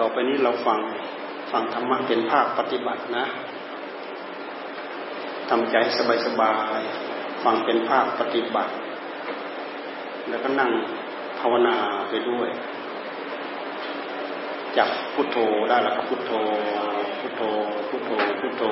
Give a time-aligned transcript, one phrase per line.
[0.00, 0.80] ต่อไปนี้เราฟัง
[1.52, 3.24] ฟังธรรมะเป็นภาคปฏิบัตินะ
[5.50, 5.76] ทำใจ
[6.26, 8.72] สบายๆฟังเป็นภาคปฏิบัติ
[10.28, 10.70] แล้วก็นั่ง
[11.38, 11.76] ภาวนา
[12.10, 12.48] ไปด้วย
[14.76, 15.36] จับพุทโธ
[15.68, 16.32] ได้แล้วก็พุทโธ
[17.20, 17.42] พุทโธ
[17.88, 18.10] พุทโธ
[18.40, 18.62] พุทโธ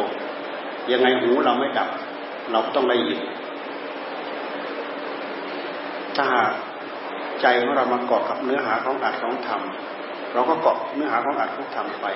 [0.92, 1.88] ยังไงหูเราไม่ดับ
[2.50, 3.20] เราต้องได้ยิน
[6.16, 6.26] ถ้า
[7.40, 9.62] ใจของเรามาเกาะกับเนื้อหาของอัดของธรรม
[10.34, 12.06] เราก็เกาะเนื้อหาของอัดของธรรมไป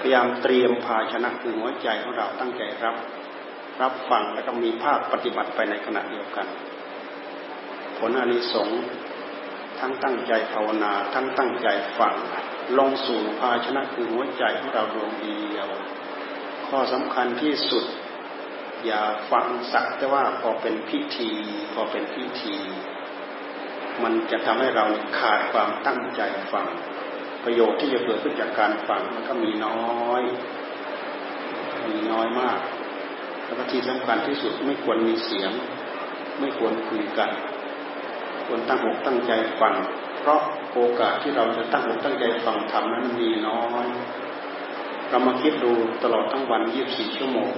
[0.00, 2.96] พยายามเตรียมภาชนะคือหัวใจของเราตั้งใจรับ
[3.82, 6.46] รับฟังแล้วก็มีภาคปฏิบัติไปในขณะเดียวกัน
[7.98, 8.82] ผลอานิสงส์
[9.80, 12.14] ทั้งตั้งใจภาวนา ทั้งตั้งใจฟัง
[12.78, 15.68] ลงสู่ภาชนะคือหัวใจของเราดวงเดียว
[16.68, 17.84] ข้อสำคัญที่สุด
[18.86, 21.30] อย่าฟังสักแต่ว่าพอเป็นพิธี
[21.74, 22.56] พอเป็นพิธี
[24.02, 24.84] มันจะทำให้เรา
[25.18, 26.20] ขาดความตั้งใจ
[26.52, 26.66] ฟัง
[27.44, 29.78] ประโยชน์ที่จะเกิดขึ้นจากการฟังมันก็มีน้
[30.08, 30.22] อย
[31.88, 32.58] มีน้อยมาก
[33.44, 35.52] แล้วก็ที่สำคัญที่สุดไม่ควรมีเสียง
[36.40, 37.30] ไม่ควรคุยกัน
[38.46, 39.74] ควรตั้งอกตั้งใจฟัง
[40.18, 40.40] เพราะ
[40.72, 43.86] โอกาสที่เราจะตั้งอกตั้งใจฟังธรรมนั้นมีน้อย
[45.10, 45.72] เรามาคิดดู
[46.02, 47.50] ตลอดทั้งวัน 24 ชั่วโมง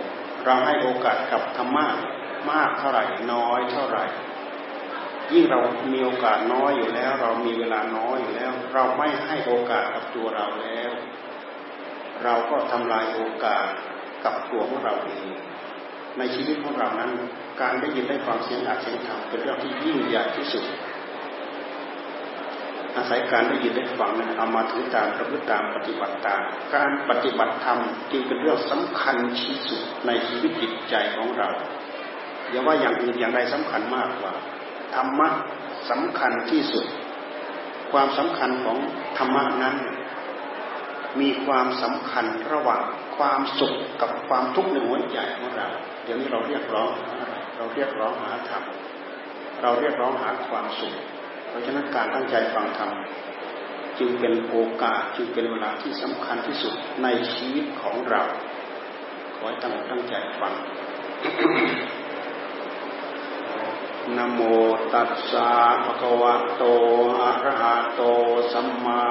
[0.44, 1.86] เราให้โอกาสกับธรรมะ
[2.50, 4.04] มากเท่าไหร่ น้อยเท่าไหร่
[5.32, 5.60] ยิ่งเรา
[5.94, 10.90] มีโอกาสน้อยอยู่แล้ว เรามีเวลาน้อยอยู่แล้ว เราไม่ให้โอกาสกับตัวเราแล้ว
[12.24, 13.66] เราก็ทำลายโอกาส
[14.24, 15.26] กับตัวของเราเอง
[16.18, 17.10] ในชีวิตของเรานั้น
[17.60, 20.64] การได้ยินได้ฟังเสียงอัดเสียงธรรมเป็นเรื่องที่ยิ่งใหญ่ที่สุด
[22.96, 26.40] อาศัยการได้ยินได้ฟังนั้นเอามาถือตามประพฤติตามปฏิบัติตาม
[26.74, 27.78] การปฏิบัติธรรม
[28.12, 31.48] จึงเป็นเรื่องสำคัญที่สุดในชีวิตจิตใจของเรา
[32.50, 34.32] อย่าว่าอย่างอื่นอย่างใดสำคัญมากกว่า
[34.96, 35.28] ธรรมะ
[35.90, 36.86] สำคัญที่สุด
[37.92, 38.78] ความสำคัญของ
[39.18, 39.76] ธรรมะนั้น
[41.20, 42.82] มีความสำคัญระหว่าง
[43.16, 45.68] ความสุขกับความทุกข์ในหัวใจของเรา
[46.04, 46.90] เดี๋ยวนี้เราเรียกร้อง
[47.56, 48.62] เราเรียกร้องหาธรรม
[49.62, 50.94] เราเรียกร้องหาความสุข
[51.48, 52.90] เพราะฉะนั้นการตั้งใจฟังธรรม
[53.98, 58.22] จึงเป็นโอกาสจึงเป็นเวลาที่สำคัญที่สุดในชีวิตของเรา
[59.36, 60.52] ขอให้ตั้งตั้งใจฟัง
[64.14, 64.40] นโม
[64.94, 65.48] ตัสสะ
[65.84, 66.64] ภะคะวะโต
[67.20, 68.02] อะระหะโต
[68.52, 69.02] สัมมา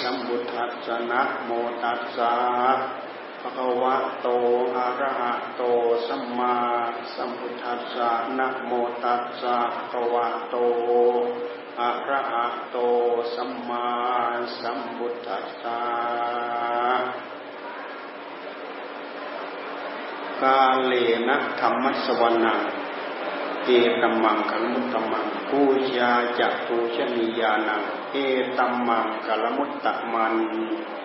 [0.00, 1.50] สัมพุทธัสสะนะโม
[1.82, 2.34] ตัสสะ
[3.40, 4.28] ภะคะวะโต
[4.76, 5.62] อะระหะโต
[6.06, 6.56] สัมมา
[7.14, 8.72] สัมพุทธัสสะนะโม
[9.04, 10.56] ตัสสะภะคะวะโต
[11.80, 12.78] อะระหะโต
[13.34, 13.88] สัมมา
[14.60, 15.78] สัมพุทธัสสะ
[20.42, 20.92] กาเล
[21.28, 22.77] นะธรรมสวนัง
[23.64, 23.70] เอ
[24.02, 25.60] ตัมมังกัลมุตตมังปู
[25.92, 27.82] ชาจักปูชนียานัง
[28.12, 28.16] เอ
[28.58, 30.34] ตัมมังกัลมุตตมัน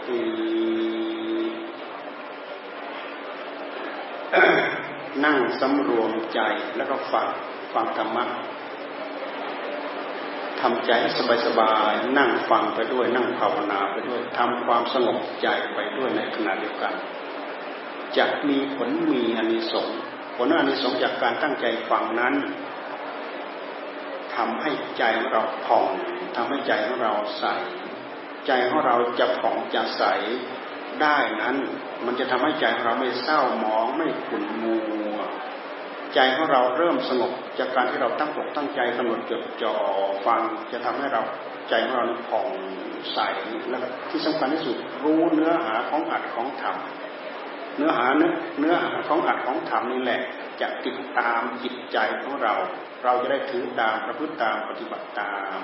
[0.06, 0.22] ตี
[5.24, 6.40] นั่งสำรวมใจ
[6.75, 7.28] แล้วก็ฟัง
[7.74, 8.25] ฟังธรรมะ
[10.59, 10.91] ทำใจ
[11.46, 16.94] สบายๆนั่งฟังไปด้วยนั่งภาวนาไปด้วยทำความสงบใจไปด้วยในขณะเดียวกัน
[18.18, 20.00] จะมีผลมีอานิสงส์
[20.35, 22.35] ผลอานิสงส์จากการตั้งใจฟังนั้น
[24.35, 25.85] ทำให้ใจของเราผ่อง
[26.35, 27.45] ทำให้ใจของเราใส
[28.47, 30.03] ใจของเราจะผ่องจะใส
[31.01, 31.55] ได้นั้น
[32.05, 34.77] มันจะทำให้ใจของเราไม่เศร้าหมองไม่ขุ่นมั
[35.13, 35.17] ว
[36.16, 39.75] ใจของเราเริ่มสงบจากการที่เราตั้งอกตั้งใจกำหนดจดจ่อ
[40.25, 40.41] ฟัง
[40.72, 41.22] จะทำให้เรา
[41.69, 42.47] ใจของเราผ่อง
[43.13, 43.19] ใส
[43.69, 43.77] และ
[44.09, 46.75] ที่สำคัญที่สุดรู้เนื้อหาของอัดของธรรม
[47.78, 50.22] เนื้อหาเนื้อเนื้อหาของอัดของธรรมนี่แหละ
[50.61, 52.53] จะติดตามจิตใจของเรา
[53.03, 55.57] เราจะได้ถือตามประพฤติตามปฏิบัติตาม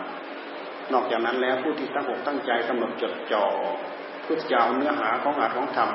[0.94, 3.46] นอกจากนั้นแล้วผู้ที่ตั้งอกตั้งใจกำหนดจดจ่อ
[4.24, 5.90] เพื่อจะเอาเนื้อหาของอัดของธรรม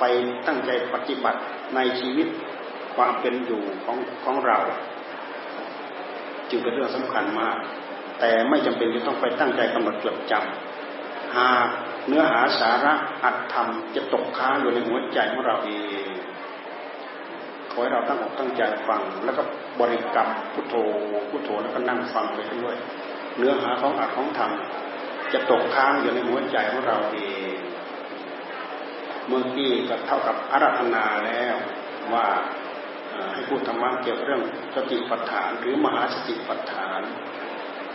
[0.00, 0.04] ไป
[0.46, 1.40] ตั้งใจปฏิบัติ
[1.74, 2.28] ในชีวิต
[2.96, 4.58] ความเป็นอยู่ของของเรา
[6.50, 7.56] จึงเป็นเรื่องสำคัญมาก
[8.20, 10.71] แต่ไม่จำเป็นจะต้องไปตั้งใจกำหนดจดจำ
[11.36, 11.66] หาก
[12.08, 12.94] เนื้อหาสาระ
[13.24, 15.72] อัตธรรมจะตกค้างอยู่ในหัวใจของเราเอ
[16.04, 16.08] ง
[17.70, 19.42] ขอให้เราตั้งอกตั้งใจฟัง แล้วก็
[19.80, 20.74] บริกรรมพุทโธ
[21.30, 22.76] พุทโธแล้วก็นั่งฟังไปด้วย
[23.36, 24.50] เนื้อหาของอัตของธรรม
[25.32, 27.18] จะตกค้างอยู่ในหัวใจของเราเอ
[27.52, 27.56] ง
[29.26, 31.56] เมื่อกี้ก็เท่ากับอารัธนาแล้ว
[32.12, 32.26] ว่า
[33.32, 34.42] ให้พูดธรรมะเกี่ยวกับเรื่อง
[34.74, 37.00] สติปัฏฐาน หรือมหาสติปัฏฐาน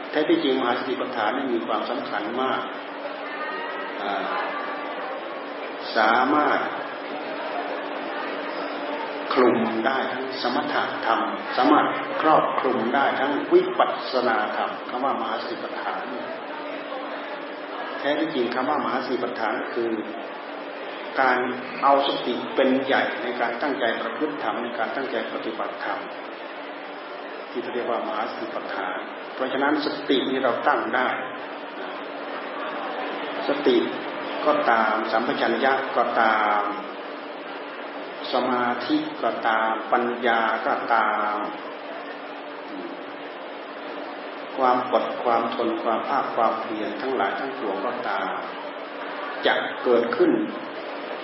[0.09, 2.61] แท้ที่จริงมหาสติปัฏฐานนี่มีความสำคัญมาก
[5.97, 6.59] สามารถ
[9.33, 11.21] คลุมได้ทั้งสมถะธรรม
[11.57, 11.87] สามารถ
[12.21, 16.01] ครอบคลุมได้ทั้งวิปัสสนาธรรมคำว่ามหาสติปัฏฐาน
[17.99, 19.91] แท้ที่จริงคำว่ามหาสีปัฏฐานคือ
[21.21, 21.39] การ
[21.83, 25.99] เอาสติเป็นใหญ่ในการตั้งใจประพฤติธรรมในการตั้งใจปฏิบัติธรรม
[27.49, 28.97] ที่เรียกว่ามหาสีปัฏฐาน
[29.35, 31.07] เพราะฉะนั้นสตินี้เราตั้งได้
[33.47, 33.77] สติ
[34.45, 36.61] ก็ตาม สัมปชัญญะก็ตาม
[38.31, 41.35] สมาธิก็ตาม ปัญญาก็ตาม
[44.57, 48.31] ความอดความทนความภาคความเพียรทั้งหลายทั้งปวงก็ตาม
[49.45, 49.53] จะ
[49.83, 50.31] เกิดขึ้น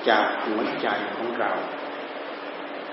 [0.09, 1.51] จากหัวใจของเรา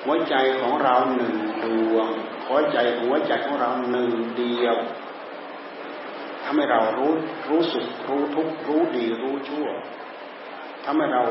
[0.04, 1.34] หัวใจของเราหนึ่ง
[1.64, 2.08] ดวง
[2.48, 4.76] หัวใจหัวใจของเราหนึ่งเดียว
[6.44, 7.12] ทำให้เรารู้
[7.48, 9.66] รู้สุขรู้ทุกข์รู้ดีรู้ชั่ว
[10.84, 11.22] ทำให้เรา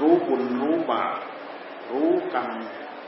[0.00, 1.16] รู้บุญรู้บาป
[1.90, 2.48] รู้กรรม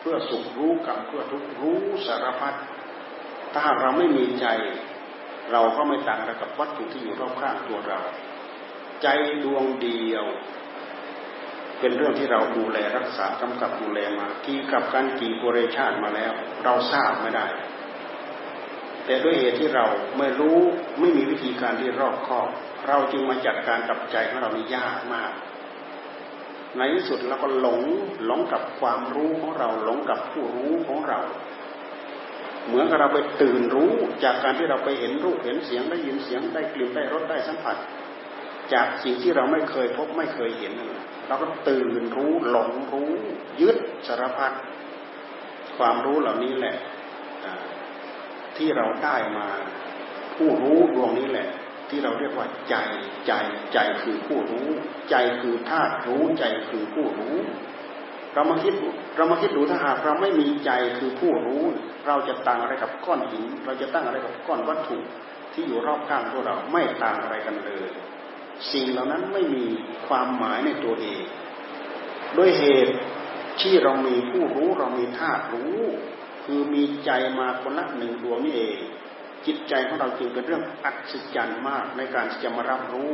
[0.00, 2.54] เพื่อสุขรู้กรรมเพื่อทุกข์รู้สารพัด
[3.54, 4.46] ถ้าเราไม่มีใจ
[5.52, 8.00] เราก็ไม่ต่างกับวัตถุที่อยู่รอบข้างตัวเรา
[9.02, 9.06] ใจ
[9.44, 10.24] ดวงเดียว
[11.80, 16.32] เป็นเรื่องที่เราดูแลรักษากำกับดูแลมากี่กับการกี่บเรชาติมาแล้ว
[16.64, 17.46] เราทราบไม่ได้
[19.08, 19.86] แต่ด้วยเหตุที่เรา
[20.18, 20.58] ไม่รู้
[21.00, 22.48] ไม่มีวิธีการที่รอบคอบ
[22.88, 25.32] เราจึงมาจัดการกับใจของเรานี่ยากมาก
[26.76, 27.80] ในที่สุดเราก็หลง
[28.26, 31.20] หลงกับความรู้ของเราหลงกับผู้รู้ของเรา
[32.66, 33.90] เหมือนกับเราไปตื่นรู้
[34.24, 37.76] จากการที่เราไปเห็นรูปเห็นเสียงได้ยินเสียงได้กลิ่นได้รสได้สัมผัส
[38.72, 40.72] จากสิ่งที่เราไม่เคยพบไม่เคยเห็น
[41.28, 43.10] เราก็ตื่นรู้หลงรู้
[43.60, 43.76] ยึด
[44.06, 44.52] สารพัด
[45.78, 46.76] ความรู้เหล่านี้แหละ
[48.58, 49.48] ที่เราได้มา
[50.36, 51.48] ผู้รู้ดวงนี้แหละ
[51.88, 52.76] ที่เราเรียกว่าใจ
[53.26, 53.32] ใจ
[53.72, 54.68] ใจคือผู้รู้
[55.10, 57.36] ใจคือธาตุรู้ใจคือผู้รู้
[58.34, 58.74] เรามาคิด
[59.16, 61.62] เรามาคิดดูถ้าหากเราไม่มีใจคือผู้รู้
[62.06, 64.98] เราจะต่างอะไรกับก้อนหิน เราจะตั้งอะไรกับก้อนวัตถุ
[65.52, 67.88] ที่อยู่รอบข้างพวกเราไม่ต่างอะไรกันเลย
[68.72, 69.64] สิ่งเหล่านั้นไม่มี
[70.06, 71.22] ความหมายในตัวเอง
[72.36, 72.94] ด้วยเหตุ
[73.60, 75.78] ที่เรามีผู้รู้เรามีธาตุรู้
[76.50, 78.78] คือมีใจมาคนละหนึ่งดวงนี่เอง
[79.46, 83.10] จิตใจของเราจึงเป็นเรื่องอัศจรรย์มากในการจะมารับรู้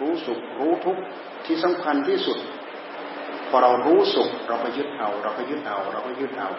[0.00, 1.02] รู้สุขรู้ทุกข์
[1.46, 2.38] ที่สำคัญที่สุด
[3.48, 6.50] พอเรารู้สุขเราก็ยึดเอา เราก็ยึดเอา เราก็ยึดเอา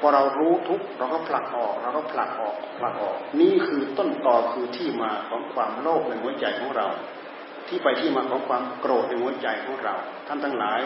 [0.00, 6.86] พอเรารู้ทุกข์เราก็ผลักออกเราก็ผลักออกผลักออก นี่คือต้นตอคือที่มาของความโลภในหัวใจของเรา
[7.68, 9.94] ที่ไปที่มาของความโกรธในหัวใจของเรา
[10.26, 10.80] ท่านทั้งหลาย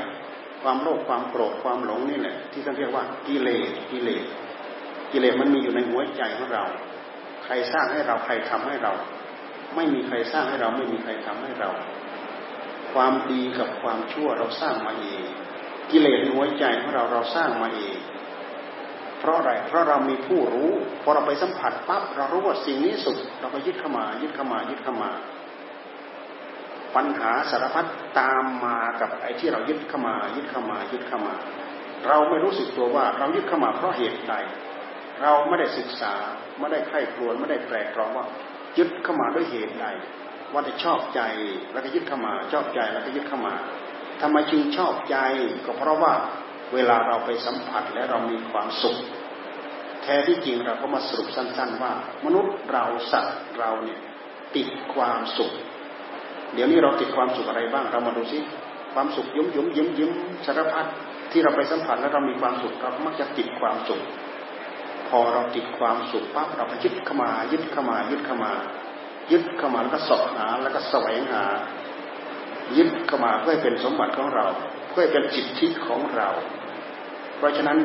[0.62, 4.24] ความโลภความโกรธความหลงนี่แหละ ที่ท่านเรียกว่ากิเลสกิเลส
[5.12, 6.64] กิเลสมันมีอยู่ในหัวใจของเรา
[7.44, 8.92] ใครสร้างให้เราใครทำให้เรา
[9.74, 11.70] ไม่มีใครสร้างให้เราไม่มีใครทำให้เรา
[12.94, 15.22] ความดีกับความชั่วเราสร้างมาเอง
[15.90, 17.96] กิเลสในหัวใจของเราเราสร้างมาเอง
[19.18, 20.70] เพราะอะไรเพราะเรามีผู้รู้
[21.02, 25.10] พอเราไปสัมผัสปั๊บเรารู้ว่าสิ่งนี้สุข เราก็ยึดเข้ามา ยึดเข้ามายึดเข้ามา
[26.96, 27.86] ปัญหาสารพัด
[28.20, 31.34] ตามมากับไอ้ที่เรายึดเข้ามา ยึดเข้ามา ยึดเข้ามา
[32.06, 34.34] เราไม่รู้สึกตัวว่าเรายึดเข้ามาเพราะเหตุใด
[35.22, 36.14] เราไม่ได้ศึกษา
[36.58, 38.26] ไม่ได้ไข้ครวนไม่ได้แปลกรองว่า
[38.78, 39.86] ยึดเข้ามาด้วยเหตุใด
[40.52, 41.20] ว่าจะชอบใจ
[41.72, 43.54] แล้วก็ยึดเข้ามา ชอบใจแล้วก็ยึดเข้ามา
[44.20, 45.16] ทำไมจึงชอบใจ
[45.64, 46.14] ก็เพราะว่า
[46.74, 48.96] เวลาเราไปสัมผัสและเรามีความสุข
[50.02, 51.92] แท้ที่จริงเราก็มาสรุปสั้น ๆ ว่า
[52.24, 54.00] มนุษย์เราสัตว์เราเนี่ย
[54.56, 55.52] ติดความสุข
[56.56, 58.38] เดี๋ยวนี้เราติดความสุขอะไรบ้างเรามาดูซิ
[58.94, 60.10] ความสุขยิ้มยิ้มยิ้มยิ้ม
[60.46, 60.86] สารพัด
[61.32, 64.02] ที่เราไปสัมผัสแล้วเรามีความสุขเรามักจะติดความสุข
[65.08, 68.52] พอเราติดความสุขปั๊บเราก็ยึดเข้ามา ยึดเข้ามา ยึดเข้ามา
[69.32, 71.44] ยึดเข้ามาแล้วก็สอบหาแล้วก็แสวงหา
[72.76, 74.46] ยึดเข้ามาเพื่อเป็นสมบัติของเรา
[74.90, 76.28] เพื่อเป็นจิตทิศของเรา
[77.36, 77.78] เพราะฉะนั้น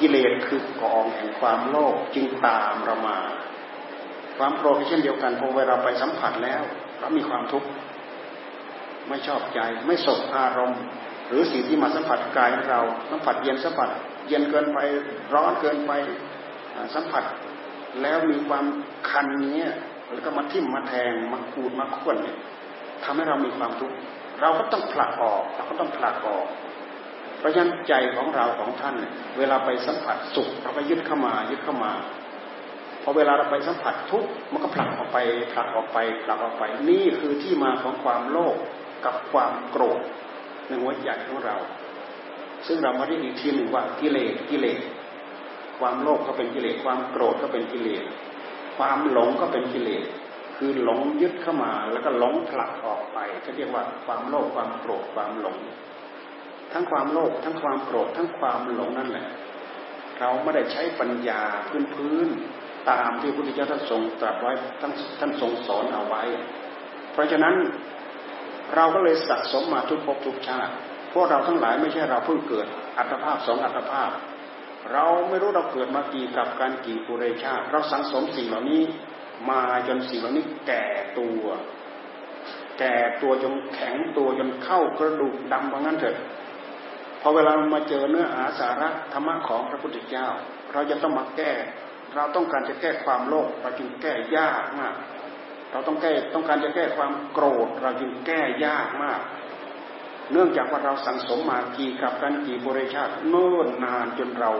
[0.00, 3.18] กิเลสคือกองแห่งความโลภจึงตามเรามา
[4.38, 6.62] ความโกรธเช่นเดียวกันพอเวลาไปสัมผัสแล้ว
[6.98, 7.68] เรามีความทุกข์
[9.08, 10.82] ไม่ชอบใจ ไม่สบอารมณ์
[11.28, 13.88] หรือสิ่งที่มาสัมผัสกายของเราสัมผัสเย็นสัมผัส
[14.28, 14.78] เย็นเกินไป
[15.34, 15.92] ร้อนเกินไป
[16.94, 17.24] สัมผัส
[18.02, 18.64] แล้วมีความ
[19.10, 19.58] คันนี้
[20.12, 22.36] แล้วก็มาทิ่มมาแทงมาขูดมาข้วนเนี่ย
[23.04, 23.96] ทำให้เรามีความทุกข์
[24.40, 26.46] เราก็ต้องผลักออกเราก็ต้องผลักออก
[27.38, 31.92] เพราะฉะนั้นใจของเราของท่านเนี่ยเวลาไปสัมผัสสุขเราก็ยึดเข้ามายึดเข้ามา
[33.02, 35.18] พอเวลาเราไปสัมผัสทุกข์มันก็ผลักออกไป
[35.52, 38.56] ผลักออกไปผลักออกไป นี่คือที่มาของความโลภ
[39.04, 40.00] กับความโกรธ
[40.66, 41.56] ในหัวใจของเรา
[42.66, 44.80] ซึ่งเรามาเรียกอีกทีหนึ่งว่ากิเลสกิเลส
[45.78, 48.04] ความโลภก็เป็นกิเลสความโกรธก็เป็นกิเลส
[48.78, 50.04] ความหลงก็เป็นกิเลส
[50.56, 55.56] คือหลงยึดเข้ามาแล้วก็หลงผลักออกไปเขาเรียกว่าความโลภความโกรธความหลง
[56.72, 59.28] ทั้งความโลภทั้งความโกรธทั้งความหลงนั่นแหละ
[60.18, 61.42] เราไม่ได้ใช้ปัญญา
[61.94, 66.22] พื้นๆตามที่พระพุทธเจ้าท่านทรงตรัสไว้ท่านท่านทรงสอนเอาไว้
[67.12, 67.54] เพราะฉะนั้น
[68.74, 70.72] เราก็เลยสะสมมาทุกภพทุกชาติ
[71.12, 72.66] พวกเราทั้งหลายไม่ใช่เราเพิ่งเกิด
[72.98, 74.10] อัตภาพสองอัตภาพ
[74.92, 78.82] เราไม่รู้เราเกิดมากี่กับการกี่ปุเรชาติ เราสังสมสิ่งเหล่านี้
[79.50, 80.84] มาจนสิ่งเหล่านี้แก่
[81.18, 81.42] ตัว
[82.78, 86.16] แก่ตัวจนแข็งตัวจนเข้ากระดูกดำว่างั้นเถอะ
[87.20, 90.28] พอเวลามาเจอเนื้อหาสาระธรรมะของพระพุทธเจ้า
[90.72, 91.52] เราจะต้องมาแก้
[92.14, 94.94] เราต้องการจะแก้ความโลภเราจึงแก้ยากมาก
[95.72, 99.20] เราต้องแก้ต้องการจะแก้ความโกรธ เราจึงแก้ยากมาก
[100.32, 104.52] เนื่องจากว่าเราสังสมมากี่กับกันกี่บริชาติโน่นนานจนเรา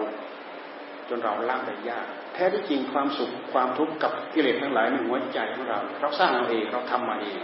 [1.09, 7.41] จนเราละได้ยาก แท้ที่จริงความสุขความทุกข์กับกิเลสทั้งหลายในหัวใจของเรา เราสร้างเอาเองเราทำมาเอง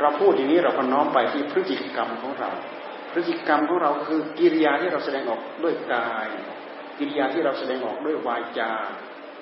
[0.00, 2.50] เราพูดอย่างนี้เราก็น้อมไปที่พฤติกรรมของเรา
[3.12, 6.28] พฤติกรรมของเราคือกิริยาที่เราแสดงออกด้วยกาย
[6.98, 8.72] กิริยาที่เราแสดงออกด้วยวาจา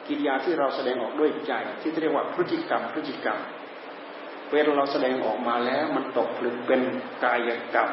[0.09, 3.39] กิริยาที่เราแสดงออกด้วยใจ ที่เรียกว่าพฤติกรรมพฤติกรรม
[4.51, 6.81] เวลาเราแสดงออกมาแล้วมันตกผลึกเป็น
[7.25, 7.89] กายกรรม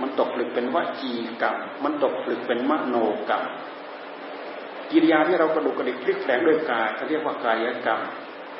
[0.00, 2.96] มันตกผลึกเป็นวจีกรรม มันตกผลึกเป็นมโน
[3.28, 3.44] กรรม
[4.90, 8.00] กิริยาที่เรากระดุกกระดิกพลิกแปลงด้วยกายเขาเรียกว่ากายกรรม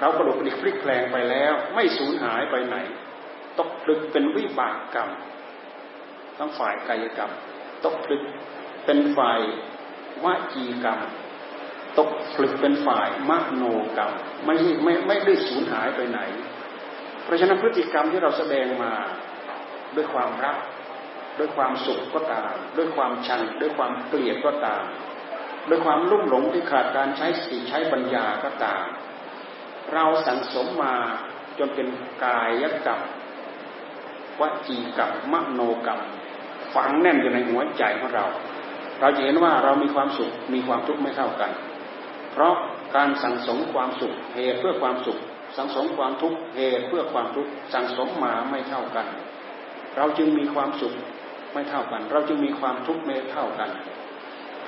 [0.01, 2.77] เรากระดุกกระดิกพลิกแปลงไปแล้ว ไม่สูญหายไปไหน
[3.59, 5.09] ตกผลึกเป็นวิบากกรรม
[6.39, 7.31] ทั้งฝ่ายกายกรรม
[7.85, 8.23] ตกผลึก
[8.85, 9.41] เป็นฝ่าย
[10.25, 11.01] วจีกรรม
[11.99, 13.65] ตกผลึกเป็นฝ่ายมโน
[13.97, 14.13] กรรม
[14.45, 14.55] ไม่
[14.85, 16.21] ไม่ไม่ได้สูญหายไปไหน
[17.25, 18.93] เพราะฉะนั้นพฤติกรรมที่เราแสดงมา
[19.97, 20.57] ด้วยความรัก
[21.39, 24.85] ด้วยความสุขก็ตาม ด้วยความชังด้วยความเกลียดก็ตาม
[25.69, 28.85] ด้วยความลุ่มหลงที่ขาดการใช้สติใช้ปัญญาก็ตาม
[29.93, 30.95] เราสังสมมา
[31.59, 31.87] จนเป็น
[32.25, 33.01] กายกรรม
[34.41, 36.01] วจีกรรมมโนกรรม
[36.75, 38.27] ฝังแน่นอยู่ในหัวใจของเรา
[39.01, 41.51] เราจะเห็นว่าเรามีความสุขมีความทุกข์ไม่เท่ากัน
[42.33, 42.55] เพราะ
[42.97, 45.19] การสั่งสมความสุขเหตุเพื่อความสุข
[45.57, 49.07] สังสมความทุกข์เหตุเพื่อความทุกข์สั่งสมมาไม่เท่ากัน
[49.97, 50.95] เราจึงมีความสุข
[51.53, 53.71] ไม่เท่ากัน เราจึงมีความทุกข์ไม่เท่ากัน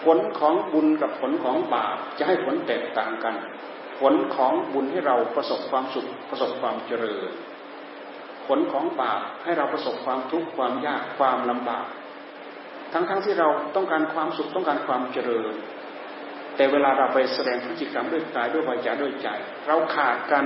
[0.05, 3.35] ผลของบุญกับผลของบาปจะให้ผลแตกต่างกัน
[4.01, 7.31] ผลของบุญให้เราประสบความสุขประสบความเจริญ
[8.47, 11.87] ผลของบาปให้เราประสบความทุกข์ความยากความลำบาก
[12.93, 15.55] ทั้งๆทที่เราต้องการความสุขต้องการความเจริญ
[16.63, 19.29] แต่เวลาเราไปแสดงพฤติกรรมด้วยกายด้วยวาจาด้วยใจ
[19.67, 20.45] เราขาดการ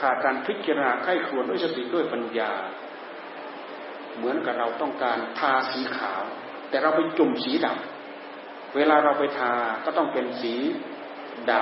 [0.00, 2.52] ขาดการพิจารณาไข้ครวญด้วยสติด้วยปัญญา
[4.16, 6.22] เหมือนกับเราต้องการทาสีขาว
[6.70, 9.52] แต่เราไปจุ่มสีดำเวลาเราไปทา
[9.84, 10.54] ก็ต้องเป็นสี
[11.50, 11.52] ด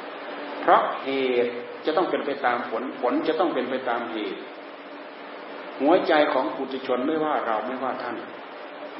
[0.00, 1.10] ำเพราะเห
[1.44, 1.52] ตุ
[1.86, 4.40] จะต้องเป็นไปตามผลผลจะต้องเป็นไปตามเหตุ
[5.80, 8.16] หัวใจของปุถุชนไม่ว่าเราไม่ว่าท่าน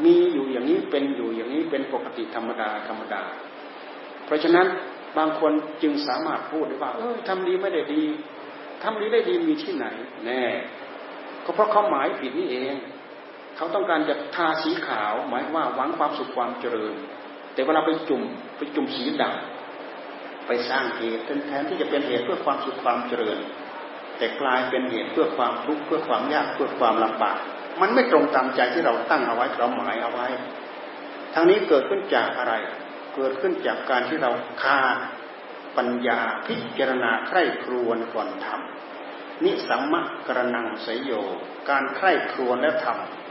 [0.04, 3.22] มีอยู่อย่างนี้เป็นอยู่อย่างนี้เป็นปกติธรรมดาธรรมดา
[4.30, 4.66] เพราะฉะนั้น
[5.18, 8.04] บางคนจึงสามารถพูดได้ว่าเออทำดีไม่ได้ดี
[8.82, 9.86] ทำดีได้ดีมีที่ไหน
[10.26, 10.42] แน่
[11.44, 12.74] ก็เพราะเขาหมายผิดนี่เอง
[13.56, 16.94] เขาต้องการจะทาสีขาว หมายว่าหวังความสุขความเจริญ
[17.54, 18.22] แต่เวลาไปจุ่ม
[18.56, 23.38] ไปจุ่มสีดำไปสร้างเหตุแทนที่จะเป็นเหตุเพื่อความสุขความเจริญ
[24.18, 27.38] แต่กลายเป็นเหตุเพื่อความทุกข์เพื่อความยากเพื่อความลำบาก
[27.80, 30.26] มันไม่ตรงตามใจที่เราตั้งเอาไว้เราหมายเอาไว้
[31.34, 32.54] ทั้งนี้เกิดขึ้นจากอะไร
[33.14, 34.30] เกิดขึ้นจากการที่เรา
[34.62, 34.96] ขาด
[35.76, 41.12] ปัญญาพิจารณาใคร่ครวญก่อนทำนิสัมมะกระนังสยโย
[41.70, 42.86] การใคร่ครวญและท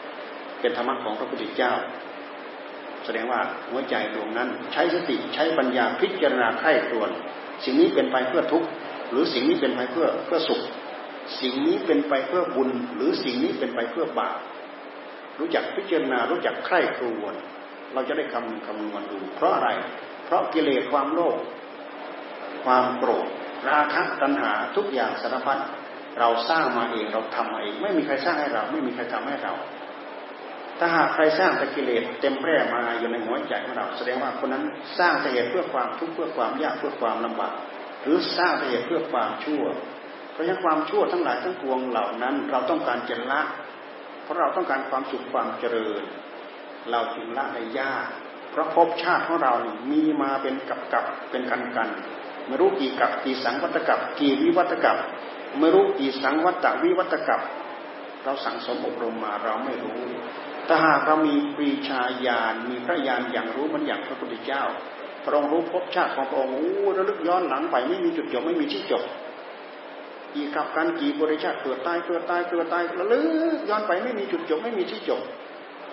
[0.08, 1.74] ำเป็นธรรมะของพระพุทธเจ้า
[3.06, 7.10] แสดงว่าหัวใจดวงนั้น ใช้สติใช้ปัญญาพิจารณาใคร่ครวญ
[7.64, 8.68] สิ่งนี้เป็นไปเพื่อทุกข์
[9.10, 10.62] หรือสิ่งนี้เป็นไปเพื่อเพื่อสุข
[11.42, 14.40] สิ่งนี้เป็นไปเพื่อบุญ หรือสิ่งนี้เป็นไปเพื่อบาป
[15.40, 17.36] รู้จักพิจารณารู้จักใคร่ครวญ
[17.94, 19.70] เราจะได้คำคำนวณดู เพราะอะไร
[20.26, 21.38] เพราะกิเลสความโลภ
[22.66, 23.28] ความโกรธ
[23.70, 25.60] ราคะตัณหาทุกอย่างสารพัด
[26.20, 29.54] เราสร้างมาเองเราทำมาเอง ไม่มีใครสร้างให้เรา ไม่มีใครทำให้เรา
[30.80, 34.64] ถ้าหากใครสร้างแต่กิเลสเต็มแพร่มาอยู่ในหัวใจของเรา แสดงว่าคนนั้น
[35.00, 37.54] สร้างแต่เหตุเพื่อความทุกข์เพื่อความยากเพื่อความลำบาก
[38.02, 39.64] หรือสร้างแต่เหตุเพื่อความชั่ว
[40.32, 43.42] เพราะฉะนั้นความชั่วทั้งหลายทั้งปวงเหล่านั้น เราต้องการจะละ
[44.24, 46.02] เพราะเราต้องการความสุขความเจริญ
[46.92, 48.08] เราจึงละในยาก
[48.52, 51.90] เพราะภพชาติของเรานี่มีมาเป็นกับกับเป็นกันกัน
[52.48, 54.98] ไม่รู้กี่กับกี่สังวัตกับกี่วิวัตกับ
[55.60, 57.42] ไม่รู้กี่สังวัตวิวัตกับ
[58.24, 60.02] เราสั่งสมอบรมมาเราไม่รู้
[60.68, 64.64] ถ้าหากเรามีปรีชาญาณมีพระญาณอย่างรู้มันอย่างพระพุทธเจ้า
[65.26, 69.04] พระองค์รู้ภพชาติของพระองค์อู้ระลึกย้อนหลังไปไม่มีจุดจบไม่มีที่จบ
[70.34, 73.22] กี่กับการกี่บริชาติเกิดตายเกิดตายเกิดตายระลึ
[73.56, 75.22] กย้อนไปไม่มีจุดจบไม่มีที่จบ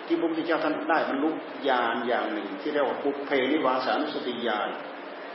[0.07, 1.29] ที่พระพุทธเจ้าท่านได้บรรลุ
[1.69, 4.69] ญาณอย่างหนึ่ง ที่เรียกว่าปุเพนิวาสานุสติญาณ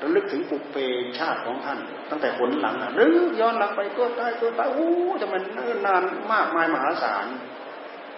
[0.03, 0.77] ระลึกถึงปุเพ
[1.19, 1.79] ชาติของท่าน
[2.11, 5.43] ตั้งแต่ผลหลังหรือย้อนหลังไปตัวตายตัวตายโอ้จะมัน
[5.87, 6.03] นาน
[6.33, 7.27] มากมายมหาศาล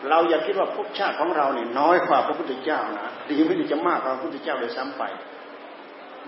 [0.08, 5.02] เราอย่าคิดว่าภพชาติของเราเนี่ยน้อยกว่าพระพุทธเจ้านะดีไม่ดีจะมากกว่าพระพุทธเจ้าเลยซ้ำไป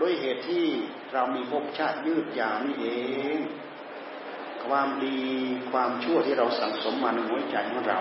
[0.01, 0.65] ด้วยเหตุที่
[1.13, 2.87] เรามีภพชาติยืดยาวนี่เอ
[3.37, 3.39] ง
[4.67, 5.19] ความดี
[5.73, 8.01] ความชั่วที่เราสั่งสมมาในหัวใจของเรา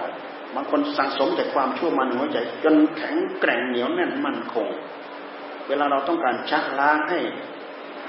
[0.56, 4.68] บางคนสั่งสมแต่ความชั่วมาในหัวใจ จนแข็งแกร่งเหนียวแน่นมั่นคง
[5.68, 7.20] เวลาเราต้องการชักล้างให้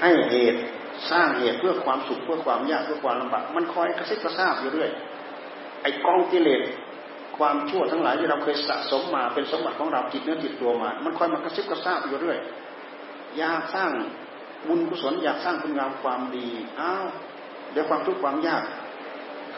[0.01, 0.61] ให้เหตุ
[1.11, 4.89] สร้างเหตุเพื่อความสุขเพื่อความยากเพื่อความลำบากมันคอยกระซิบกระซาบอยู่เรื่อย
[5.81, 6.61] ไอ้กองกิเลส
[7.37, 12.37] ความชั่วทั้งหลายที่เราเคยสะสมมาเป็นสมบัติของเราจิตเนื้อจิตตัวมา มันคอยมากระซิบกระซาบอยู่เรื่อย
[13.37, 13.91] อยากสร้าง
[14.67, 16.47] บุญกุศลอยากสร้างคุณงามความดี
[16.79, 17.05] อ้าว
[17.71, 18.63] เดี๋ยวความทุกข์ความยาก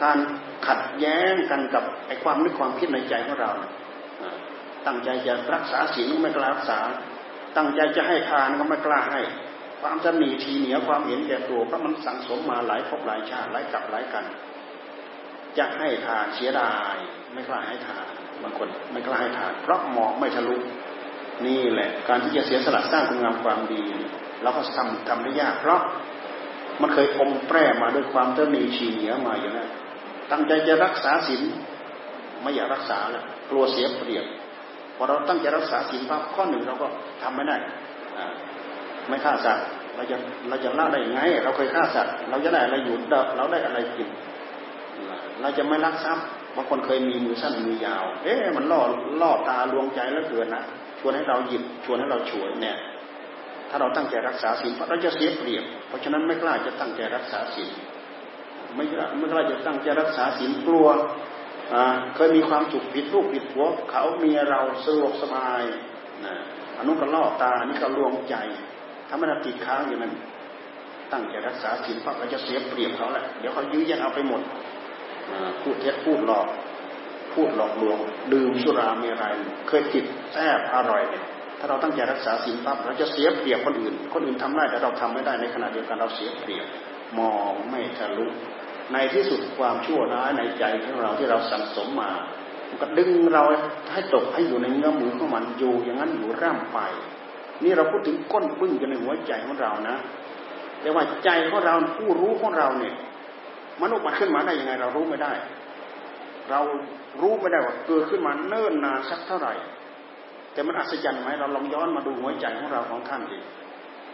[0.02, 0.18] การ
[0.66, 3.50] ขัดแย้งกันกับไอ้ความนึกความคิดในใจของเรา
[4.86, 6.78] ตั้งใจจะรักษาศีลก็ไม่กล้ารักษา
[7.56, 9.20] ตั้งใจจะให้ทานก็ไม่กล้าให้
[9.80, 14.24] ความจะหนีทีเหนียวความเห็นแก่ตัวเพราะมันสั่งสมมาหลายภพหลายชาติหลายกับหลายกัน
[15.58, 16.96] จะให้ทานเสียดาย
[17.32, 18.06] ไม่กล้าให้ทาน
[18.42, 20.56] บางคนไม่กล้าให้ทานเพราะมองไม่ทะลุ
[21.46, 23.82] นี่แหละการที่จะเสียสละสร้างคุณงามความดี
[24.42, 25.80] เราก็ทำทำได้ยากเพราะ
[26.80, 29.68] มันเคยอมแปรมาด้วยความเตมีชีเหนียวมาอยู่นะ
[30.30, 31.42] ตั้งใจจะรักษาศีล
[32.42, 34.24] ไม่อยากรักษาแล้วกลัวเสียเปรียบ
[34.96, 36.86] พอเราตั้งใจรักษาศีลปั๊บข้อหนึ่งเราก็
[37.22, 37.56] ทำไม่ได้
[39.08, 40.16] ไม่ฆ่าสัตว์เราจะ
[40.48, 42.96] เราจะละได้ยังไง เราเคยฆ่าสัตว์เราจะได้อะไรอยู่
[43.36, 44.08] เราได้อะไรกิน
[45.40, 48.80] เราจะไม่รักทรัพย์บางคนเคยมีมือสั้นมือยาว เอ๊ะมันล่อ
[49.20, 50.62] ล่อตาลวงใจแล้วเกินนะ
[51.00, 52.76] ชวนให้เราหยิบชวนให้เราฉวยเนี่ย
[53.70, 57.70] ถ้าเราตั้งใจรักษาศีลเราจะเสียเปรียบ เพราะฉะนั้นไม่กล้าจะตั้งใจรักษาศีล
[58.74, 60.88] ไม่กล้าไม่กล้าจะตั้งใจรักษาศีลกลัว
[62.14, 65.62] เคยมีความสุขผิดลูกผิดหัวเขาเมียเราสะดวกสบาย
[66.24, 66.34] นะ
[66.76, 68.36] อันนู้นก็ล่อตาอันนี้ก็ลวงใจ
[69.08, 70.12] ถ้ามันติดค้างอยู่นั้น
[71.12, 74.40] ตั้งใจรักษาศีลปั๊บเราจะเสียเปรียบเขาแหละเดี๋ยวเขายื้อแย่งเอาไปหมด
[75.62, 76.46] พูดเท็จพูดหลอก
[77.34, 77.98] พูดหลอกลวง
[78.32, 79.34] ดื่มสุราเมรัย
[79.68, 81.24] เคยติดแซ่บอร่อยเนี่ย
[81.58, 86.66] ถ้าเราตั้งใจรักษาศีลปั๊บเราจะเสียเปรียบคนอื่น คนอื่นทำได้แต่เราทำไม่ได้ในขณะเดียวกันเราเสียเปรียบ
[87.18, 88.26] มองไม่ทะลุ
[88.92, 92.10] ในที่สุดความชั่วร้ายในใจของเราที่เราสั่งสมมา
[92.68, 93.42] มันก็ดึงเรา
[93.92, 96.78] ให้ตกให้อยู่ในเงื้อมือของมันอยู่อย่างนั้นอยู่ร่ำไป
[97.64, 99.96] นี่เราพูดถึงก้นบึ้งอยู่ในหัวใจของเรานะ
[100.80, 102.94] แต่ว่าใจของเราผู้รู้ของเราเนี่ย
[103.82, 105.32] มนุษย์มันขึ้นมาได้ยังไงเรารู้ไม่ได้
[106.50, 106.60] เรา
[107.20, 109.54] รู้ไม่ได้ว่าเกิดขึ้นมาเนิ่นนานสักเท่าไหร่
[110.52, 113.38] แต่มันอัศจรรย์ไหมเราลองย้อนมาดูหัวใจของเราของท่านดิ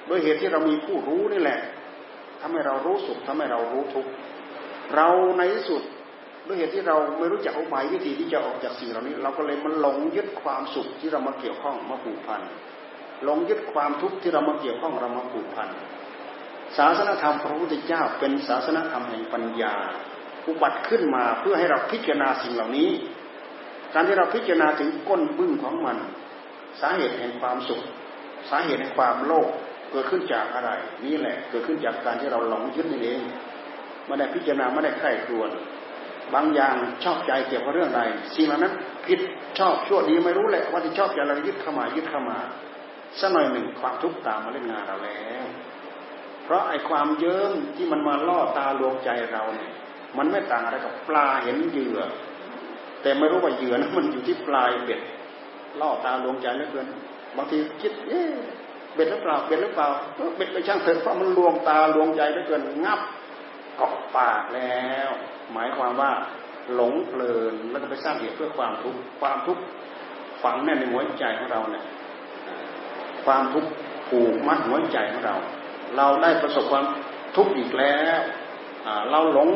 [0.07, 1.61] โดยเหตุที่เรามีผู้รู้นี่แหละ
[2.41, 4.11] ทำให้เรารู้สุขทำให้เรารู้ทุกข์
[4.95, 5.83] เราในที่สุด
[6.47, 12.41] ด้วยเหตุที่เราไม่รู้จักอุบายวิธีที่จะออกจากสิ่งเหล่านี้ เราก็เลยมันหลงยึดความสุขที่เรามาเกี่ยวข้องมาผูกพัน
[13.25, 15.69] หลงยึดความทุกข์ที่เรามาเกี่ยวข้องเรามาผูกพัน
[16.77, 19.75] ศาสนธรรมพระพุทธเจ้าเป็นศาสนธรรมแห่งปัญญา
[20.47, 22.91] อุบัติขึ้นมาเพื่อให้เราพิจารณาสิ่งเหล่านี้
[23.95, 25.97] การที่เราพิจารณาถึงก้นบึ้งของมัน
[26.81, 27.83] สาเหตุแห่งความสุข
[28.51, 29.49] สาเหตุแห่งความโลภ
[29.91, 30.71] เกิดขึ้นจากอะไร
[31.05, 33.21] นี่แหละ เกิดขึ้นจากการที่เราหลงยึดนี่เอง
[34.07, 35.51] ไม่ได้พิจารณาไม่ได้ใคร่ครวญ
[36.35, 38.01] บางอย่างชอบใจเกี่ยวกับเรื่องใด
[38.35, 38.75] สิ่งเหล่านั้น
[39.07, 39.21] ผิด
[39.59, 42.39] ชอบชั่วดีไม่รู้แหละว่าที่ชอบใจอะไรยึดเข้ามายึดเข้ามา
[43.21, 45.45] สักหน่อยหนึ่งความทุกข์ตามมาเล่นงานเราแล้ว
[46.45, 49.73] เพราะไอ้ความเยิ้มที่มันมาล่อตาลวงใจเราเนี่ย
[50.19, 51.99] มันไม่ต่างอะไรกับปลาเห็นเหยื่อ
[53.03, 55.01] แต่ไม่รู้ว่าเหยื่อนั้นมันอยู่ที่ปลายเบ็ด
[55.81, 56.87] ล่อตาลวงใจเหลือเกิน
[57.37, 58.23] บางทีคิดเอ๊
[58.95, 59.89] เบ็ดหรือเปล่าเบ็ดหรือเปล่า
[60.37, 63.01] เบ็ดไปช่างเถอะเพราะมันลวงตาลวงใจเหลือเกินงับ
[63.77, 65.09] เกาะปากแล้ว
[65.53, 66.13] หมายความว่า
[66.75, 69.63] หลงเพลินแล้วก็ไปสร้างเหตุเพื่อความทุกข์ความทุกข์
[70.43, 71.85] ฝังแน่นในหัวใจของเราเนี่ย
[73.25, 73.71] ความทุกข์
[74.09, 75.37] ผูกมัดหัวใจของเรา
[75.97, 76.85] เราได้ประสบความ
[77.37, 78.19] ทุกข์อีกแล้ว
[79.11, 79.49] เราหลง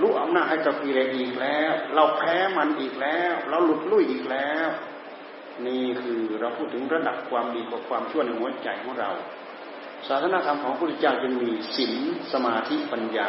[0.00, 4.68] รู้อำนาจให้กับกิเลสอีกแล้ว เราแพ้มันอีกแล้ว เราหลุดลุ่ยอีกแล้ว
[5.66, 9.10] นี่คือเราพูดถึงระดับความดีกับความชั่วในหัวใจของเรา
[10.08, 11.92] ศาสนาธรรมของพระพุทธเจ้าจึงมีศีล
[12.32, 13.28] สมาธิปัญญา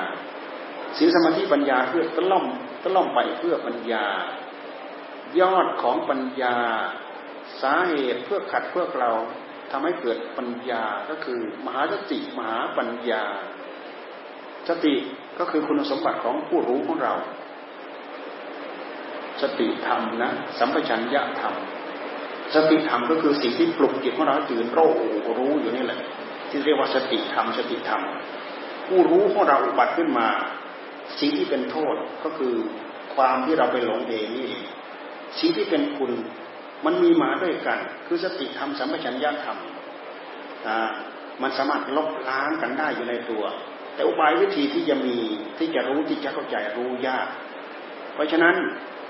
[0.97, 2.45] ศีลสมาธิปัญญาเพื่อตะล่อม
[2.83, 4.05] ตะล่อมไปเพื่อปัญญา
[5.39, 6.55] ยอดของปัญญา
[7.61, 9.11] สาเหตุเพื่อขัดเพื่อเรา
[9.71, 13.23] ทำให้เกิดปัญญาก็คือ มหาสติมหาปัญญา
[14.69, 14.95] สติ
[15.39, 17.13] ก็คือคุณสมบัติของผู้รู้ของเรา
[19.41, 21.53] สติธรรมนะสัมปชัญญะธรรม
[22.55, 24.91] สติธรรมก็คือสิ่งที่ปลุกจิตของเราตื่นรู้
[25.37, 25.99] รู้อยู่นี่แหละ
[26.55, 28.01] ที่เรียกว่าสติธรรมสติธรรม
[28.87, 30.27] ผู้รู้ของเราอุบัติขึ้นมา
[31.19, 32.53] สิ่งที่เป็นโทษก็คือ
[33.15, 34.49] ความที่เราไปหลงเองนี่
[35.39, 36.11] สิ่งที่เป็นคุณ
[36.85, 39.57] มันมีมาด้วยกัน คือสติธรรมสัมปชัญญะธรรม
[41.41, 43.43] มันสามารถลบล้างกันได้อยู่ในตัว
[43.95, 45.15] แต่อุบายวิธีที่จะมี
[45.57, 47.27] ที่จะรู้ที่จะเข้าใจรู้ยาก
[48.13, 48.55] เพราะฉะนั้น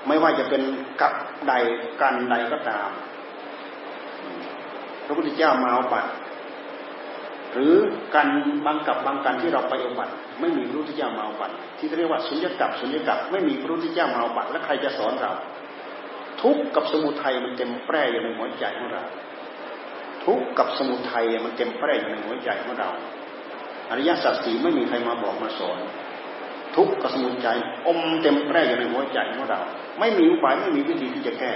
[0.07, 0.61] ไม่ว่าจะเป็น
[1.01, 1.13] กับ
[1.47, 1.53] ใด
[2.01, 2.89] กันใดก็ตาม
[5.05, 6.11] พระพุทธเจ้ามาเอาบัตร
[7.55, 7.73] หรือ
[8.15, 8.27] การ
[8.65, 15.31] บางกับบางการที่เราไปอาบัตรไม่มีพระพุทธเจ้ามาอาบัตรที่เรียกว่าสุญญกับสุญญกับไม่มีพระพุทธเจ้ามาอาบัตรแล้วใครจะสอนเรา
[16.41, 19.03] ทุกกับสมุทัยมันเต็มแปร่อยู่ในหัวใจของเรา
[20.25, 22.89] ทุกกับสมุทัยมันเต็มแปร่อยู่ในหัวใจของเรา
[23.89, 25.79] อริยสัจสีไม่มีใครมาบอกมาสอน
[26.75, 29.59] ทุกกับสมุทัยอมเต็มแปร่อยู่ในหัวใจของเรา
[29.99, 31.51] ไม่มีอุบายไม่มีวิธีที่จะแก้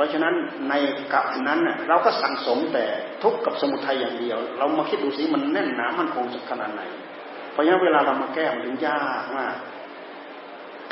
[0.00, 0.34] ราะฉะนั้น
[0.68, 0.74] ใน
[1.12, 2.84] กับนั้นเราก็สั่งสมแต่
[3.22, 6.82] ทุกข์กับสมุทัยอย่างเดียว เรามาคิดดูสิมันแน่นหนามันคงสักขนาดไหน
[7.52, 9.56] เพราะฉะนั้นเวลาเรามาแก้มันถึงยากมาก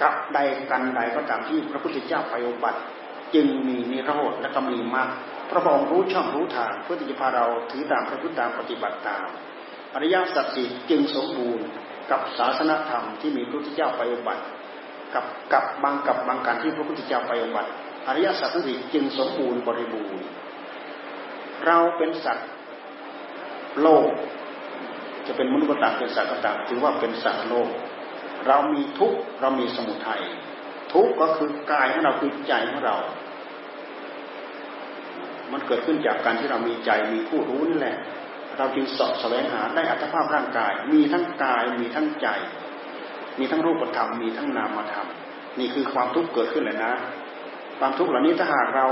[0.01, 0.39] กับใด
[0.71, 2.81] กันใดก็ตามที่พระพุทธเจ้าไปอบัติ
[3.35, 5.09] จึงมีนิโรธและก็มีมรรค
[5.51, 9.27] พระองค์รู้ช่องรู้ทางเพื่อที่จะพาเราถือตามพระพุทธตามปฏิบัติตาม
[9.95, 11.67] อริยสัจสี่จึงสมบูรณ์
[12.11, 14.45] กับศาสนธรรมที่มีพระพุทธเจ้าไปอบัติ
[15.15, 17.71] กับกับบางกับบางการที่พระพุทธเจ้าไปอบัติ
[18.07, 20.23] อริยสัจทั้งสี่จึงสมบูรณ์บริบูรณ์
[21.67, 22.49] เราเป็นสัตว์
[23.83, 24.11] โลก
[25.27, 27.69] จะเป็นมนุษย์ก็ตามเป็นสัตว์ก็ตามถือว่าเป็นสัตว์โลก
[28.47, 30.23] เรามีทุกข์เรามีสมุทัย
[30.93, 32.97] ทุกข์ก็คือกายของเราคือใจของเรา
[35.53, 37.97] มันเกิดขึ้นจากการที่เรามีใจมีผู้รู้นี่แหละ
[38.59, 42.29] เราจึงสอบแสวงหาได้อัตภาพร่างกาย มีทั้งกายมีทั้งใจ
[43.39, 45.09] มีทั้งรูปธรรมมีทั้งนามธรรม
[45.59, 46.93] นี่คือความทุกข์เกิดขึ้นเลยนะ
[47.79, 48.87] ความทุกข์เหล่านี้ถ้าหากเรา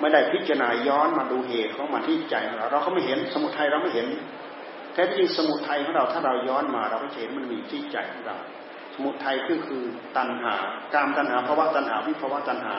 [0.00, 4.06] ไม่ได้พิจารณาย้อนมาดูเหตุของมันที่ใจของเราเราก็ไม่เห็นสมุทัยเราไม่เห็น
[4.94, 8.36] แท้จริงสมุทัยของเราถ้าเราย้อนมาเราก็เห็นมันมีที่ใจของเรา
[8.94, 9.84] สมุทัยคือคือ
[10.16, 10.54] ตัณหา
[10.94, 12.76] การตัณหาภาวะตัณหาวิภาวะตัณหา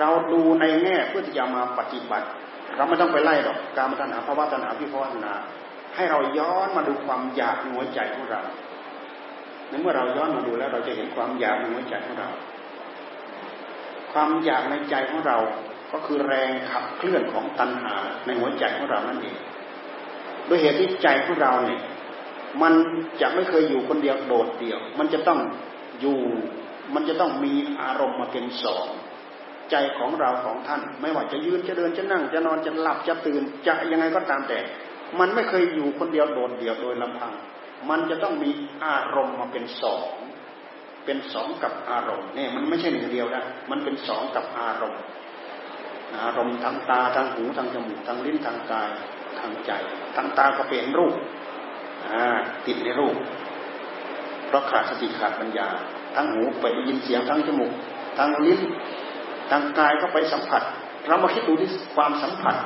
[0.00, 2.26] เราดูในแง่เพื่อที่จะมาปฏิบัติ
[2.76, 5.34] เราไม่ต้องไปไล่หรอกการตัณหาภาวะตัณหาวิภาวะตัณหา
[5.96, 8.42] ให้เราย้อนมาดูความอยากในหัวใจของเรา
[9.68, 12.28] ในเมื่อเราย้อนมาดูแล้วเราจะเห็นความอยากในหัวใจของเรา
[14.12, 15.38] ความอยากในใจของเรา
[15.92, 17.94] ก็คือแรงขับเคลื่อนของตัณหา
[18.26, 19.36] ในหัวใจของเรานั่นเอง
[20.48, 21.82] ด้วยเหตุที่ใจของเราเนี่ย
[22.62, 22.74] มัน
[23.20, 25.40] จะไม่เคยอยู่คนเดียวโดดเดี่ยว มันจะต้อง
[26.00, 26.18] อยู่
[26.94, 28.86] มันจะต้องมีอารมณ์มาเป็นสอง
[29.70, 34.58] ใจของเราของท่าน ไม่ว่าจะยืนจะเดินจะนั่ง จะนอนจะหลับจะตื่น จะยังไงก็ตามแต่
[35.18, 37.32] มันไม่เคยอยู่คนเดียวโดดเดี่ยวโดยลำพัง
[37.90, 38.50] มันจะต้องมี
[38.84, 40.08] อารมณ์มาเป็นสอง
[41.04, 45.02] เป็นสองกับอารมณ์เนี่ยมันไม่ใช่หนึ่งเดียวนะมันเป็นสองกับอารมณ์
[46.20, 48.90] อารมณ์ทางตาทางหูทางจมูกทางลิ้นทางกาย
[49.38, 49.70] ทางใจ
[50.16, 51.14] ทางตาก็เป็นรูป
[52.66, 53.16] ติดในรูป
[54.46, 55.68] เพราะขาดสติขาดปัญญา
[56.16, 57.72] ทั้งหูไปได้ยินเสียงทั้งจมูก
[58.18, 58.60] ทั้งลิ้น
[59.50, 60.62] ทางกายก็ไปสัมผัส
[61.06, 62.56] เรามาคิดดูที่ความสัมผัส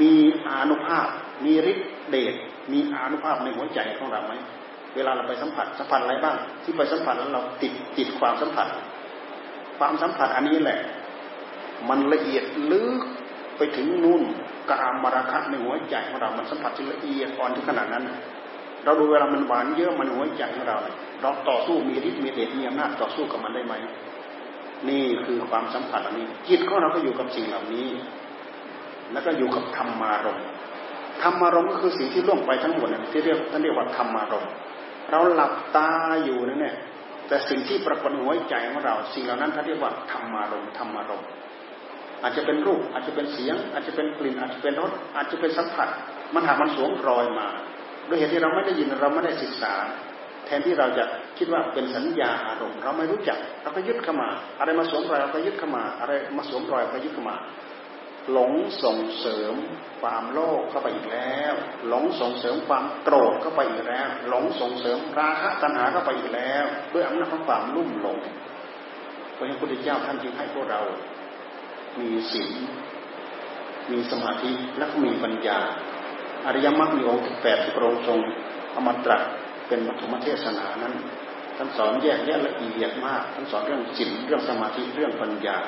[0.00, 0.14] มี
[0.46, 1.06] อานุภาพ
[1.44, 2.34] มีฤทธิ์เดช
[2.72, 4.32] มีอานุภาพในหัวใจของเราไหม
[4.96, 8.66] เวลาเราไปสัมผัสสัมผัสอะไรบ้าง ที่ไปสัมผัสแล้วเราติดติดความสัมผัส
[9.78, 10.78] ความสัมผัสอันนี้แหละ
[11.88, 13.00] มันละเอียดลึก
[13.56, 14.22] ไปถึงนู่น
[14.70, 18.04] กามมาราคะในหัวใจของเรา มันสัมผัสที่ละเอียดอ่อนถึงขนาดนั้น
[18.84, 20.78] เราดูเวลามันหวานเยอะมันหัวใจของเรา
[21.22, 23.74] เราต่อสู้มีฤทธิ์มีเดชมีอำนาจต่อสู้กับมันได้ไหม
[24.88, 27.88] นี่คือความสัมผัสอันนี้จิตของเราก็อยู่กับสิ่งเหล่านี้
[29.12, 30.38] แล้วก็อยู่กับธรรมารม
[31.22, 34.44] ธรรมารมก็คือสิ่งที่ล่วงไปทั้งหมดที่เรียกท่านเรียกว่าธรรมารม
[35.12, 35.90] เราหลับตา
[36.24, 36.76] อยู่นั่นแหละ
[37.28, 41.22] แต่สิ่งที่ปรากฏหัวใจของเรา สิ่งเหล่านั้นเขาเรียกว่าธรรมารมธรรมารม
[42.22, 45.88] อาจจะเป็นรูปอาจจะเป็นเสียง อาจจะเป็นกลิ่นอาจจะเป็นรสอาจจะเป็นสัมผัส
[46.34, 47.48] มันหากมันสวมรอยมา
[48.08, 49.74] ด้วยเหตุที่เราไม่ได้ยินเราไม่ได้ศึกษา
[50.46, 51.04] แทนที่เราจะ
[51.38, 57.36] คิดว่าเป็นสัญญาอารมณ์ เราไม่รู้จัก เราก็ยึดเข้ามา อะไรมาสวมรอยเราก็ยึดเข้ามา อะไรมาสวมรอยเราก็ยึดเข้ามา
[58.30, 58.52] หลง
[58.84, 59.54] ส่งเสริม
[60.02, 61.52] ความโลภเข้าไปอีกแล้ว
[61.88, 68.18] หลงส่งเสริมความโกรธเข้าไปอีกแล้ว หลงส่งเสริมราคะตัณหาเข้าไปอีกแล้ว ด้วยอำนาจของความลุ่มหลง
[69.34, 70.80] เพราะฉะนั้นพระพุทธเจ้าท่านจึงให้พวกเรา
[72.00, 72.52] มีศีล
[73.92, 75.58] มีสมาธิและมีปัญญา
[76.46, 78.18] อริยมรรคมีองค์แปดที่พระองค์ทรง
[78.72, 79.22] เอามาตรัส
[79.68, 80.94] เป็นมัธมเทศนานั้น
[81.56, 85.58] ท่านสอนแยกแยะละเอียดมากท่านสอนเรื่องศีลเรื่องสมาธิเรื่องปัญญา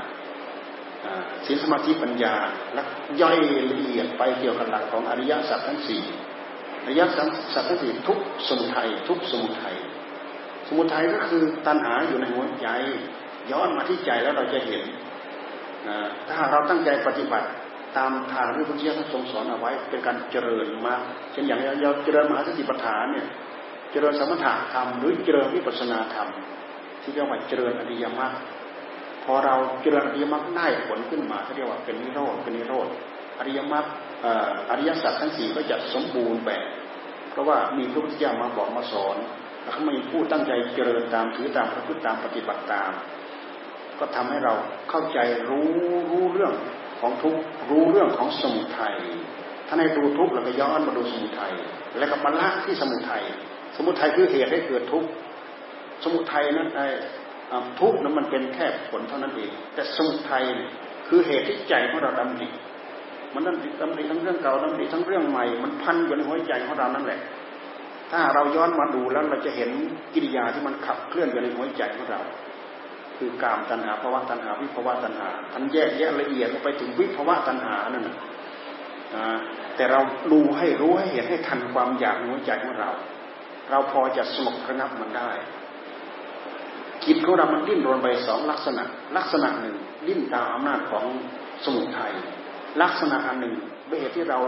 [1.46, 2.34] ศีลสมาธิปัญญา
[2.74, 2.82] และ
[3.20, 3.36] ย่อย
[3.70, 6.02] ละเอียดไปเกี่ยวกับหลักของอริยสัจทั้งสี่
[6.84, 7.22] อริยสั
[7.62, 9.76] จทั้งสี่ทุกสมุทัยทุกสมุทัย
[10.68, 12.68] สมุทัยก็คือตัณหาอยู่ในหัวใจ
[13.50, 14.82] ย้อนมาที่ใจแล้วเราจะเห็น
[16.30, 17.48] ถ้าเราตั้งใจปฏิบัติ
[17.96, 20.94] ตามทางที่พระเจ้าท่านทรงสอนเอาไว้ เป็นการเจริญมา
[21.32, 23.26] เช่นอย่างเราเจริญมหาสติปัฏฐานเนี่ย
[23.92, 26.28] เจริญสมถะธรรมหรือเจริญวิปัสสนาธรรม
[27.02, 28.32] ที่เรียกว่าเจริญอริยมรรค
[29.24, 32.86] พอเราเจริญอริยมรรคได้ผลขึ้นมาเขาเรียกว่าเป็นนิโรธเป็นนิโรธ
[33.38, 33.84] อริยมรรค
[34.70, 36.66] อริยสัจทั้งสี่ก็จะสมบูรณ์แบบ
[37.30, 39.16] เพราะว่ามีพระพุทธเจ้ามาบอกมาสอน
[39.62, 42.90] แล้วเขามีผู้ตั้งใจเจริญตามถือตามประพฤติตามปฏิบัติตาม
[43.98, 44.54] ก็ทำให้เรา
[44.90, 45.70] เข้าใจรู้
[46.10, 46.52] รู้เรื่อง
[47.00, 47.34] ของทุก
[47.70, 48.96] รู้เรื่องของสมุทัย
[49.66, 51.54] ถ้าในดูทุกข์เราก็ย้อนมาดูสมุทัย
[51.98, 53.22] แล้วก็มาละที่สมุทัย
[53.76, 55.08] สมุทัยคือเหตุให้เกิดทุกข์
[56.04, 56.80] สมุทัยนั้นไอ
[57.80, 60.44] ทุกนั้นมันเป็นแค่ผลเท่านั้นเอง แต่สมุทัย
[61.08, 62.48] คือเหตุที่ใจของเราดำดิ
[63.34, 67.20] มันดำดิดำดิทั้งเรื่องเก่าดำดิทั้งเรื่องใหม่ มันพันอยู่ในหัวใจของเรานั่นแหละ
[68.10, 69.70] ถ้าเราย้อนมาดูแล้วเราจะเห็น
[70.14, 72.20] กิริยาที่มันขับเคลื่อนอยู่ในหัวใจของเรา
[73.18, 78.16] คือกามตัณหาภาวะตัณหาวิภาวะตัณหาท่านแยกแยะละเอียดไปถึงวิภาวะตัณหานั่นนะ
[79.76, 80.00] แต่เรา
[80.32, 82.90] ดูให้รู้ให้เห็นให้ทันความอยากในหัวใจของเรา
[83.70, 85.30] เราพอจะสงบระงับมันได้
[87.04, 88.84] จิตของเรามันดิ้นรนไปสองลักษณะ
[89.16, 89.76] ลักษณะหนึ่ง
[90.06, 91.04] ดิ้นตามอำนาจของ
[91.64, 92.12] สมุทัย
[92.82, 93.54] ลักษณะอันหนึ่ง
[93.88, 94.38] ด้วยเหตุที่เรา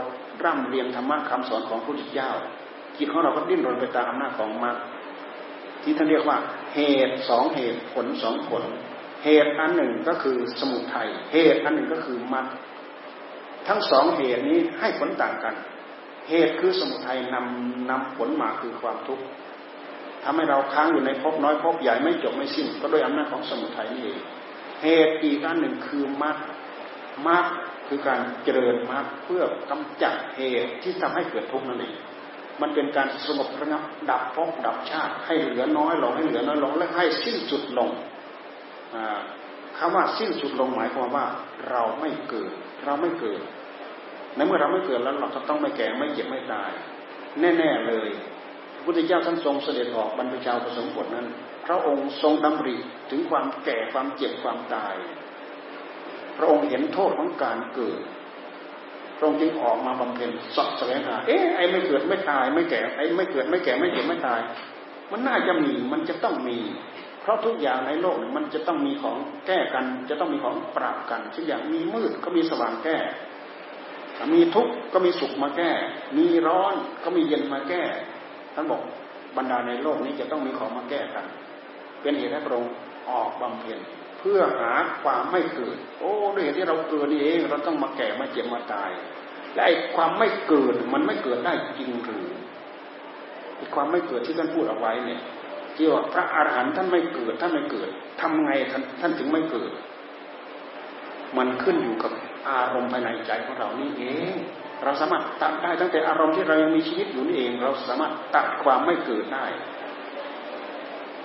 [0.45, 2.31] ร่ำเรียนธรรมะคำสอนของพระพุทธเจ้า
[2.99, 4.77] จิตของเราก็ดิ้นรนไปตามอำนาจของมรรค
[5.83, 6.39] ที่ท่านเรียกว่า
[6.75, 8.63] เหตุสองเหตุผลสองผล
[9.25, 12.47] เหตุอันหนึ่งก็คือสมุทัยเหตุอันหนึ่งก็คือมรรค
[13.69, 15.55] ทั้งสองเหตุนี้ให้ผลต่างกัน
[16.31, 19.25] เหตุคือสมุทัยนำนำผลมาคือความทุกข์
[20.27, 24.19] ทำให้เราค้างอยู่ในภพน้อยภพใหญ่ไม่จบไม่สิ้น ก็ด้วยอำนาจของสมุทัยนี่เอง
[24.83, 26.37] เหตุอีกอันหนึ่งคือมรรค
[27.29, 27.45] มรรค
[27.89, 31.95] คือการเจริญมรรคเพื่อกำจัดเหตุที่ทำให้เกิดทุกข์นั่นเอง
[32.61, 37.91] มันเป็นการสงบระงับดับภพดับชาติ ให้เหลือน้อยลงให้เหลือน้อยลงและให้สิ้นสุดลง
[39.79, 41.27] คำว่าสิ้นสุดลงหมายความว่า
[41.71, 42.53] เราไม่เกิด
[42.85, 43.41] เราไม่เกิด
[44.35, 46.71] ในเมื่อเราไม่เกิดแล้วเราก็ต้องไม่แก่ไม่เจ็บไม่ตาย
[47.41, 48.09] แน่ ๆเลย
[48.87, 51.27] พุทธเจ้าท่านทรงเสด็จออกบรรพชาประสงค์ผลนั้น
[51.67, 52.77] พระองค์ทรงดำริ
[53.11, 54.95] ถึงความแก่ความเจ็บความตาย
[56.37, 58.01] พระองค์เห็นโทษของการเกิด
[59.17, 64.41] พระองค์จึงออกมาบำเพ็ญสอบแสวงหา เอ๊ะไอ้ไม่เกิดไม่ตายไม่แก่ไอ้ไม่เกิดไม่แก่ไม่เจ็บไม่ตาย
[65.11, 66.59] มันน่าจะมีมันจะต้องมี
[67.21, 72.99] เพราะทุกอย่างในโลกมันจะต้องมีของแก้กัน จะต้องมีของปราบกันเช่นอย่างมีมืดก็มีสว่างแก้
[74.35, 75.71] มีทุกข์ก็มีสุขมาแก้
[76.19, 77.83] มีร้อนก็มีเย็นมาแก้
[78.57, 78.83] ท่านบอก
[79.37, 81.27] บรรดาในโลกนี้จะต้องมีของมาแก้กัน
[82.03, 82.73] เป็นเหตุให้พระองค์
[83.11, 83.79] ออกบำเพ็ญ
[84.19, 88.91] เพื่อหาความไม่เกิด โอ้ด้วยเหตุที่เราเกิดนี่เอง เราต้องมาแก่มาเจ็บมาตาย
[89.55, 92.27] และไอ้ความไม่เกิดมันไม่เกิดได้จริงหรือ
[93.57, 95.21] ไอ้ความไม่เกิดที่ท่านพูดเอาไว้เนี่ย
[95.75, 97.89] ที่ว่าพระอาหารหันต์ท่านไม่เกิดท่านไม่เกิด
[98.21, 99.71] ทำไงท่านท่านถึงไม่เกิด
[101.37, 102.13] มันขึ้นอยู่กับ
[102.49, 104.37] อารมณ์ภายในใจของเรานี่เอง
[104.85, 109.47] เราสามารถตัดได้ตั้งแต่อารมณ์ที่เรายังมีชีวิตอยู่นี่เอง เราสามารถตัดความไม่เกิดได้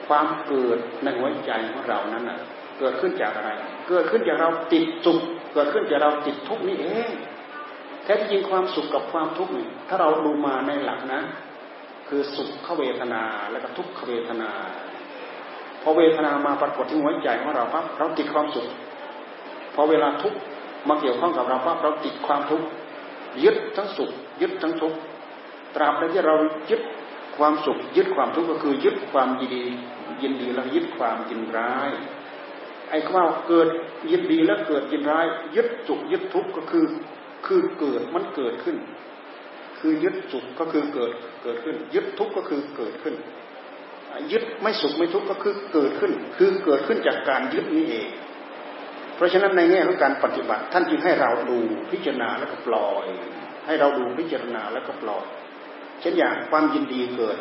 [0.08, 2.40] ความเกิดในหัวใจของเรานั้นน่ะ
[2.80, 3.52] เกิดขึ้นจากอะไร
[3.90, 5.20] เกิดขึ้นจากเราติดสุข
[5.54, 7.12] เกิดขึ้นจากเราติดทุกข์นี่เอง
[8.06, 11.22] แท้จริงความสุขกับความทุกข์นี่ถ้าเราดูมาในหลักนะ
[12.08, 14.50] คือสุขขเวทนาแล้วก็ทุกขเวทนา
[15.82, 18.68] พอเวทนามาปรากฏที่หัวใจของเราปั๊บเราติดความสุข
[19.76, 20.38] พอเวลาทุกข์
[20.90, 22.66] มาเกี่ยวข้องกับเราปั๊บเราติดความทุกข์
[23.44, 25.00] ยึดทั้งสุข ยึดทั้งทุกข์
[25.76, 26.36] ตราบใดที่เรา
[26.70, 26.82] ยึด
[27.38, 29.66] ความสุข ยึดความทุกข์ก็คือยึดความยินดี
[30.22, 31.90] ยินดีแล้วยึดความยินร้าย
[32.90, 33.68] ไอ้คำว่าเกิด
[34.12, 36.86] ยินดีแล้วเกิดยินร้าย ยึดสุขยึดทุกข์ก็คือ
[37.48, 38.78] คือเกิดมันเกิดขึ้น
[39.80, 41.12] คือยึดสุขก็คือเกิด
[41.44, 43.16] เกิดขึ้น ยึดทุกข์ก็คือเกิดขึ้น
[44.32, 48.08] ยึดไม่สุขไม่ทุกข์ก็คือเกิดขึ้น คือเกิดขึ้นจากการยึดนี้เอง
[49.22, 51.58] ราะฉะนั้นในแง่ของการปฏิบัติ ท่านจึงให้เราดู
[51.92, 53.06] พิจารณาแล้วก็ปล่อย
[53.66, 55.26] ให้เราดูพิจารณาแล้วก็ปล่อย
[56.02, 57.38] เช่นอย่างความยินดีเกิด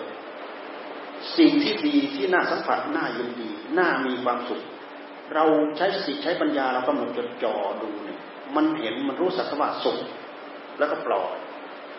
[1.39, 4.63] สิ่งที่ดีที่น่าสัมผัสน่ายินดีน่ามีความสุข
[5.35, 5.45] เรา
[5.77, 8.21] ใช้สติใช้ปัญญาเรากำหนดจดจ่อดูเนี่ย
[8.57, 9.99] มันเห็นมันรู้สักว่าสุข
[10.79, 11.31] แล้วก็ปล่อย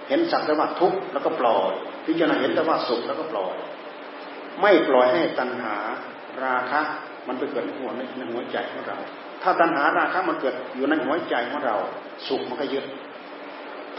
[0.09, 1.71] เห็นสักว่าทุกข์แล้วก็ปล่อย
[2.05, 3.55] พิจารณาเห็นแต่ว่าสุขแล้วก็ปล่อย
[4.61, 5.75] ไม่ปล่อยให้ตัณหา
[6.43, 6.81] ราคะ
[7.27, 8.97] มันไปเกิดหัวในหัวใจของเรา
[9.41, 11.75] ถ้าตัณหาราคะมันเกิดอยู่ในหัวใจของเรา
[12.27, 12.85] สุขมันก็ยึด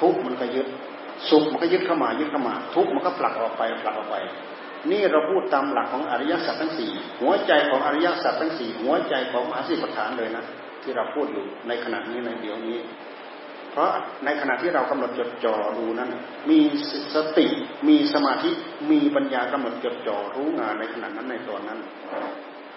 [0.00, 0.66] ทุกข์มันก็ยึด
[1.30, 4.16] สุขมันก็ยึดเข้ามายึดเข้ามา ทุกข์มันก็ผลักออกไปผลักออกไป
[4.90, 10.44] นี่เราพูดตามหลักของอริยสัจทั้งสี่หัวใจของอริยสัจทั้งสี่หัวใจของมหาสิปฐานเลยนะ
[10.82, 12.78] ที่เราพูดอยู่ในขณะนี้ในเดี๋ยวนี้
[13.72, 13.90] เพราะ
[14.24, 16.10] ในขณะที่เรากำหนดจดจ่อดูนั้น
[16.50, 16.58] มี
[17.14, 17.46] สติ
[17.88, 18.50] มีสมาธิ
[18.90, 21.78] มีปัญญากำหนดจดจ่อรู้งานในขณะนั้นในตอนนั้น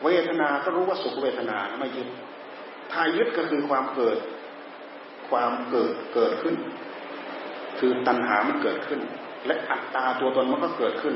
[0.03, 2.07] เวทนาก็รู้ว่าสุขเวทนาไม่ยึด
[2.91, 4.17] ถ้ายึดก็คือความเกิด
[5.29, 6.55] ความเกิดเกิดขึ้น
[7.79, 8.99] คือตัณหามันเกิดขึ้น
[9.45, 11.15] และอัตตาตัวตนมันก็เกิดขึ้น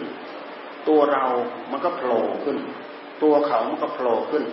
[0.89, 1.25] ตัวเรา
[1.71, 2.58] มันก็โผล่ขึ้น
[3.23, 4.43] ตัวเขามันก็โผล่ขึ้น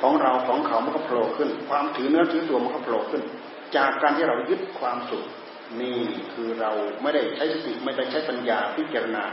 [0.00, 3.22] ของเราของเขามันก็โผล่ขึ้น ความถือเนื้อถือตัวมันก็โผล่ขึ้น
[3.76, 5.24] จากการที่เรายึดความสุข
[5.80, 5.98] นี่
[6.32, 6.70] คือเรา
[7.02, 9.24] ไม่ได้ใช้สติไม่ได้ใช้ปัญญาพิจารณา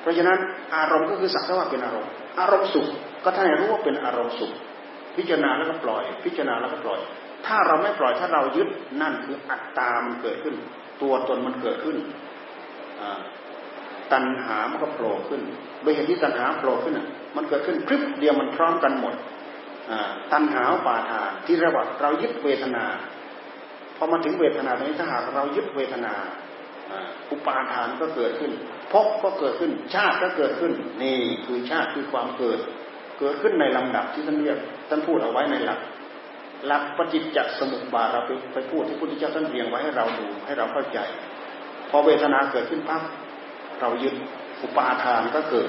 [0.00, 0.38] เพราะฉะนั้น
[0.74, 2.86] อารมณ์ก็คือสักแต่ว่าเป็นอารมณ์ อารมณ์สุข
[3.24, 4.52] ก็ท่านรู้ว่าเป็นอารมณ์สุข
[5.16, 7.00] พิจารณาแล้วก็ปล่อย พิจารณาแล้วก็ปล่อย
[7.46, 8.68] ถ้าเราไม่ปล่อยถ้าเรายึด
[9.02, 10.54] นั่นคืออัตตามันเกิดขึ้น
[11.02, 11.96] ตัวตนมันเกิดขึ้น
[14.12, 15.40] ตัณหามันก็โผล่ขึ้น
[15.82, 16.94] โดยเหตุที่ตัณหาโผล่ขึ้น
[17.36, 19.14] มันเกิดขึ้นคลิปเดียวมันพร้อมกันหมด
[20.32, 22.84] ตัณหาปาทานที่รียกว่าเรายึดเวทนา
[23.96, 26.14] พอมาถึงเวทนาตรงนี้ถ้าหากเรายึดเวทนา
[27.30, 28.52] อุปาทานก็เกิดขึ้น
[28.92, 32.58] ภพก็เกิดขึ้น ชาติก็เกิดขึ้น นี่คือชาติคือความเกิด
[33.18, 35.80] เกิดขึ้นในลำดับที่ท่านเรียกท่านพูดเอาไว้ในหลัก
[36.66, 40.98] หลักปฏิจจสมุปบาทเราไปไปพูดที่พุทธเจ้าท่านเรียงไว้ให้เราดูให้เราเข้าใจ
[41.90, 43.02] พอเวทนาเกิดขึ้นปั๊บ
[43.80, 44.14] เรายึด
[44.62, 45.62] อุปาทานก็เกิ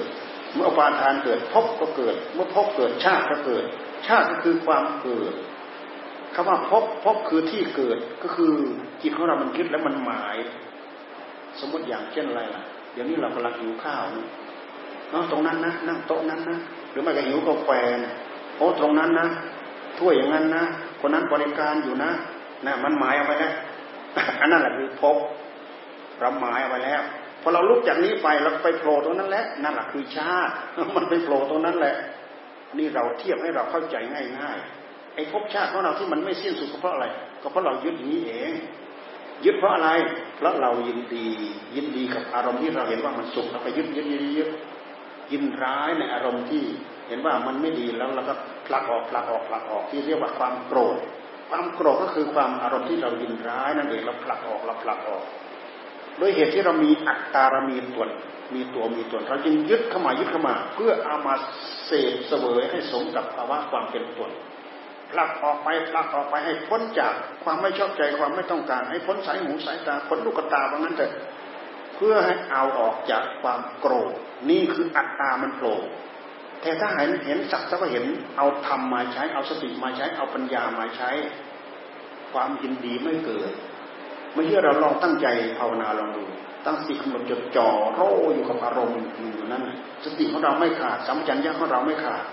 [0.54, 3.64] เมื่ออุปาทานเกิดภพก็เกิด เมื่อภพเกิดชาติก็เกิด
[4.08, 5.32] ชาติก็คือความเกิด
[6.34, 8.52] คำว่าพบพบคือที่เกิดก็คือ
[9.02, 10.36] จิตของเรามันคิดแล้วมันหมาย
[11.60, 16.58] สมมติอย่างเช่นอะไรล่ะ เดี๋ยวนี้เรากำลังหิวข้าวเนาะตรงนั้นนะนั่งโต๊ะนั้นนะ
[16.98, 17.70] รือไม่ก็หิวกาแฟ
[18.56, 19.28] โอ้ตรงนั้นนะ
[19.98, 20.64] ถ้วยอย่างนั้นนะ
[21.00, 22.10] คนนั้นบริการอยู่นะ
[22.66, 23.52] นะมันหมายเอาไว้แล้ว
[24.40, 25.16] อันนั้นแหละคือพบ
[26.20, 27.00] เราหมายเอาไว้แล้ว
[27.42, 30.52] พอเราลุกจากนี้ไปเราไปโผล่ตรงนั้นแหละนั่นแหละคือชาติ
[30.96, 31.94] มันไปโผล่ตรงนั้นแหละ
[32.78, 33.96] นี่เราเทียบให้เราเข้าใจ
[34.40, 37.06] ง่ายๆไอ้ภพชาติของเราที่มันไม่สิ้นสุดก็เพราะอะไร
[37.42, 38.52] ก็เพราะเรายึดอย่างนี้เอง
[39.44, 39.90] ยึดเพราะอะไร
[40.36, 41.26] เพราะเรายินดี
[41.74, 44.48] ยินดีกับอารมณ์ที่เราเห็นว่ามันสุขเราไปยึดยึดยึดยึด
[45.32, 46.64] ยินร้ายในอารมณ์ที่
[47.08, 48.34] เห็นว่ามันไม่ดีแล้วเราก็
[48.66, 50.98] ผลักออกผลักออกผลักออกที่เรียกว่าความโกรธ
[51.50, 55.24] ความโกรธก็คือความอารมณ์ที่เรายินร้ายนั่นเองเราผลักออกเราผลักออก
[56.20, 58.04] ด้วยเหตุที่เรามีอัตตารามีตัว
[58.54, 61.34] มีตัวมีตนเราจึงยึดเข้ามายึดเข้ามา เพื่อเอามา
[61.86, 64.30] เสพเสวยให้สมกับภาวะความเป็นตน
[65.10, 67.12] ผลักออกไปผลักออกไปให้พ้นจาก
[67.44, 71.12] ความไม่ชอบใจความไม่ต้องการ ให้พ้นสายหูสายตาพ้นลูกตาว่างั้นเถอะ
[71.98, 74.12] เพื่อให้เอาออกจากความโกรธ
[74.50, 75.76] นี่คืออัตตามันโผล่
[76.62, 78.04] แต่ถ้าเห็นเห็นสักจะเห็น
[78.36, 81.10] เอาธรรมมาใช้เอาสติมาใช้เอาปัญญามาใช้
[82.32, 83.50] ความยินดีไม่เกิด
[84.34, 85.26] ไม่เมื่อเราลองตั้งใจ
[85.58, 86.24] ภาวนาลองดู
[86.66, 88.00] ตั้งสติกำหนดจดจ่อโร
[88.34, 88.98] อยู่กับอารมณ์
[89.34, 89.64] อยู่นั้น
[90.04, 92.24] สติของเราไม่ขาดสัมผัสญาของเราไม่ขาด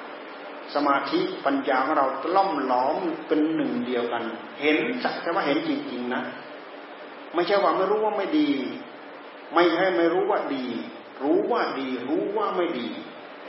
[0.75, 2.97] สมาธิปัญญาของเราล่อมล้อม
[3.27, 4.23] เป็นหนึ่งเดียวกัน
[4.61, 6.21] เห็นสักแต่ว่าเห็นจริงๆนะ
[7.33, 8.49] ไม่ใช่ว่าไม่รู้ว่าไม่ดี
[9.53, 10.65] ไม่ใช่ไม่รู้ว่าดี
[11.23, 12.87] รู้ว่าดี รู้ว่าไม่ดี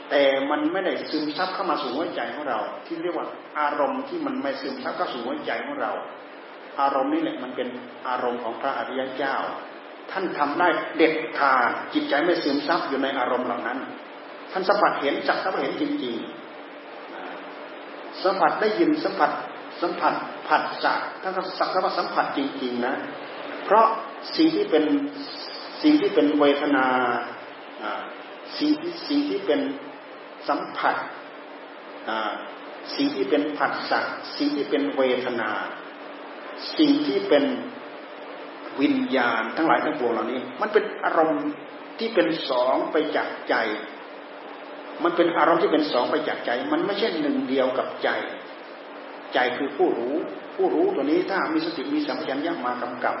[0.09, 3.27] แต่มันไม่ได้ซึมซับเข้ามาสู่หัวใจของเรา ที่เรียกว่า
[3.59, 5.91] อารมณ์ที่มันไม่ซึมซับเข้าสู่หัวใจของเรา
[6.81, 7.67] อารมณ์นี้แหละมันเป็น
[8.07, 9.35] อารมณ์ของพระอริยเจ้า
[10.11, 13.79] ท่านทำได้เด็ดขาดจิตใจไม่ซึมซับอยู่ในอารมณ์เหล่านั้น
[14.51, 19.31] ท่านสัมผัสเห็นจักสัมผัสเห็นจริงๆสัมผัสได้ยินสัมผัส
[19.81, 20.13] สัมผัส
[20.47, 22.95] ผัสสักท่านก็สักว่าสัมผัสจริงๆนะ
[23.65, 23.85] เพราะ
[24.35, 24.83] สิ่งที่เป็น
[25.81, 26.87] สิ่งที่เป็นเวทนา
[28.59, 29.61] สิ่งที่สิ่งที่เป็น
[30.47, 30.95] สัมผัส
[32.95, 33.99] สิ่งที่เป็นผัสสะ
[34.37, 35.51] สิ่งที่เป็นเวทนา
[36.77, 37.45] สิ่งที่เป็น
[38.81, 41.43] วิญญาณทั้งหลายทั้งปวงเหล่านี้ มันเป็นอารมณ์
[41.99, 43.55] ที่เป็นสองไปจากใจ
[45.03, 48.09] มันเป็นอารมณ์ที่เป็นสองไปจากใจ มันไม่ใช่หนึ่งเดียวกับใจ
[49.33, 50.15] ใจคือผู้รู้
[50.55, 53.15] ผู้รู้ตัวนี้ถ้ามีสติมีสัมผัสญญามากำกับ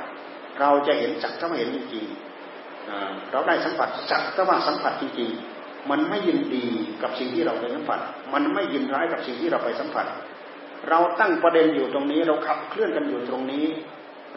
[0.59, 2.36] เราจะเห็นจักถ้าเห็นจริงๆ
[3.31, 6.65] เราได้สัมผัสจักถ้าว่าสัมผัสจริงๆ มันไม่ยินดี
[7.01, 7.99] กับสิ่งที่เราไปสัมผัส
[8.33, 10.05] มันไม่ยินร้ายกับสิ่งที่เราไปสัมผัส
[10.89, 13.65] เราตั้งประเด็นอยู่ตรงนี้ เราขับเคลื่อนกันอยู่ตรงนี้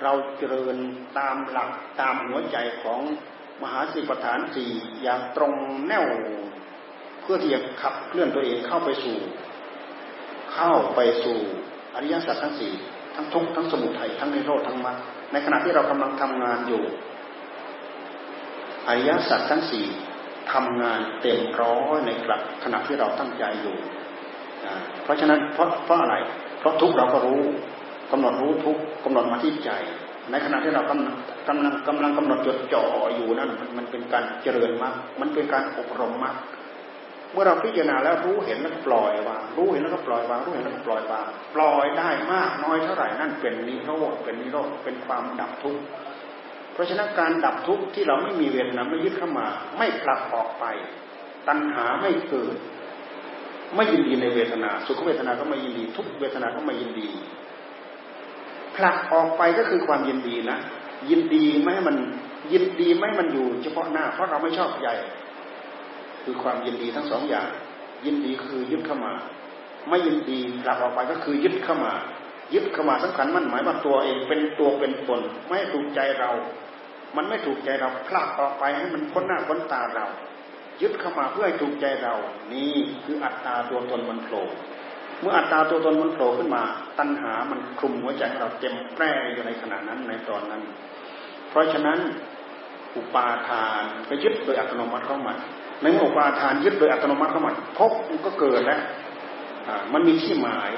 [0.03, 0.77] เราเจริญ
[1.19, 3.01] ตามหลักตามหัวใจของ
[3.63, 4.71] มหาสิปฐานสี่
[5.03, 5.53] อย่างตรง
[5.89, 6.07] แนว
[7.23, 9.19] เพื่อที่จะขับเคลื่อนตัวเองเข้าไปสู่
[10.55, 11.39] เข้าไปสู่
[11.95, 12.73] อริยสัจทั้งสี่
[13.15, 14.97] ทั้งทุกทั้งสมุทัยทั้งนิโรธทั้งมรรค
[15.33, 16.83] ในขณะที่เรากำลังทำงานอยู่
[18.89, 19.87] อริยสัจทั้งสี่
[20.53, 23.77] ทำงานเต็มร้อยในกลับขณะที่เราตั้งใจอยู่
[25.05, 26.17] เพราะฉะนั้นเพราะเพราะอะไร
[26.59, 27.41] เพราะทุกเราก็รู้
[28.13, 29.71] กำหนดรู้ทุกกำหนดมาที่ใจ
[30.31, 31.15] ในขณะที่เรากำลัง
[31.49, 32.85] กำลังกำลังกำหนดจดจ่อ
[33.15, 36.37] อยู่นั่นมันเป็นการเจริญมากมันเป็นการอบรมมาก
[37.33, 45.83] เมื่อเราพิจารณาแล้วรู้เห็นแล้วก็ปล่อยวางรู้เห็นแล้วก็ปล่อยวางรู้เห็นแล้วก็ปล่อยวางปล่อยได้มากน้อยเท่าไหร่นั่นเป็นนิโรธเป็นนิโรธเป็นความดับทุกข์
[46.81, 49.47] ราะฉะนั้นการดับทุกข์ที่เราไม่มีเวทนาไม่ยึดเข้ามา
[49.79, 50.65] ไม่ผลักออกไป
[51.49, 52.57] ตัณหาไม่เกิด
[53.75, 57.09] ไม่ยินดีในเวทนา สุขเวทนาก็ไม่ยินดี ทุกเวทนาก็ไม่ยินดี
[58.77, 60.59] ผลักออกไปก็คือความยินดีนะ
[61.11, 61.97] ยินดีไม่ให้มัน
[62.53, 64.95] ยินดีไม่ให้มันอยู่ เฉพาะหน้าเพราะเราไม่ชอบใหญ่
[66.25, 67.49] คือความยินดีทั้งสองอย่าง
[68.07, 69.13] ยินดีคือยึดเข้ามา
[69.89, 71.93] ไม่ยินดีกลับออกไปก็คือยึดเข้ามา
[72.55, 76.31] ยึดเข้ามาสำคัญมั่นหมายว่าตัวเองเป็นตัวเป็นตนไม่ถูกใจเรา
[77.17, 80.07] มันไม่ถูกใจเราพลากออกไปให้มันพ้นหน้าพ้นตาเรา
[80.81, 82.15] ยึดเข้ามาเพื่อให้ถูกใจเรา
[82.53, 84.45] นี่คืออัตตาตัวตนมันโผล่
[85.21, 86.63] เมื่ออัตตาตัวตนมันโผล่ขึ้นมา
[86.99, 90.63] ตัณหามันคลุมหัวใจของเราเต็มแปร่อยู่ในขณะนั้นในตอนนั้น
[91.49, 91.99] เพราะฉะนั้น
[92.97, 95.35] อุปาทานก็ยึดโดยอัตโนมัติเข้ามา
[95.83, 97.93] ในเมื่ออุปาทานยึดโดยอัตโนมัติเข้ามาพบ
[98.27, 98.83] ก็เกิดแล้ว
[99.93, 100.71] มันมีที่หมาย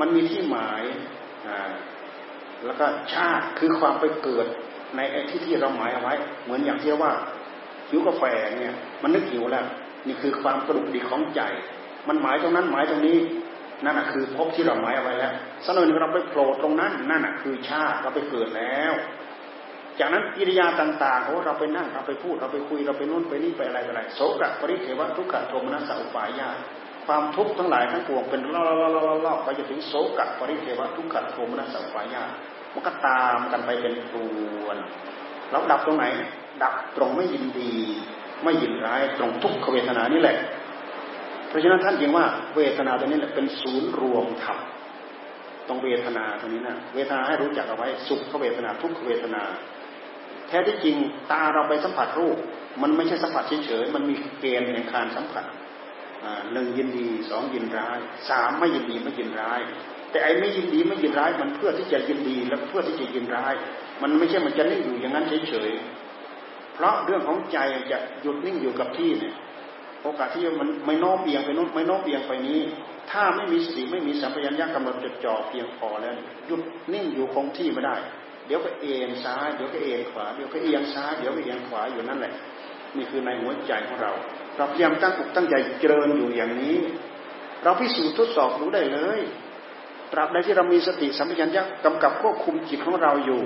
[0.00, 0.82] มันมีที่หมาย
[2.64, 4.46] แล้วก็ชาติคือความไปเกิด
[4.96, 6.14] ในไอ้ที่ที่เราหมายเอาไว้
[6.44, 7.12] เหมือนอย่างที่ว่า
[7.90, 8.22] หิวกาแฟ
[8.58, 9.64] เนี่ย มันนึกหิวแล้ว
[10.06, 11.40] นี่คือความกระดุกดีของใจ
[12.08, 13.18] มันหมายตรงนั้นหมายตรงนี้
[13.84, 15.32] นั่นคือพบที่เราหมายเอาไว้แล้ว
[15.64, 18.92] สักหน่อยเราไปโผล่ตรงนั้นนั่นคือชาติเราไปเกิดแล้ว
[19.98, 26.50] จากนั้นกิริยาต่างๆโอ้เราไปนั่งเราไปพูดเราไปคุยเราไปนู่นไปนี่ไปอะไรอะไรโสกะปริเทวะทุกขโทมนัสสอุปายา
[27.06, 32.22] ความทุกข์ทั้งหลายทั้งปวงเป็นล่อล่อล่อล่อไปจนถึงโสกะปริเทวะทุกขโทมนัสสอุปายา
[32.74, 34.24] มันก็ตามกันไปเป็นตั
[34.62, 34.66] ว
[35.50, 36.04] เราดับตรงไหน
[36.62, 37.72] ดับตรงไม่ยินดี
[38.44, 40.36] ไม่ยินร้ายตรงทุกขเวทนานี่แหละ
[41.48, 44.58] เพราะฉะนั้นท่านยิงว่าเวทนาตัวนี้แหละเป็นศูนย์รวมธรรม
[45.68, 49.42] ตรงเวทนาตัวนี้นะเวทนาให้รู้จักเอาไว้สุขเวทนาทุกขเวทนา
[50.48, 50.96] แท้ที่จริง
[51.32, 52.38] ตาเราไปสัมผัสรูป
[52.82, 55.44] มันไม่ใช่สัมผัสเฉยๆมันมีเกณฑ์แห่งการสัมผัส
[56.52, 57.98] หนึ่งยินดีสองยินร้าย
[58.30, 59.60] สามไม่ยินดีไม่ยินร้าย
[60.10, 63.54] แต่ไอ้ไม่ยินดีไม่ยินร้ายมันเพื่อที่จะยินดีและเพื่อที่จะยินร้าย
[64.02, 67.58] มันไม่ใช่มันจะนิ่งอยู่อย่างนั้นเฉยๆเพราะเรื่องของใจ
[67.90, 69.34] จะหยุดนิ่งอยู่กับที่เนี่ย
[70.02, 72.60] โอกาสที่มันไม่โน้มเอียงไปนู้นไม่โน้มเอียงไปนี้
[73.10, 76.12] ถ้าไม่มีสติไม่มีสัมปชัญญะกำหนดจดจ่อเพียงพอแล้ว
[76.46, 76.60] หยุด
[76.92, 77.96] นิ่งอยู่คงที่ไม่ได้
[78.46, 82.32] เดี๋ยวก็เอียงซ้ายเดี๋ยวก็เอียงขวาเดี๋ยวก็เอียงซ้ายเดี๋ยวก็เอียงขวาอยู่นั่นแหละ
[82.96, 84.12] นี่คือในหัวใจของเรา
[84.56, 86.76] เราพยายามตั้งอกตั้งใจเจริญอยู่อย่างนี้
[87.64, 89.20] เราพิสูจน์ทดสอบรู้ได้เลย
[90.12, 93.42] ตราบใดที่เรามีสติสัมปชัญญะกำกับควบคุมจิตของเราอยู่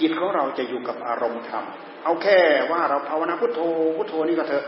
[0.00, 1.64] จิตของเราจะอยู่กับอารมณ์ธรรม
[2.04, 2.38] เอาแค่
[2.70, 3.60] ว่าเราภาวนาพุทโธ
[3.96, 4.64] พุทโธนี่ก็เถอะ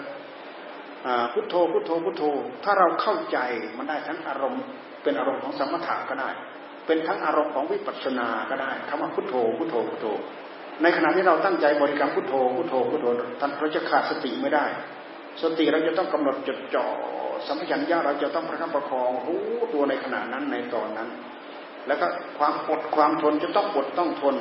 [1.33, 2.23] พุทโธพุทโธพุทโธ
[2.65, 3.39] ถ้าเราเข้าใจ
[3.77, 4.63] มันได้ทั้งอารมณ์
[5.03, 6.31] เป็นอารมณ์ของสมถะก็ได้
[6.87, 10.07] เป็นทั้งอารมณ์ของวิปัสสนาก็ได้คำว่าพุทโธพุทโธพุทโธ
[10.83, 13.07] ในขณะที่เราตั้งใจบริกรรมพุทโธพุทโธพุทโธ
[13.41, 14.67] ท่านเราจะขาดสติไม่ได้
[15.43, 16.87] สติเราจะต้องกำหนดจดจ่อ
[17.47, 19.41] สัมผัสัญญาเราจะต้องประคับประคองรู้
[19.73, 21.09] ตัวในขณะนั้นในตอนนั้น
[21.87, 22.07] แล้วก็
[22.39, 24.37] ความอดความทนจะต้องอดต้องทน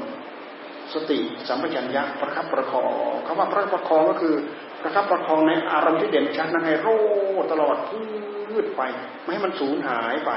[0.93, 4.35] สติสัมปชัญญะประคับประคองคำว่าประคับประคองก็คือ
[4.81, 7.01] ประคับประคองในอารมณ์ที่เด่นชัดนั้นให้รู้
[7.51, 8.81] ตลอดพืดไป
[9.23, 10.31] ไม่ให้มันสูญหายไป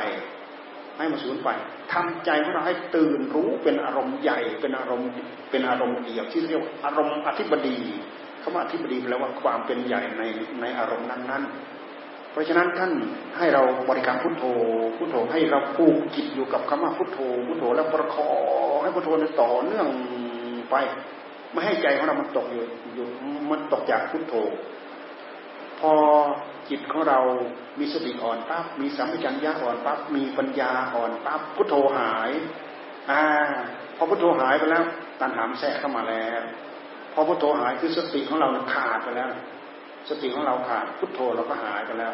[0.99, 1.49] ให้มันสูญไป
[1.93, 5.09] ทำใจของเราให้ตื่นรู้เป็นอารมณ์ใหญ่เป็นอารมณ์
[5.51, 7.79] เป็นอารมณ์เดียวที่เรียกอารมณ์อธิบดี
[8.45, 10.23] คำว่าธิบดีแปลว่าความเป็นใหญ่ใน
[10.61, 12.93] ในอารมณ์นั้นๆ เพราะฉะนั้นท่าน
[13.39, 14.45] ให้เราบริกรรมพุทโธ
[14.97, 18.31] พุทโธให้เราผูกจิตอยู่กับคำว่าพุทโธ พุทโธแล้วประคอ
[18.75, 19.87] งให้พุทโธนั้นต่อเนื่อง
[20.71, 20.77] ไป
[21.53, 22.65] ไม่ให้ใจของเรามันตกอยู่
[22.95, 23.07] อยู่
[23.51, 24.35] มันตกจากพุทโธ
[25.81, 25.93] พอ
[26.71, 27.21] จิตของเรา
[27.79, 32.31] มีสติอ่อนปั๊บมีสัมผัสัญญาอ่อนปั๊บมีปัญญาอ่อนปั๊บพุทโธหาย
[33.11, 33.23] อ่า
[33.97, 34.85] พอพุทโธหายไปแล้ว
[35.21, 36.43] ตัณหามแทรกเข้ามาแล้ว
[37.15, 39.29] พอพุทโธหายคือสติของเราขาดไปแล้ว
[40.09, 42.13] สติของเราขาดพุทโธเราก็หายไปแล้ว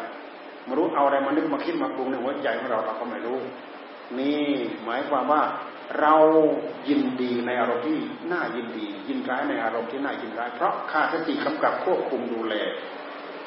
[0.67, 3.39] มารู้เอาอะไรมานึกมาคิดมาปรุงในหัวใจของเราเราก็ไม่รู้
[4.19, 4.49] นี่
[4.83, 5.41] หมายความว่า
[5.99, 6.15] เรา
[6.89, 7.97] ยินดีในอารมณ์ที่
[8.31, 12.55] น่ายินดี ยินร้ายในอารมณ์ที่น่ายินร้าย เพราะขาดสติกำกับควบคุมดูแล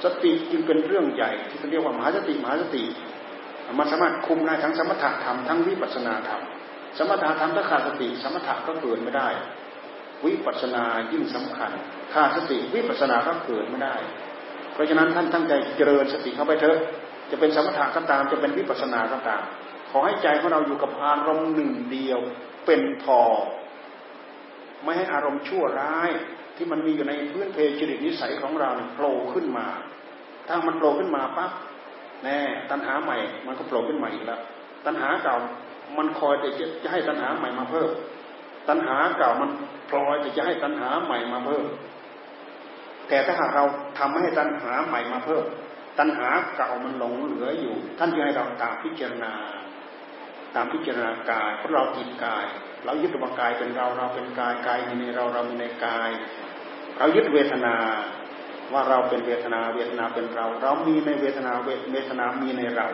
[0.05, 2.83] สติจึงเป็นเรื่องใหญ่ที่เขาเรียกว่ามหาสติมหาสติ
[3.79, 6.43] มันสามารถคุมได้ทั้งสมถะธรรมทั้งวิปัสสนาธรรม
[6.99, 9.29] สมถะธรรมถ้าขาดสติสมถะก็เกิดไม่ได้
[10.27, 11.71] วิปัสสนายิ่งสำคัญ
[12.13, 13.97] ขาดสติวิปัสสนาก็เกิดไม่ได้
[14.73, 16.79] เพราะฉะนั้นท่านตั้งใจเจริญสติเข้าไปเถอะ
[17.31, 19.43] จะเป็นสมถะก็ตามจะเป็นวิปัสสนาก็ตาม
[19.91, 22.21] ขอให้ใจของเราอยู่กับอารมณ์หนึ่งเดียว
[22.67, 23.21] เป็นพอ
[24.85, 26.11] ไม่ให้อารมณ์ชั่วร้าย
[26.57, 29.67] ที่มันมีอยู่ในพื้นเพจริตนิสัยของเราเนี่ยโผล่ขึ้นมา
[30.49, 31.51] ถ้ามันโผล่ขึ้นมาปั๊บ
[32.25, 32.39] แน่
[32.71, 34.41] ตัณหาใหม่มันก็โผล่ขึ้นมาอีกแล้ว
[34.87, 35.37] ตัณหาเก่า
[35.99, 36.49] มันคอยแต่
[36.83, 37.91] จะให้ตัณหาใหม่มาเพิ่ม
[38.69, 39.51] ตัณหาเก่ามัน
[39.89, 41.67] พลอยจะให้ตัณหาใหม่มาเพิ่ม
[43.09, 43.65] แต่ถ้าหากเรา
[43.99, 45.45] ทำให้ตัณหาใหม่มาเพิ่ม
[45.99, 49.33] ตัณหาเก่ามันหลงเหลืออยู่ ท่านจะให้เราตามพิจารณา
[50.55, 52.45] ตามพิจารณากายเพราะเราติดกาย
[52.85, 56.11] เรายึดว่ากายเป็นเราเราเป็นกายกายมีในเราเรามีในกาย
[56.99, 57.75] เรายึดเวทนา
[58.73, 61.53] ว่าเราเป็นเวทนาเวทนาเป็นเรา เรามีในเวทนา
[61.93, 62.89] เวทนามีในเรา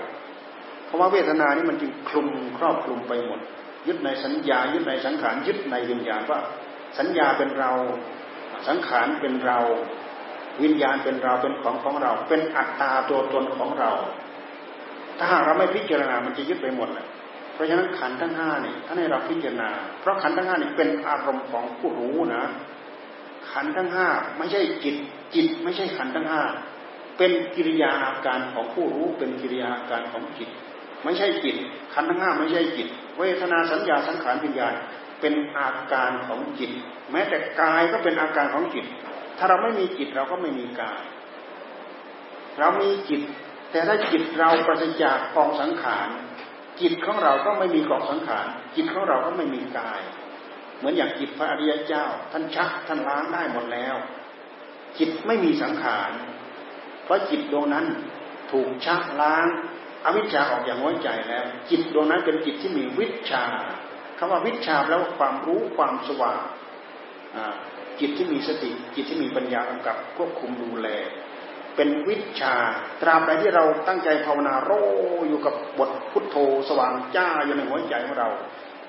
[0.86, 3.40] เพราะว่าเวทนานี้มันจึงคลุมครอบคลุมไปหมด
[3.86, 6.40] ยึดในสัญญา ยึดในสังขารยึดในวิญญาณว่า
[6.98, 7.72] สัญญาเป็นเรา
[8.68, 9.58] สังขารเป็นเรา
[10.62, 13.90] วิญญาณเป็นเราเป็นของของเรา เป็นอัตตาตัวตนของเรา
[15.18, 17.06] ถ้าหากเราไม่พิจารณามันจะยึดไปหมดเลย
[17.54, 19.70] เพราะฉะนั้นขันทั้งห้านี่ท่านให้เราพิจารณา
[20.00, 22.44] เพราะขันทั้งห้านี่เป็นอารมณ์ของผู้รู้นะ
[23.52, 24.08] ขันทั้งห้า
[24.38, 24.96] ไม่ใช่จิต
[25.34, 26.42] จิตไม่ใช่ขันทั้งห้า
[27.18, 30.50] เป็นกิริยาอาการของผู้รู้เป็นกิริยาอาการของจิต
[31.04, 31.56] ไม่ใช่จิต
[31.94, 32.88] ขันทั้งห้าไม่ใช่จิต
[33.20, 34.74] เวทนาสัญญาสังขารวิญญาณ
[35.20, 36.70] เป็นอาการของจิต
[37.12, 38.86] แม้แต่กายก็เป็นอาการของจิต
[39.38, 41.02] ถ้าเราไม่มีจิตเราก็ไม่มีกาย
[42.58, 43.20] เรามีจิต
[43.72, 46.08] แต่ถ้าจิตเราปราศจากกองสังขาร
[46.80, 48.46] จิตของเราก็ไม่มีกองสังขาร
[48.76, 50.00] จิตของเราก็ไม่มีกาย
[50.78, 53.96] เหมือนอย่างจิตพระอริยเจ้า ท่านชักท่านล้างได้หมดแล้ว
[54.98, 56.10] จิตไม่มีสังขาร
[57.04, 57.86] เพราะจิตดวงนั้น
[58.50, 59.46] ถูกชักล้าง
[60.05, 63.44] อวิชชาออกอย่างหัวใจแล้ว จิตดวงนั้นเป็นจิตที่มีวิชา
[64.18, 66.38] คำว่าวิชาแล้วความรู้ความสว่าง
[68.01, 70.88] จิตที่มีสติจิตที่มีปัญญากำกับควบคุมดูแล
[71.76, 72.55] เป็นวิชา
[73.03, 74.70] ตราบใดที่เราตั้งใจภาวนาโร
[75.28, 76.36] อยู่กับบทพุทโธ
[76.68, 78.28] สว่างจ้าอยู่ในหัวใจของเรา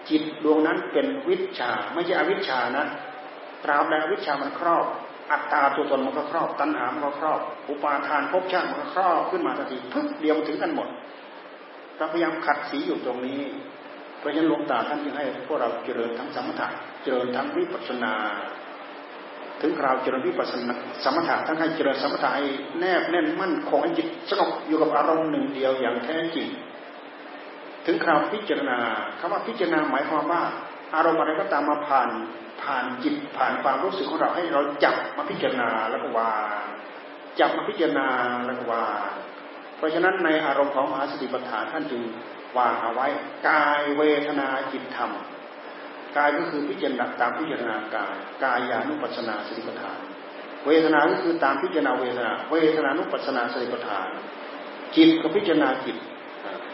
[0.09, 2.85] จิตดวงนั้นเป็นวิชาไม่ใช่อวิชานะ
[3.63, 4.85] ตราบใดอวิชามันครอบ
[5.31, 10.87] อัตตาตัวตนมันก็ครอบ ตัณหามันก็ครอบ อุปาทานภพชาติมันก็ครอบขึ้นมาทันทีพึกเดียวถึงกันหมด
[11.97, 13.41] เราพยายามขัดสีอยู่ตรงนี้
[14.19, 16.67] เพราะฉะนั้นหลวงตาท่านจึงให้พวกเราเจริญทั้งสมถะ
[17.03, 18.13] เจริญทั้งวิปัสสนา
[19.61, 20.73] ถึงคราวเจริญวิปัสสนา
[21.03, 22.45] สมถะทั้งให้เจริญสมถะให้
[22.79, 26.47] แนบแน่นมั่นคงให้จิตสงบอยู่กับอารมณ์หนึ่งเดียวอย่างแท้จริง
[27.85, 28.79] ถึงคราวพิจารณา
[29.19, 30.43] คำว่าพิจารณาหมายความว่า
[30.95, 32.09] อารมณ์อะไรก็ตามมาผ่าน
[32.63, 36.63] ผ่านจิตผ่านความรู้สึกของเราให้เราจับมาพิจารณาแล้วก็วาง
[37.39, 38.07] จับมาพิจารณา
[38.45, 39.09] แล้วก็วาง
[39.77, 42.01] เพราะฉะนั้นในอารมณ์ของมหาสติปัฏฐานท่านจึง
[42.57, 43.07] วางเอาไว้
[43.47, 45.11] กายเวทนาจิตธรรม
[46.17, 49.97] กายก็คือพิจารณาตามพิจารณากายกายานุปัสนาสติปัฏฐาน
[50.65, 54.07] เวทนาก็คือตามพิจารณาเวทนา เวทนานุปัสนาสติปัฏฐาน
[54.95, 55.97] จิตก็พิจารณาจิต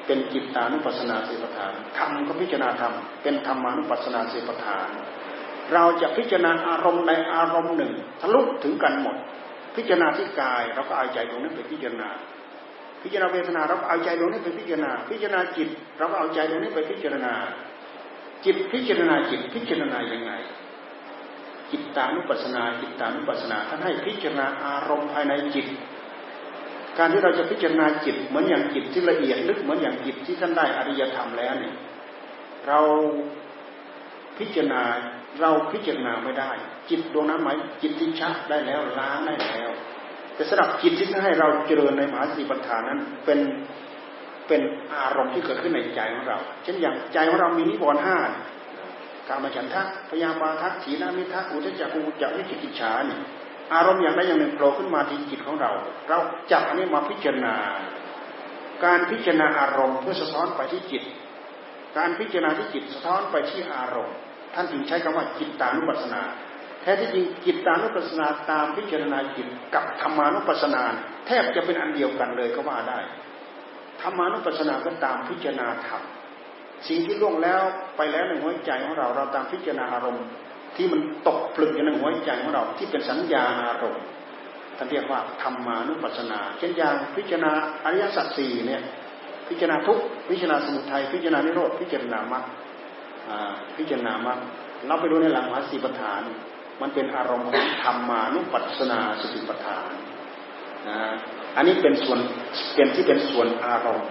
[0.08, 2.94] เป็นจิตตานุปัสนาสติปัฏฐานธรรมก็พิจารณาธรรม
[3.24, 4.88] เป็นธรรมานุปัสนาสติปัฏฐาน
[5.74, 7.92] เราจะพิจารณาอารมณ์ในอารมณ์หนึ่ง
[8.22, 9.16] ทะลุถึงกันหมด
[9.76, 12.10] พิจารณาที่กายเราก็เอาใจตรงนั้นไปพิจารณา
[13.02, 17.34] พิจารณาเวทนาเราก็เอาใจตรงนี้ไปพิจารณา พิจารณาจิต เราก็เอาใจตรงนี้ไปพิจารณา
[18.46, 20.32] จิตพิจารณาจิตพิจารณายังไง
[21.72, 25.68] จิตตานุปัสนาจิตตานุปัสนาท่านให้พิจารณาอารมณ์ภายในจิต
[26.98, 31.76] การที่เราจะพิจารณาจิตเหมือนอย่างจิตที่ละเอียดลึกเหมือนอย่างจิตที่ท่านได้อริยธรรมแล้วเนี่ย
[32.68, 32.80] เรา
[34.38, 34.82] พิจารณา
[35.42, 36.52] เราพิจารณาไม่ได้
[36.90, 39.70] จิตดวงนั้นหมายจิตที่ชักได้แล้วล้างได้แล้ว
[40.36, 43.40] แต่สำหรับจิตที่ท่านให้เราเจริญในมหาสติปัฏฐานนั้นเป็น
[44.48, 44.62] เป็น
[44.96, 48.18] อารมณ์ที่เกิดขึ้นในใจของเรา เช่นอย่างใจของเรามีนิวรณ์ห้า
[49.28, 53.20] การมาฉันทะพยาบาทักถีนามิทักอุทจักอุจักวิจิกิจฉานี่
[53.74, 55.72] อารมณ์อย่างใดอย่างหนึ่งโผล่ขึ้นมาที่จิตของเรา
[56.10, 56.18] เรา
[56.52, 57.56] จับอันนี้มาพิจารณา
[58.86, 61.04] การพิจารณาอารมณ์เพื่อสะท้อนไปที่จิต
[61.98, 64.16] การพิจารณาที่จิตสะท้อนไปที่อารมณ์
[64.54, 66.22] ท่านจึงใช้คำว่าจิตตานุปัสสนา
[66.82, 70.84] แท้ที่จริงจิตตานุปัสสนาตามพิจารณาจิตกับธรรมานุปัสสนา
[71.28, 73.00] แทบจะเป็นอันเดียวกันเลยก็ว่าได้
[74.02, 76.02] ธรรมานุปัสสนาก็ตามพิจารณาธรรม
[76.88, 77.62] สิ่งที่ล่วงแล้ว
[77.98, 80.26] ไปแล้วในหัวใจของเราเราตามพิจารณาอารมณ์
[80.78, 84.04] ที่มันตกปลึกอยู่ในหัวใจของเรา ที่เป็นสัญญาอารมณ์
[84.78, 87.52] ท่านเรียกว่าธรรมานุปัสสนา เช่นอย่างพิจารณา
[87.84, 88.82] อริยสัจสี่เนี่ย
[89.50, 90.00] พิจารณาทุก
[90.30, 92.44] พิจารณาสมุทัยพิจารณานิโรธพิจารณามรรค
[93.78, 94.40] พิจารณามรรค
[94.88, 96.22] เราไปดูในหลังมหาสีปฐาน
[96.82, 99.92] มันเป็นอารมณ์ของธรรมานุปัสสนาสติปัฏฐาน
[100.88, 100.98] นะ
[101.56, 102.20] อันนี้เป็นส่วน
[102.76, 104.10] เป็นที่เป็นส่วนอารมณ์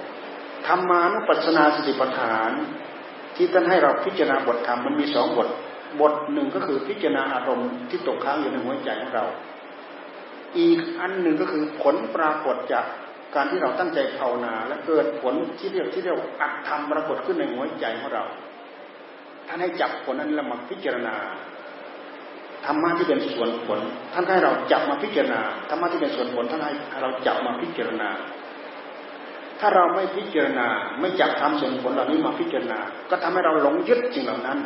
[0.67, 2.51] ธรรมานุปัสสนาสติปัฏฐาน
[3.37, 5.49] ที่ท่านให้เราพิจารณาบทธรรมมันมีสองบท
[6.01, 9.25] บทหนึ่งก็คือพิจารณาอารมณ์ที่ตกค้างอยู่ในหัวใจของเรา
[10.59, 12.85] อีกอันหนึ่งก็คือผลปรากฏจาก
[13.35, 18.25] การที่เราตั้งใจภาวนา และเกิดผลที่เรียกที่เรียกอัตธรรมปรากฏขึ้นในหัวใจของเรา
[19.49, 21.17] ท่านให้จับผลนั้นแล้วมาพิจารณา
[22.67, 23.81] ธรรมะที่เป็นส่วนผล
[24.15, 26.73] ท่านให้เราจับมาพิจารณาธรรมะที่เป็นส่วนผลท่านให้
[27.03, 28.09] เราจับมาพิจารณา
[29.61, 30.67] ถ้าเราไม่พิจารณา
[31.01, 32.79] ไม่จับทำส่วนผลเหล่านี้มาพิจารณา
[33.11, 34.59] ก็ทำให้เราหลงยึดสิ่งเหล่านั้น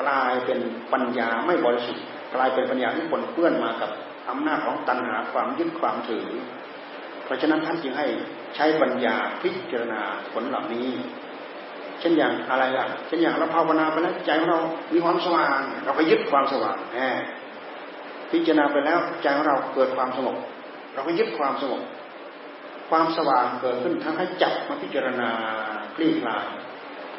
[0.00, 0.58] กลายเป็น
[0.92, 3.90] ปัญญาไม่บริสุทธิ์กลายเป็นปัญญาที่ปนเปื้อนมากับ
[4.30, 6.28] อำนาจของตัณหาความยึดความถือ
[7.24, 8.06] เพราะฉะนั้นท่านจึงให้
[8.56, 10.00] ใช้ปัญญาพิจารณา
[10.32, 10.88] ผลเหล่านี้
[12.00, 14.60] เช่นอย่างอะไรล่ะ เช่นอย่างเราภาวนาไปแล้วใจของเรา
[14.92, 16.98] มีความสว่าง เราไปยึดความสว่างแหม
[18.30, 20.36] พิจารณาไปแล้วใจของเราเกิดความสงบ
[20.94, 21.82] เราก็ยึดความสงบ
[22.90, 25.30] ความสว่างเกิดขึ้นทั้งให้จับมาพิจารณา
[25.96, 26.46] คลี่คลาย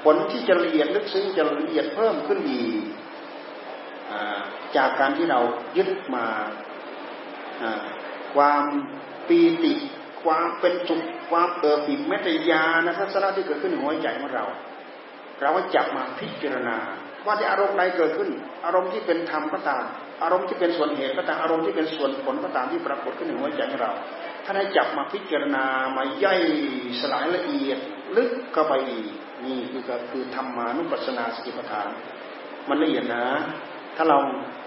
[0.04, 2.84] ผลที่จะละเอียดลึกซึ้งจะละเอียดเพิ่มขึ้นอีก
[4.76, 5.40] จากการที่เรา
[5.78, 6.26] ยึดมา
[8.36, 8.64] ความ
[9.28, 9.74] ปีติ
[10.24, 11.02] ความเป็นสุข
[11.32, 14.46] ความเอิบอิ่มเมตยานะทัศนะที่เกิดขึ้นหัวใจของเรา
[15.42, 16.78] เราก็จับมาพิจารณา
[17.26, 18.30] ว่าที่อารมณ์ใดเกิดขึ้น
[18.66, 19.84] อารมณ์ที่เป็นธรรมก็ตาม
[20.24, 23.92] อารมณ์ที่เป็นส่วนเหตุก็ตามอารมณ์ที่เป็นส่วนผลก็ตามที่ปรากฏขึ้นในหัวใจของเรา
[24.46, 25.66] ท่านให้จับมาพิจารณา
[25.98, 26.42] มาย่อย
[27.00, 27.80] สลายละเอียด
[28.16, 28.74] ลึกเข้าไป
[29.46, 31.88] นี่คือก็คือธรรมานุปัสสนาสติปัฏฐาน
[32.70, 33.26] มันละเอียดนะ
[33.96, 34.18] ถ้าเรา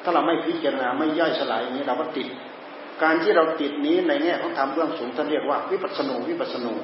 [0.05, 2.29] ถ้าเราไม่พิจารณาไม่ย่อยสลายอย่างนี้เราก็ติด
[3.03, 6.75] การที่เราติดนี้ในแง่ของธรรมเรื่องสูงท่านเรียกว่าวิปัสสนูวิปัสสนู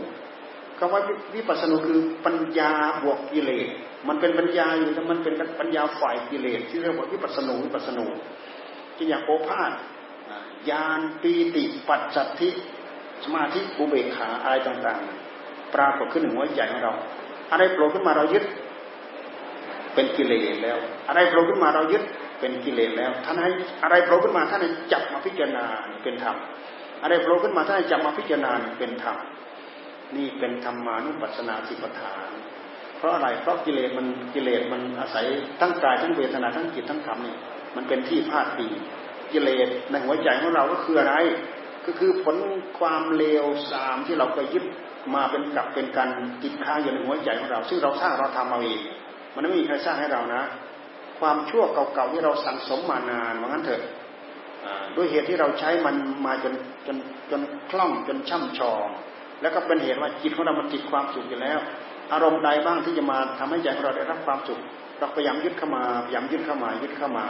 [0.79, 1.03] คำว่า
[1.35, 2.73] วิปัสสนูคือปัญญา
[3.03, 3.69] บวกกิเลส
[4.09, 8.07] มันเป็นปัญญาอยู่แต่มันเป็นปัญญาฝ่ายกิเลสที่เรียกว่าวิปัสสนูวิปัสสนู
[8.97, 9.73] ที่อย่างโอภาษ
[10.71, 12.49] ญาณปีติปัจจัตทิ
[13.25, 16.95] สมาธิอุเบกขาอะไรต่างๆ ปรากฏขึ้นในหัวใจของเรา
[17.53, 18.45] อะไรโผล่ขึ้นมาเรายึด
[19.95, 20.79] เป็นกิเลสแล้ว
[21.09, 22.03] อะไรโผล่ขึ้นมาเรายึด
[22.41, 23.51] เป็นกิเลสแล้ว ท่านให้
[23.83, 25.65] อะไรโผล่ขึ้นมาท่านให้จับมาพิจารณา
[26.03, 26.37] เป็นธรรม
[27.03, 29.17] อะไรโผล่ขึ้นมาท่านให้จับมาพิจารณาเป็นธรรม
[30.17, 32.31] นี่เป็นธรรมานุปัสสนาสิปทาน
[32.97, 35.27] เพราะอะไรเพราะกิเลสมันกิเลสมันอาศัย
[35.61, 37.37] ทั้งกายทั้งเวทนาทั้งจิตทั้งธรรมนี่
[37.77, 38.67] มันเป็นที่พาดปี
[39.33, 41.15] กิเลสในหัวใจของเราก็คืออะไร
[41.87, 42.37] ก็คือผล
[42.79, 44.65] ความเลวสามที่เราเคยยึด
[45.15, 46.09] มาเป็นกลับเป็นการ
[46.43, 48.81] ติดค้างอยู่ในหัวใจของเรา ซึ่งเราสร้างเราทำเอาเอง
[49.35, 50.43] มันไม่มีใครสร้างให้เรานะ
[51.21, 53.83] ความชั่วเก่าๆที่เราสั่งสมมานานว่างั้นเถอะ
[54.97, 55.95] ด้วยเหตุที่เราใช้มัน
[56.27, 56.55] มาจน
[56.87, 56.97] จน
[57.31, 57.41] จน
[57.71, 58.87] คล่องจนช่ำชอง
[59.43, 61.59] แล้วก็เป็นเหตุว่าจิตของเรามันติดความสุขอยู่แล้ว
[62.13, 64.61] อารมณ์ใดบ้างที่จะมาทำให้ใจของเราได้รับความสุข
[64.99, 67.25] เราพยายามยึดเข้ามาพยายามยึดเข้ามายึดเข้ามา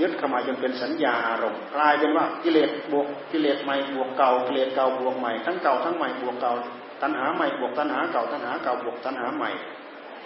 [0.00, 6.54] ยึดเข้ามาจนเป็นสัญญาอารมณ์กลายเป็นว่ากิเลสบวกกิเลสใหม่บวกเก่ากิเลสเก่าบวกใหม่ทั้งเก่าทั้งใหม่บวกเก่า
[7.02, 9.50] ตัณหาใหม่บวกตัณหาเก่าตัณหาเก่าบวกตัณหาใหม่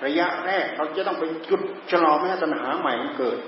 [0.04, 3.38] ระยะแรกเราจะต้องไปหยุดชะลอไม่ให้ตัณหาใหม่มันเกิด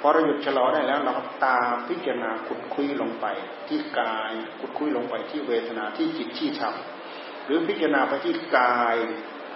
[0.00, 1.14] พอเราหยุดชะลอได้แล้ว เรา
[1.46, 3.26] ตามพิจารณาขุดคุยลงไป
[3.68, 6.74] ที่กายขุดคุยลงไปที่เวทนาที่จิตที่ธรรม
[7.46, 8.96] หรือพิจารณาไปที่กาย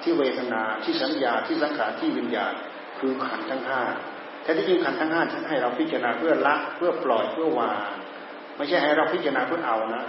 [0.03, 2.55] ที่เวทนาที่สัญญาที่สังขารที่วิญญาณ
[2.99, 3.83] คือขันธ์ทั้งห้า
[4.45, 7.91] แต่ที่จริงขันทั้งห้าท่านให้เราพิจารณาเพื่อละเพื่อปล่อยเพื่อวาง
[8.57, 10.05] ไม่ใช่ให้เราพิจารณาเพื่อเอานะ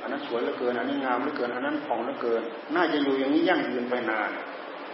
[0.00, 2.42] อันนั้นสวยเหลือเกินอันนี้งามเหลือเกินอันนั้นผ่องเหลือเกิน
[2.74, 4.30] น่าจะอยู่อย่างนี้ยั่งยืนไปนาน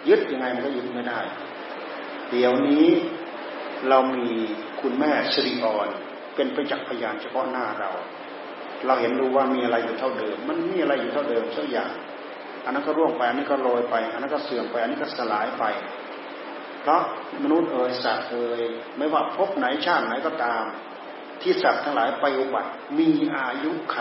[0.09, 1.21] ยึดยังไงมันก็ยึดไม่ได้
[2.31, 2.87] เดี๋ยวนี้
[3.89, 4.29] เรามี
[4.81, 5.89] คุณแม่สิริออน
[6.35, 7.91] เป็นประจักษ์พยานเฉพาะหน้าเรา
[8.87, 11.91] เราเห็นรู้ว่ามีอะไรอยู่เท่าเดิม มันมีอะไรอยู่เท่าเดิมสักอย่าง
[12.65, 15.65] อันนั้นก็ร่วงไป อันนี้ก็โรยไป อันนั้นก็เสื่อมไป อันนี้ก็สลายไป
[16.83, 17.03] เพราะ
[17.43, 18.62] มนุษย์เอ่ยสัตว์เอ่ย
[18.97, 20.64] ไม่ว่าพบไหนชาติไหนก็ตาม
[21.43, 23.99] ที่สัตว์ทั้งหลายไปอุบัติมีอายุไข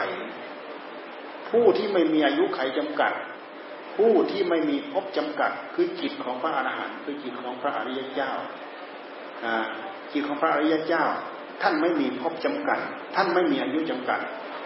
[1.49, 3.13] ผู้ที่ไม่มีอายุไขจำกัด
[3.95, 8.31] ผู้ที่ไม่มีพบจำกัด คือจิตของพระอรหันต์คือจิตของพระอริยเจ้า
[10.11, 11.05] จิตของพระอริยเจ้า
[11.61, 12.79] ท่านไม่มีพบจำกัด
[13.15, 14.19] ท่านไม่มีอายุจำกัด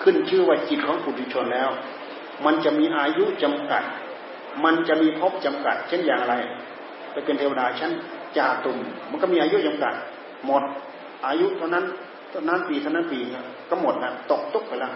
[0.03, 1.70] ขึ้นชื่อว่าจิตของปุถุชนแล้ว
[2.45, 3.84] มันจะมีอายุจำกัด
[4.63, 6.34] มันจะมีพบจำกัด เช่นอย่างไร
[7.16, 7.91] ไปเป็นเทวดาชั้น
[8.38, 8.78] จาตุม
[9.11, 9.93] มันก็มีอายุจำกัด
[10.45, 10.63] หมด
[11.28, 11.86] อายุเท่านั้น
[12.32, 13.20] เท่านั้นปีเท่านั้นปี
[13.70, 14.93] ก็หมดนะตกตุกไปแล้ว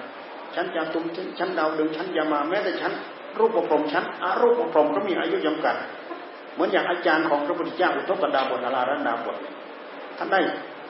[0.56, 1.04] ชั้นจาตุม
[1.40, 2.94] ชั้นดาวดึงชั้นยามาแม้แต่ชั้น
[3.38, 5.76] รูปประพรมชั้นอารูปประพรมก็มีอายุจำกัด
[6.54, 9.38] เหมือนอย่างอาจารย์ของพระพุทธเจ้าอุทกดาบทอารารันดาบท
[10.18, 10.40] ท่านได้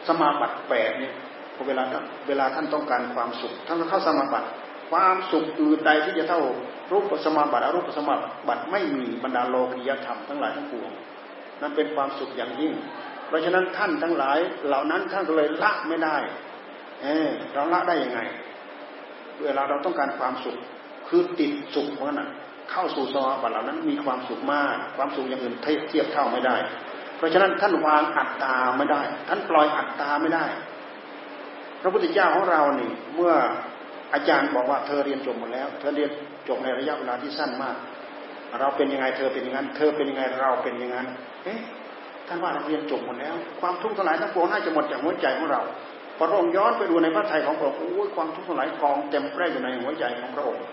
[0.08, 1.14] สมาบัติแปดเนี่ย
[1.56, 1.84] พอเวลา
[2.28, 4.48] เวลาท่านต้องการความสุขท่านก็เข้าสมาบัติ
[4.92, 6.42] ความสุขอื่นใดที่จะเท่า
[6.92, 8.16] รูปสมาบัติอรูปสมา
[8.48, 10.92] บัติไม่มีบรรดาโลกิยธรรมทั้งหลายทั้งปวง
[11.62, 12.74] นั่นเป็นความสุขอย่างยิ่ง
[13.28, 14.38] เพราะฉะนั้นท่านทั้งหลาย
[14.68, 16.18] เหล่านั้นท่านก็เลยละไม่ได้
[17.04, 18.20] เออเราละได้ยังไง
[19.44, 20.58] เวลาเราต้องการความสุข
[21.08, 22.30] คือติดสุขเพราะนั้น
[22.72, 25.56] เข้าสู่สมาบัติเหล่านั้นมีความสุขมาก ความสุขอย่างอื่น
[25.90, 26.56] เทียบเท่าไม่ได้
[27.18, 30.46] เพราะฉะนั้นท่านวางอัตตาไม่ได้ ท่านปล่อยอัตตาไม่ได้
[31.82, 33.34] พระพุทธเจ้าของเรานี่เมื่อ
[34.14, 36.12] อาจารย์บอกว่าเธอเรียนจบหมดแล้ว เธอเรียน
[36.48, 37.76] จบในระยะเวลาที่สั้นมาก
[38.60, 41.08] เราเป็นยังไงเธอเป็นอย่างนั้น เธอเป็นยังไงเราเป็นอย่างนั้น
[41.44, 41.60] เอ๊ะ
[42.28, 45.62] ท่านว่าเราเรียนจบหมดแล้ว ความทุกข์ทั้งหลายทั้งปวงน่าจะหมดจากหัวใจของเรา
[46.18, 50.64] พระองค์ย้อนไปดูในพระทัยของพระองค์โอ้ยความทุกข์ทั้งหลายกองเต็มแปร่อยู่ในหัวใจของพระองค์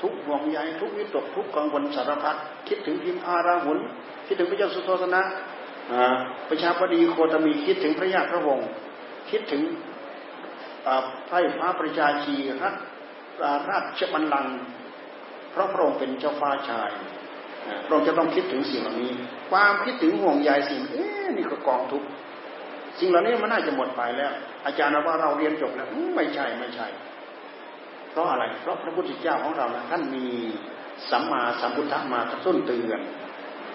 [0.00, 2.36] ทุกห่วงใยทุกวิตกทุกกังวลสารพัด
[2.68, 3.78] คิดถึงพิมอาราหุน
[4.26, 5.22] คิดถึงพระเจ้าสุโธธนะ
[6.48, 8.68] ประชาบดีโคตมีคิดถึงพระญาติพระวงศ์
[9.30, 9.62] คิดถึง
[11.26, 12.74] ไพร่ฟ้าประชาชีรัฐ
[13.70, 14.56] ราชบัลลังก์
[15.50, 16.90] เพราะพระองค์เป็นเจ้าฟ้าชาย
[17.86, 19.12] พระองค์จะต้องคิดถึงสิ่งเหล่านี้
[19.50, 21.06] ความคิดถึงห่วงใยสิ่งเอ๊
[21.36, 22.02] นี่ก็กองทุก
[23.00, 24.32] สิ่งเหล่านี้มันน่าจะหมดไปแล้ว
[24.66, 26.86] อาจารย์ว่าเราเรียนจบแล้วไม่ใช่ไม่ใช่
[28.10, 30.26] เพราะอะไร เพราะพระพุทธเจ้าของเรานะท่านมี
[31.10, 33.00] สัมมาสัมพุทธะมากระตุ้นเตือน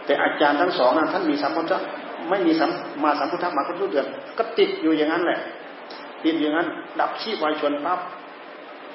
[0.06, 1.80] แต่อาจารย์ทั้งสองนั้นท่านมีสัมพุทธะ
[2.30, 2.72] ไม่มีสัม
[3.04, 5.40] มาสัมพุทธะมากระตุ้นเตือน ก็ติดอยู่อย่างนั้นแหละ
[6.26, 6.68] ติดอย่างนั้น
[7.00, 8.00] ดับชีพวายชนปั๊บ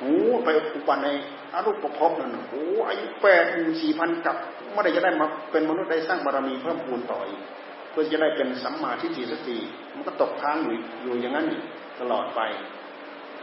[0.00, 0.12] หู
[0.44, 1.08] ไปอุปใน
[1.54, 4.36] อรูปประพนั่นโอ้อายุแปดหมื่นสี่พันกับ
[4.72, 7.42] เมื่อไรจะได้มาเป็นมนุษย์ได้สร้างบารมีเพิ่มพูนต่ออีก
[7.90, 9.56] เพื่อจะได้เป็นสัมมาทิฏฐิสติ
[9.94, 11.46] มันก็ตกค้างอยู่อยู่อย่างนั้น
[12.00, 12.40] ตลอดไป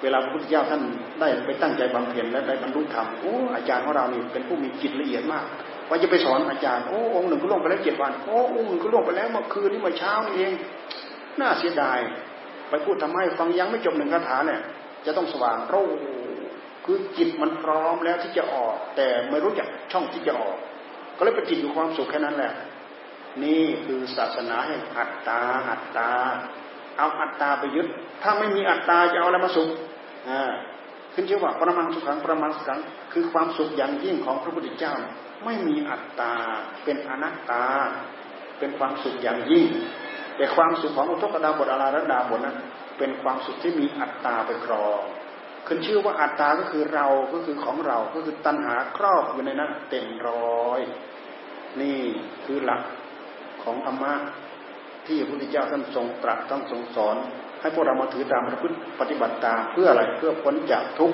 [0.01, 0.81] เวลาพระพุทธเจ้าท่าน
[1.19, 5.45] ได้ไปตั้งใจบำเพ็ญและได้บรรลุธรรมโอ้อาจารย์ของเรานี่เป็นผู้มีจิตละเอียดมาก
[5.89, 10.53] ว่าจะไปสอนอาจารย์โอ้องค์หนึ่งก็ล่วงไปแล้วเจ็ดวันโอ้องค์หนึ่งก็ล่วงไปแล้วเมื่อคืนนี้เมื่อเช้านี่เอง
[11.39, 11.99] น่าเสียดาย
[12.69, 14.61] ไปพูดทำให้ฟังยังไม่จบหนึ่งคาถาเนี่ย
[15.05, 15.87] จะต้องสว่างรู้
[16.85, 20.57] คือจิตมันพร้อมแล้วที่จะออก แต่ไม่รู้จักช่องที่จะออก
[21.17, 22.53] ก็เลยไปติดอยู่ความสุขแค่นั้นแหละ
[23.43, 26.09] นี่คือศาสนาแห่งอัตตาอัตตา
[26.97, 27.87] เอาอัตตาไปยึด
[28.21, 29.69] ถ้าไม่มีอัตตาจะเอาอะไรมาสุข
[30.29, 30.51] อ่า
[31.13, 32.79] ขึ้นชื่อว่าประมังสุขังประมังสุขัง
[33.13, 34.93] คือความสุขอย่างยิ่งของพระพุทธเจ้า
[35.45, 36.33] ไม่มีอัตตา
[36.83, 37.63] เป็นอนัตตา
[38.59, 39.65] เป็นความสุขอย่างยิ่ง
[40.37, 42.57] แต่ความสุขของอุทกดาบทอาราระดาบทนั้น
[42.97, 45.01] เป็นความสุขที่มีอัตตาไปครอง
[45.67, 50.79] ขึ้นชื่อว่าอัตตาก็คือเราก็คือของเราก็คือตัณหาครอบอยู่ในนั้นเต็มร้อย
[51.81, 51.99] นี่
[52.45, 52.81] คือหลัก
[53.63, 54.13] ของธรรมะ
[55.07, 57.15] ที่พระพุทธเจ้าท่านทรงตรัสท่านทรงสอน
[57.61, 61.11] ให้พวกเรามาถือตามประพฤติปฏิบัติตามเพื่ออะไรเพื่อพ้นจากทุก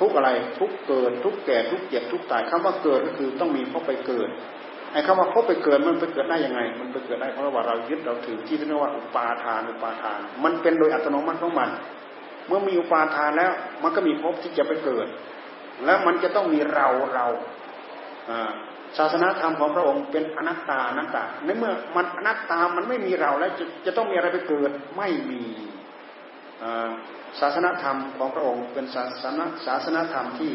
[0.00, 4.28] ทุกอะไรทุกเกิด ทุกแก่ทุกเจ็บทุกตายคำว่าเกิดก็คือต้องมีพบไปเกิด
[4.92, 11.70] ไอ้คำว่าพบไปเกิดมันไปเกิดได้ยังไง มันไปเกิดได้เพราะว่าเรายึดเราถือที่เรียกว่าอุปาทานอุปาทาน มันเป็นโดยอัตโนมัติของมัน
[12.46, 15.06] เมื่อมีอุปาทานแล้ว มันก็มีภพที่จะไปเกิด
[15.84, 17.26] แล้วมันจะต้องมีเราเรา
[18.98, 25.42] ศาสนาธรรมของพระองค์เป็นอนัตตาอนัตตาในเมื่อมันอนัตตามันไม่มีเราแล้วจะจะต้องมีอะไรไปเกิดไม่มี
[27.40, 30.52] ศาสนาธรรมของพระองค์เป็นศาสนาศาสนาธรรมที่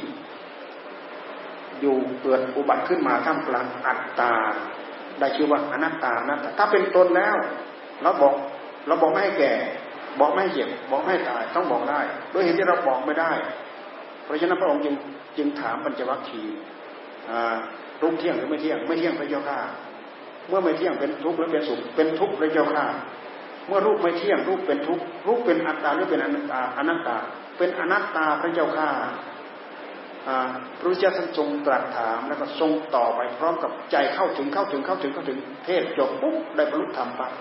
[1.81, 4.33] อยู่เกิดอุบัติขึ้นมาท่ามกลางอัตตา
[5.19, 7.35] ได้ชื่อว่าอนัตตาอนัตตาถ้าเป็นตนแล้ว
[8.03, 8.33] เราบอก
[8.87, 9.53] เราบอกไม่ให้แก่
[10.19, 11.99] บอกไม่เจ็บบอกไม่ตายต้องบอกได้
[12.33, 13.31] ด้วยเหตุที่เราบอกไม่ได้
[14.23, 14.95] เพราะฉะนั้นพระองค์จึง
[15.37, 16.57] จึงถามปัญจวัคคีย์
[18.01, 19.59] รูปเที่ยงหรือไม่เที่ยง ไม่เที่ยงพระเจ้าข้า
[20.47, 22.85] เมื่อไม่เที่ยงเป็นทุกข์หรือเป็นสุขเป็นทุกข์พระเจ้าข้า
[23.67, 27.17] เมื่อรูปไม่เที่ยงรูปเป็นทุกข์รูปเป็นอัตตาหรือเป็นอนัตตาอนัตตา
[27.57, 28.89] เป็นอนัตตาพระเจ้าข้า
[30.79, 37.31] พระพุทธเจ้าท่านทรงตรัสถามแล้วก็ทรงต่อไปพร้อมกับใจเข้าถึงเข้าถึงเข้าถึงเข้าถึงเทศจบปุ๊บได้บรรลุธรรมปั๊บ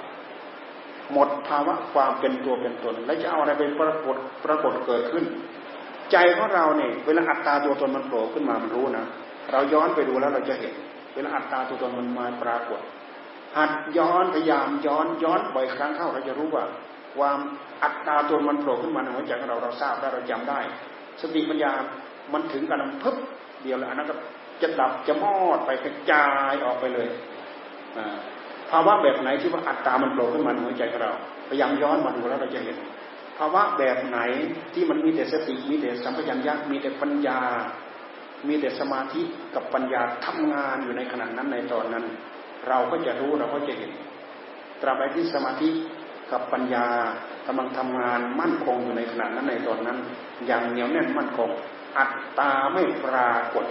[1.12, 5.24] หมดภาวะความเป็นตัวเป็นตน แล้วจะเอาอะไรเป็นปรากฏปรากฏเกิดขึ้น
[6.12, 9.04] ใจของเราเนี่ยเวลาอัตตาตัวตนมันโผล่ขึ้นมามันรู้นะ
[9.52, 10.74] เราย้อนไปดูแล้วเราจะเห็น
[11.14, 12.80] เวลาอัตตาตัวตนมันมาปรากฏ
[13.56, 16.64] หัดย้อนพยายามย้อนย้อนบ่อยครั้งเข้าเราจะรู้ว่า
[17.16, 17.38] ความ
[17.82, 20.60] อัตตาตัวมันโผล่ขึ้นมาในหัวใจของเราเราทราบได้เราจำได้
[21.20, 21.72] สติปัญญา
[22.32, 23.16] มันถึงกันพึบ
[23.62, 24.14] เดียวแล้วอันนั้นก็
[24.62, 27.08] จะดับจะมอดไปกระจายออกไปเลย
[27.98, 28.18] อ่า
[28.70, 31.12] ภาวะแบบไหนที่ว่าอัตตามันโผล่ขึ้นมาในหัวใจของเรา
[31.48, 32.76] พยายามย้อนมาดูแล้วเราจะเห็น
[33.38, 34.18] ภาวะแบบไหน
[34.74, 37.40] ที่มันมีแต่สติมีแต่สัมปชัญญะมีแต่ปัญญา
[38.48, 39.22] มีแต่สมาธิ
[39.54, 42.04] กับปัญญาทำงานอยู่ในขณะนั้นในตอนนั้น
[42.68, 43.90] เราก็จะรู้เราก็จะเห็น
[44.80, 45.68] ตราบใดที่สมาธิ
[46.32, 46.86] กับปัญญา
[47.46, 49.98] กำลังทำงานมั่นคงอยู่ในขณะนั้นในตอนนั้น
[50.46, 51.50] อย่างเหนียวแน่นมั่นคง
[51.98, 53.66] อัตตาไม่ปรากฏ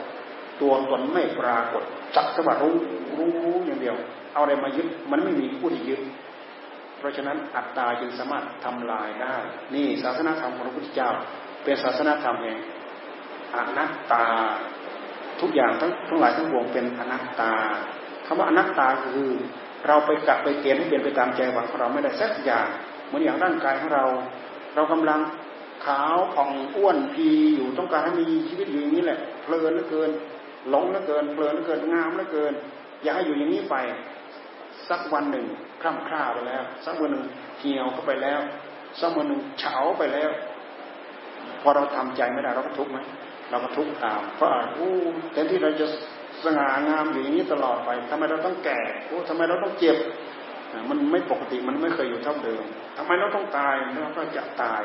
[0.61, 1.83] ตัวตนไม่ปรากฏ
[2.15, 2.75] จักสว่ารู้
[3.17, 3.97] รู้อย่างเดียว
[4.37, 6.01] เอาอะไรมายึดมันไม่มีผู้ที่ยึด
[6.97, 9.35] เพราะฉะนั้นอัตตาจึงสามารถทำลายได้
[9.75, 11.09] นี่ศาสนาธรรมของพระพุทธเจ้า
[11.63, 12.57] เป็นศาสนาธรรมเอง
[13.55, 14.25] อนัตตา
[15.41, 17.53] ทุกอย่างทั้งทั้งหลายทั้งปวงเป็นอนัตตา
[18.25, 19.31] คำว่าอนัตตาคือ
[19.87, 22.67] เราไปกะไปเกณฑ์ให้เปลี่ยนไปตามใจหวังของเราไม่ได้สักอย่าง
[23.07, 24.05] เหมือนอย่างร่างกายของเรา
[24.75, 25.19] เรากำลัง
[25.85, 30.09] ขาวผ่องอ้วนพีอยู่ต้องการให้มีชีวิตอยู่อย่างนี้แหละเพลินเหลือเกิน
[30.69, 32.53] หลงเหลือเกินเพลินเหลือเกินงามเหลือเกิน
[33.03, 33.75] อยากให้อยู่อย่างนี้ไป
[34.89, 35.45] สักวันหนึ่ง
[35.81, 37.25] คล่ำคร่าไปแล้ว สักวันหนึ่ง
[37.59, 38.39] เหี่ยวเข้าไปแล้ว
[39.01, 40.29] สักวันหนึ่งเฉาไปแล้ว
[41.61, 42.99] พอเราทำใจไม่ได้เราก็ทุกข์ไหม
[43.49, 44.91] เราก็ทุกข์ตาม เพราะอู้
[45.31, 45.87] แทนที่เราจะ
[46.43, 49.97] สง่างามอยู่อย่างนี้ตลอดไปทำไมเราต้องแก่โอ้ทำไมเราต้องเจ็บ
[50.89, 52.63] มันไม่ปกติมันไม่เคยอยู่เท่าเดิม
[52.97, 54.81] ทำไมเราต้องตายเราก็จะตาย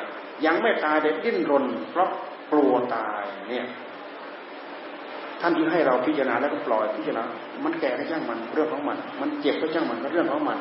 [0.47, 2.09] ยังไม่ตายเด็ดดิ้นรน เพราะ
[2.53, 3.67] กลัวตายเนี่ย
[5.43, 7.25] ท่านที่ให้เราพิจารณาแล้วก็ปล่อยพิจารณา
[7.65, 10.59] มันแก่ก็ช่างมันเรื่องของมัน มันเจ็บก็ช่างมันก็เรื่องของมัน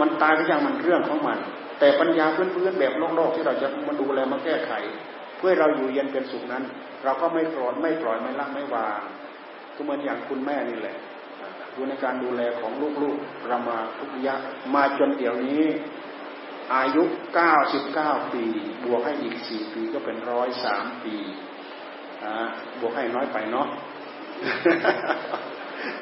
[0.00, 1.38] มันตายก็ช่างมันเรื่องของมัน
[1.80, 4.72] แต่ปัญญาพื้นๆแบบโลกๆที่เราจะมาดูแลมาแก้ไข
[5.38, 6.64] เพื่อเราอยู่เย็นเป็นสุขนั้น
[7.04, 9.00] เราก็ไม่ปล่อยไม่ปล่อยไม่ละไม่วาง
[9.74, 10.96] ก็เหมือนอย่างคุณแม่นี่แหละ
[11.74, 12.72] ดูในการดูแลของ
[13.02, 14.34] ลูกๆเรามาทุกยะ
[14.74, 15.64] มาจนเดี๋ยวนี้
[16.74, 17.02] อายุ
[17.34, 18.44] เก้าสิบเก้าปี
[18.84, 21.16] บวกให้อีกสี่ปีก็เป็นร้อยสามปี
[22.80, 23.68] บวกให้น้อยไปเนาะ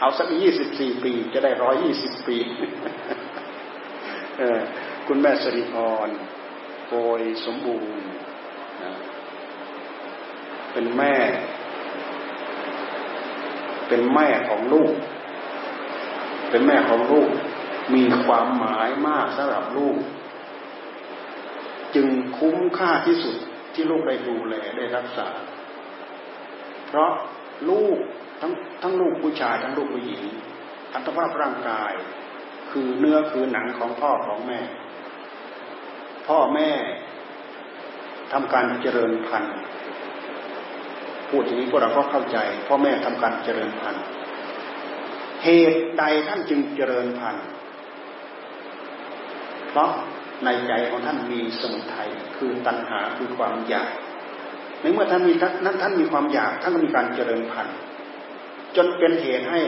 [0.00, 2.38] เอาสักยี่สิบสี่ปีจะได้ร้อยยี่สิบปี
[5.06, 5.74] คุณแม่สริพ
[6.06, 6.08] ร
[6.88, 8.08] โกยสมบูรณ์
[10.72, 11.14] เป็นแม่
[13.88, 14.94] เป็นแม่ของลูก
[16.50, 17.30] เป็นแม่ของลูก
[17.94, 19.98] มีความหมายมากสำหรับลูก
[21.94, 22.06] จึง
[22.38, 23.36] คุ้มค่าที่สุด
[23.74, 25.28] ที่ลูกได้ดูแลได้รักษา
[26.86, 27.12] เพราะ
[27.70, 27.98] ลูก
[28.40, 30.22] ทั้งทั้งลูกผู้ชายทั้งลูกผู้หญิง
[30.94, 31.92] อัตภาพร่างกาย
[32.70, 34.60] คือเนื้อคือหนังของพ่อของแม่
[36.28, 36.70] พ่อแม่
[38.32, 39.56] ทำการเจริญพันธุ์
[41.28, 44.04] พูดอย่างนี้พวกเราก็เข้าใจ พ่อแม่ทำการเจริญพันธุ์
[45.44, 47.46] เหตุใดท่านจึงเจริญพันธุ์
[49.70, 49.90] เพราะ
[50.44, 53.92] ในใจของท่านมีสมุทัยคือตัณหาคือความอยาก
[54.80, 55.32] ในเมื่อท่านมี
[55.64, 57.76] นั้นท่านมีความอยากท่านก็มีการเจริญพันธุ์
[58.76, 59.62] จนเป็นเหตุให้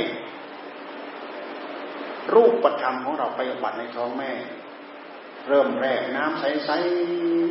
[2.34, 4.30] รูปประธรรมของเราไปบัติในท้องแม่
[5.48, 6.70] เริ่มแรกน้ำใส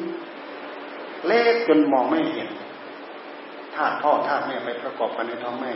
[0.04, 2.50] ๆเล็กจนมองไม่เห็น
[3.76, 5.74] ธาตุพ่อธาตุแม่ไปประกอบกันในท้องแม่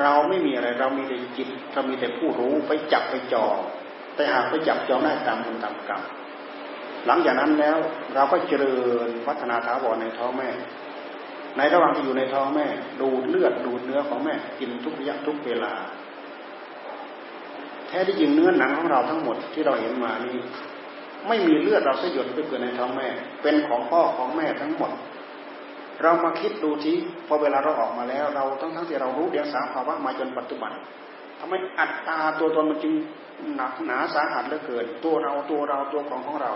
[0.00, 3.46] เราไม่มีอะไรเรามีแต่จิตเรามีแต่ผู้รู้ไปจับไปจอ
[4.14, 6.02] แต่หากไปจับจองได้ตามบุญตามกรรม
[7.06, 7.76] หลังจากนั้นแล้ว
[8.14, 8.76] เราก็เจริ
[9.06, 10.48] ญพัฒนาถาวรในท้องแม่
[11.56, 12.66] ในระหว่างที่อยู่ในท้องแม่
[13.00, 15.72] ดูดเลือดดูดเนื้อของแม่กินทุกระยะทุกเวลา
[17.88, 20.36] แท้ที่จริงเนื้อหนังของเราทั้งหมดที่เราเห็นมานี้
[21.28, 23.08] ไม่มีเลือดเราสยดไปเกิดในท้องแม่
[23.42, 24.90] เป็นของพ่อของแม่ทั้งหมด
[26.02, 26.92] เรามาคิดดูที
[27.26, 30.72] พอเวลาเราออกมาแล้ว เราทั้งทั้งที่เรารู้เดียงสาภาวะมาจนปัจจุบัน
[31.40, 32.92] ทำไมอัตตาตัวตนมันจึง
[33.56, 36.52] หนักหนาสาหัสเหลือเกิน ตัวเราตัวเราตัวของของเรา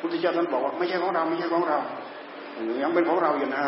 [0.00, 1.78] พุทธเจ้าท่านบอกว่าไม่ใช่ของเราไม่ใช่ของเรา
[2.82, 3.64] ยังเป็นของเราอยู่นะ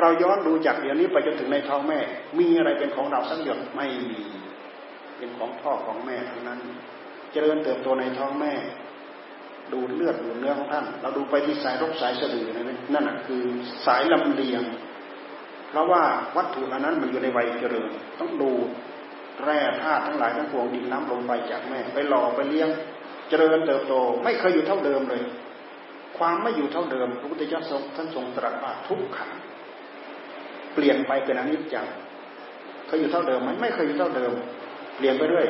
[0.00, 1.98] เราย้อนดูจากเดี๋ยวนี้ไปจนถึงในท้องแม่
[2.38, 4.20] มีอะไรเป็นของเราสักหยดไม่มี
[5.18, 6.60] เป็นของพ่อของแม่ทั้งนั้น
[7.32, 8.52] เจริญเติบโตในท้องแม่
[9.72, 13.42] ดูเลือดดูเนื้อของท่าน เราดูไปที่สายรกสายสะดือนั่นนั่นคือ
[13.86, 14.62] สายลำเลียง
[15.70, 16.02] เพราะว่า
[16.36, 17.90] วัตถุเหล่านั้นมันอยู่ในวัยเจริญ
[18.20, 18.50] ต้องดู
[19.44, 22.68] แร่ธาตุทั้งหลายทั้งปวงดินน้ำลมไปจากแม่ ไปหล่อไปเลี้ยง
[23.28, 23.94] เจริญเติบโต
[24.24, 25.22] ไม่เคยอยู่เท่าเดิมเลย
[26.18, 29.30] ความไม่อยู่เท่าเดิมพระพุทธเจ้าทรงท่านทรงตรัสว่าทุกขัง
[30.74, 31.86] เปลี่ยนไปเป็นอนิจจัง
[32.86, 34.32] เคยอยู่เท่าเดิมไหมไม่เคยอยู่เท่าเดิม
[34.96, 35.46] เปลี่ยนไปเรื่อย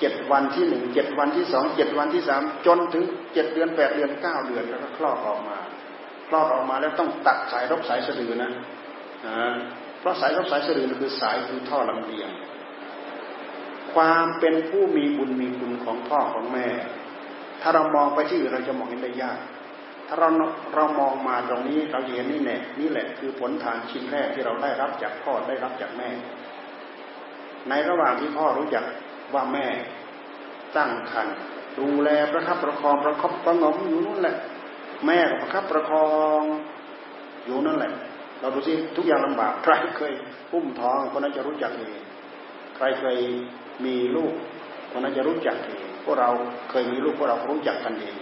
[0.00, 5.58] เจ็ดวันที่หนึ่งเจ็ดวันที่สองเจ็ดวันที่สามจนถึงเจ็ดเดือนแปดเดือนเก้าเดือนแล้วก็คลอดออกมา
[6.28, 8.50] คลอดออกมาแล้วต้องตัดสายรบสายสะดือนะ
[10.00, 12.30] เพราะสายรบสายสะดือคือสายคือท่อลำเลียง
[13.94, 16.68] ความเป็นผู้มีบุญมีคุณของพ่อของแม่
[17.62, 19.38] ถ้าเรามองไปที่อื่นเราจะมองเห็นได้ยาก
[20.08, 20.28] ถ้าเรา
[20.74, 26.08] เรามองมาตรงนี้เราเห็นนี่แน่นี่แหละคือผลทานชิ้นแรกที่เราได้รับจากพ่อได้รับจากแม่
[27.68, 28.84] ในระหว่างที่พ่อรู้จัก
[29.34, 29.66] ว่าแม่
[30.76, 31.36] ตั้งครรภ์
[31.78, 34.36] ดูแลประคับประคองประคบประงมอยู่นั่นแหละ
[35.06, 36.08] แม่ประคับประคอ
[36.40, 36.42] ง
[37.46, 37.92] อยู่นั่นแหละ
[38.40, 40.12] เราดูสิทุกอย่างลำบากใครเคย
[40.50, 41.94] พุ่มท้องคนนั้นจะรู้จักเอง
[42.76, 43.18] ใครเคย
[43.84, 44.34] มีลูก
[44.90, 46.30] คนนั้นจะรู้จักเองพวกเรา
[46.70, 48.14] เคยมีลูกพวกเรารู้จักกันเอง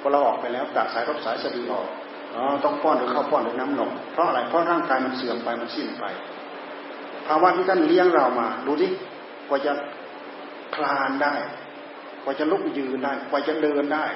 [0.00, 1.86] พอเราออกไปแล้วตัดสายรับสายสะดือออก
[2.34, 6.04] อต้องป้อนหรือเข้าป้อนหรือน้ำนมเพราะอะไรเพราะร่างกายมันเสื่อมไปมันสิ้นไป
[7.26, 8.88] ภาวะที่ท่านเลี้ยงเรามา ดูดิ
[9.48, 9.72] กว่าจะ
[10.74, 11.34] คลานได้
[12.22, 14.06] กว่าจะลุกยืนได้กว่าจะเดินได้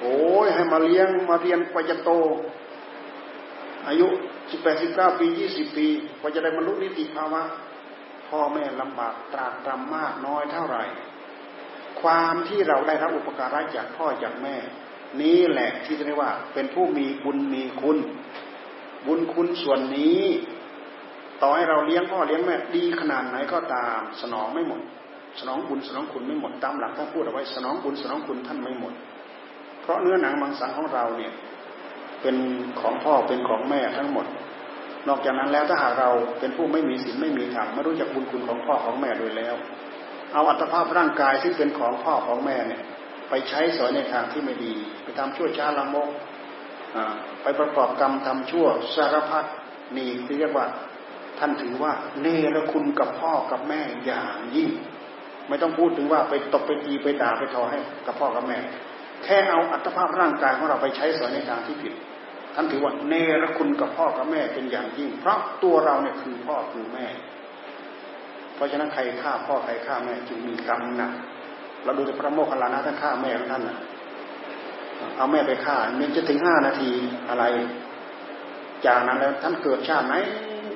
[0.00, 2.10] โอ้ยให้มาเลี้ยงมาเรียนกว่าจะโต
[3.88, 4.06] อายุ
[4.50, 5.86] สิบแปดสิบเก้าปียี่สิบปี
[6.20, 7.42] กว่าจะได้บรรลุนิติภาวะ
[8.28, 10.82] พ่อแม่ลำบากตรากตรำมากน้อยเท่าไหร่
[12.00, 14.56] ความที่เราได้รับอุปการะจากพ่อจากแม่
[15.22, 17.98] นี้แหละที่จะเรียกว่า เป็นผู้มีบุญมีคุณ
[19.06, 20.22] บุญคุณส่วนนี้
[21.42, 24.80] ต่อให้เราเลี้ยงพ่อเลี้ยงแม่ดีขนาดไหนก็ตาม สนองไม่หมด
[25.40, 28.92] สนองบุญสนองคุณไม่หมดตามหลักท่านพูดเอาไว้สนองบุญสนองคุณท่านไม่หมด
[29.82, 31.32] เพราะเนื้อหนังมังสาของเราเนี่ย
[32.22, 32.36] เป็น
[32.80, 34.26] ของพ่อเป็นของแม่ทั้งหมด
[35.08, 39.54] นอกจากนั้นแล้วถ้าหากเราเป็นผู้ไม่มีศีลไม่มีธรรมไม่รู้จักบุญคุณของพ่อของแม่โดยแล้ว
[40.32, 42.82] เอาอัตภาพร่างกายซึ่งเป็นของพ่อของแม่เนี่ย
[43.30, 44.72] ไปใช้สอยในทางที่ไม่ดี
[45.02, 46.08] ไปทำชั่วช้าละมก
[47.42, 49.44] ไปประกอบกรรมทำชั่วสารพัด
[49.96, 50.08] นี่
[50.38, 50.66] เรียกว่า
[51.38, 54.70] ท่านถือว่าเนรคุณกับพ่อกับแม่อย่างยิ่ง
[55.48, 58.58] ไม่ต้องพูดถึงว่าไปตบไปตีไปด่าไปทอให้กับพ่อกับแม่
[59.24, 61.94] แค่เอาอัตภาพร่างกายของเราไปใช้สอยในทางที่ผิด
[62.54, 67.06] ท่านถือว่าเนรคุณกับพ่อกับแม่เป็นอย่างยิ่ง เพราะตัวเราเนี่ยคือพ่อคือแม่
[68.62, 71.12] ราะฉะนั้นใครฆ่าพ่อใครฆ่าแม่จึงมีกรรมหนัก
[71.84, 73.78] เราดูแต่พระโมคคัลลานะท่านฆ่าแม่ของท่านนะ
[75.16, 76.90] เอาแม่ไปฆ่ามันจะถึงห้านาที
[77.28, 77.44] อะไร
[78.86, 80.14] จากนั้นแล้วท่านเกิดชาติไหน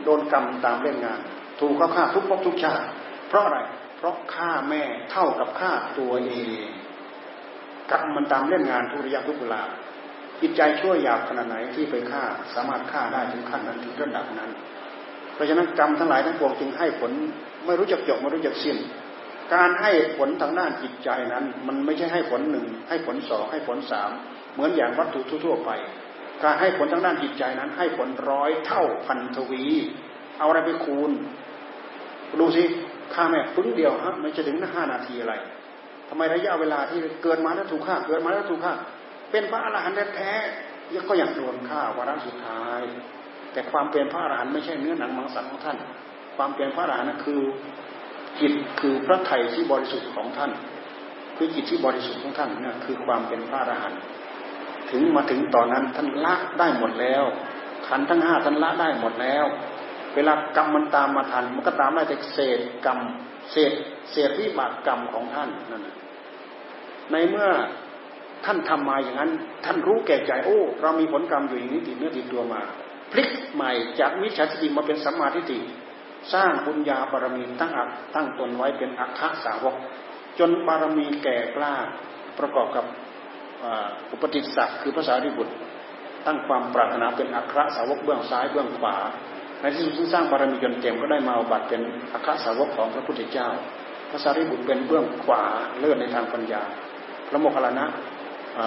[0.05, 1.21] โดนกรรมตามเล่นงาน
[1.61, 2.85] ถูกเขาฆ่าทุกภพทุกชาติ
[3.29, 3.59] เพราะอะไร
[3.97, 6.49] เพราะฆ่าแม่เท่ากับฆ่าตัวเอง
[7.93, 9.63] กรรมมันตามเล่นงานทุระยทุกเวลา
[10.41, 12.23] จิตใจชั่วหยาบขนาดไหนที่ไปฆ่า
[12.55, 14.51] สามารถฆ่าได้ถึงขั้นนั้นถึงระดับนั้น
[15.35, 17.13] เพราะฉะนั้นกรรมทั้งหลายทั้งปวงจึงให้ผล
[17.67, 18.77] ไม่รู้จักจบไม่รู้จักสิ้น
[19.55, 24.11] การให้ผลทางด้านจิตใจนั้น มันไม่ใช่ให้ผลหนึ่งให้ผลสองให้ผลสาม
[24.53, 25.71] เหมือนอย่างวัตถุทั่วไป
[26.45, 29.65] การให้ผลทางด้านจิตใจนั้น ให้ผลร้อยเท่าพันทวี
[30.39, 31.11] เอาอะไรไปคูณ
[32.41, 32.63] ดูสิ
[33.15, 35.35] ฆ่าแม่ปึ้งเดียวฮะไม่จะถึงห้านาทีอะไร
[36.09, 38.75] ทำไมระยะเวลาที่เกิดมาแล้วถูกฆ่าเกิดมาแล้วถูกฆ่า
[39.31, 42.83] เป็นพระอรหันต์แท้ๆก็อยังโดนฆ่าวาระสุดท้าย
[43.53, 45.77] แต่ความเป็นพระอรหันต์ไม่ใช่เนื้อหนังมังสรของท่าน
[46.37, 47.41] ความเป็นพระอรหันต์คือ
[48.41, 50.51] จิตคือพระไถ่ที่บริสุทธิ์ของท่าน
[51.37, 54.01] คือจิตที่บริสุทธิ์ของท่านนี่คือความเป็นพระอรหันต์
[54.91, 57.25] ถึงมาถึงตอนนั้นท่านละได้หมดแล้ว
[57.89, 59.45] ขันทั้งห้าท่านละได้หมดแล้ว
[60.15, 62.99] เวลากรรมมันตามมาทัน มันก็ตามได้แต่เศษกรรม
[63.51, 63.73] เศษ
[64.11, 65.83] เศษวิบากกรรมของท่านนั่น
[67.13, 67.49] ในเมื่อ
[68.45, 69.31] ท่านทำมาอย่างนั้น
[69.65, 72.61] ท่านรู้แก่ใจโอ้ เรามีผลกรรมอยู่อย่างนี้ติดเนื้อติดตัวมา
[73.13, 75.59] พลิกใหม่จากมิจฉาทิฏฐิมาเป็นสัมมาทิฏฐิ
[76.35, 79.75] สร้างบุญญาบารมีตั้งอักตั้งตนไว้เป็นอัคคสาวก
[80.39, 81.75] จนบารมีแก่กล้า
[82.39, 82.85] ประกอบกับ
[84.13, 85.55] อุปติสสะคือภาษาริบุตร
[86.27, 88.97] ตั้งความปรารถนาเป็นอัครสาวกเบื้องซ้ายเบื้องขวา
[89.61, 93.49] ในที่สุดสร้างบารมีจนเต็มก็ได้มาบัตรเป็นอัครสาวกของพระพุทธเจ้า
[94.11, 95.43] ภาษาริบุตรเป็นเบื้องขวา
[95.79, 96.63] เลื่อนในทางปัญญา
[97.29, 97.87] พระโมคคัลลานะ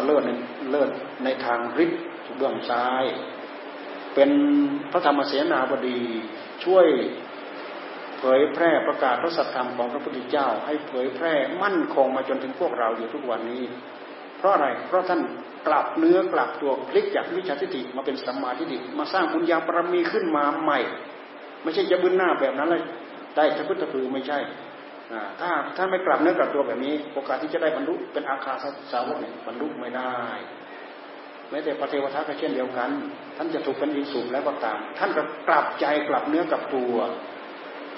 [0.05, 0.31] เลิศใน
[0.71, 0.89] เลิศ
[1.23, 2.01] ในทางฤทธิ์
[2.37, 3.03] เบื้องซ้าย
[4.15, 4.29] เป็น
[4.91, 5.99] พระธรรมเสนาบดี
[6.63, 6.85] ช่วย
[8.19, 13.63] เผยแพร่ประกาศพระสัทธรรมของพระพุทธเจ้า ให้เผยแพร่มั่นคงมาจนถึงพวกเราอยู่ทุกวันนี้
[14.37, 15.21] เพราะอะไร เพราะท่าน
[15.67, 20.79] กลับเนื้อกลับตัวพลิกจากวิชาทิฏฐิมาเป็นสัมมาทิฏฐิมาสร้างบุญญาปรมีขึ้นมาใหม่
[21.63, 22.83] ไม่ใช่จะบึ้นหน้าแบบนั้นเลย
[23.35, 24.39] ได้จะพุทธพือไม่ใช่
[25.39, 28.53] ถ้าถ้านไม่กลับเนื้อกลับตัวแบบนี้ โอกาสที่จะได้บรรลุเป็นอาคา
[28.91, 30.15] สาวกเนี่ยบรรลุไม่ได้
[31.49, 32.89] แม้แต่พระเทวทัตก็เช่นเดียวกัน
[33.37, 36.93] ท่านจะถูกเป็นดิสูบแล้วก็ตาม ท่านก็กลับใจกลับเนื้อกลับตัว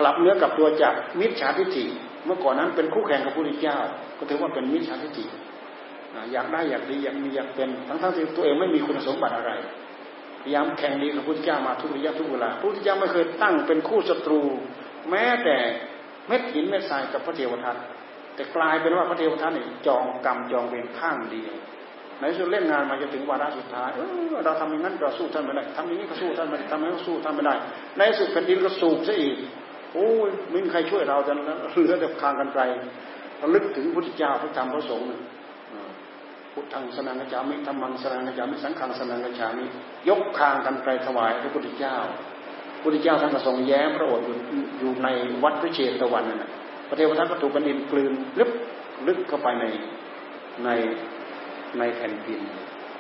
[0.01, 1.85] กลับเนื้อกับตัวจากมิจฉาทิฏฐิ
[2.25, 3.77] เมื่อก่อนนั้นเป็นคู่แข่งกับพระพุทธเจ้า
[4.17, 5.25] ก็ถือว่าเป็นมิจฉาทิฏฐิ
[6.33, 9.51] อยากได้อยากดีอยากมีอยากเป็นทั้งทั้งที่ตัวเองไม่มีคุณสมบัติอะไร
[10.43, 14.41] พยายามแข่งดีกับพระพุทธเจ้ามาทุกระยะทุกเวลาพระพุทธเจ้าไม่เคยตั้งเป็นคู่ศัตรู
[15.09, 15.57] แม้แต่
[16.27, 17.75] เม็ดหินเม็ดทรายกับพระเทวทัต
[18.35, 21.53] แต่กลายเป็นว่าพระเทวทัตนี่จองกรรมจองเวรข้างเดียว
[22.19, 24.01] ในสุดเล่นงานมาจะถึงวาระสุดท้ายเอ
[24.33, 27.55] อเราทำอย่างนั้นเราสู้ท่านไม่ได้ทำอย่างนี้ก็สู้ท่านไม่ได้ทำอย่างนี้ก็สู้ท่านไม่ได้
[27.97, 29.37] ในสุดแผ่นดินก็สูบซะอีก
[29.93, 31.37] โอ้ยไม่มีใครช่วยเราจน
[31.71, 32.63] เหลือแต่คางกันไกล
[33.41, 35.07] ระลึกถึงพระพุทธเจ้าพระธรรมพระสงฆ์
[36.53, 39.65] พุทธังสนังกจามิธรรมังสนังกจามิสังฆังสนังกจามิ
[40.09, 41.97] ยกคางกันไกลถวายพระพุทธเจ้า
[42.81, 44.25] พุทธเจ้าท่านก็ทรงแย้มพระโอษฐ์
[44.79, 45.07] อยู่ใน
[45.43, 46.49] วัดพระเชตวันนั่นแหะ
[46.89, 48.51] พระเทวทัตก็ถูกกันดินกลืนลึก
[49.07, 49.65] ลึกเข้าไปใน
[50.63, 50.69] ใน
[51.79, 52.41] ในแผ่นดิน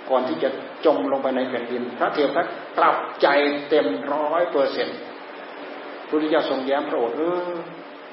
[0.09, 0.49] ก่อนที่จะ
[0.85, 2.45] จมลงไปในแผ่นดิน พระเทวทัต
[2.77, 3.27] กลับใจ
[3.69, 4.97] เต็มร้อยเปอร์เซ็นต์
[6.11, 7.51] พุทธเจ้าทรงแย้มพระโอษฐ์เออ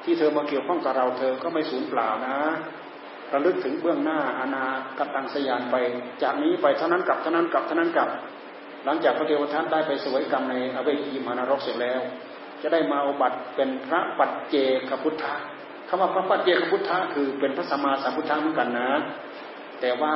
[0.05, 2.37] ที่เธอมาเกี่ยวข้องกับเราเธอก็ไม่สูญเปล่านะ
[3.33, 4.67] ระลึกถึงเบื้องหน้าอนา
[4.99, 5.77] คตังสยานไป
[6.23, 8.09] จากนี้ไปเท่านั้นกลับเท่านั้นกลับเท่านั้นกลับ
[8.85, 12.01] หลังจากพระเทวทัตได้ไปสวยกรรมในอเวจีมานรกเสร็จแล้ว
[12.63, 14.57] จะได้มาอบัติเป็นพระปัจเจ
[14.89, 15.35] กพุทธะ
[15.89, 18.91] คำว่าพระปัจเจกพุทธะคือเป็นพระสัมมาสัมพุทธะเหมือนกันนะ
[19.81, 20.15] แต่ว่า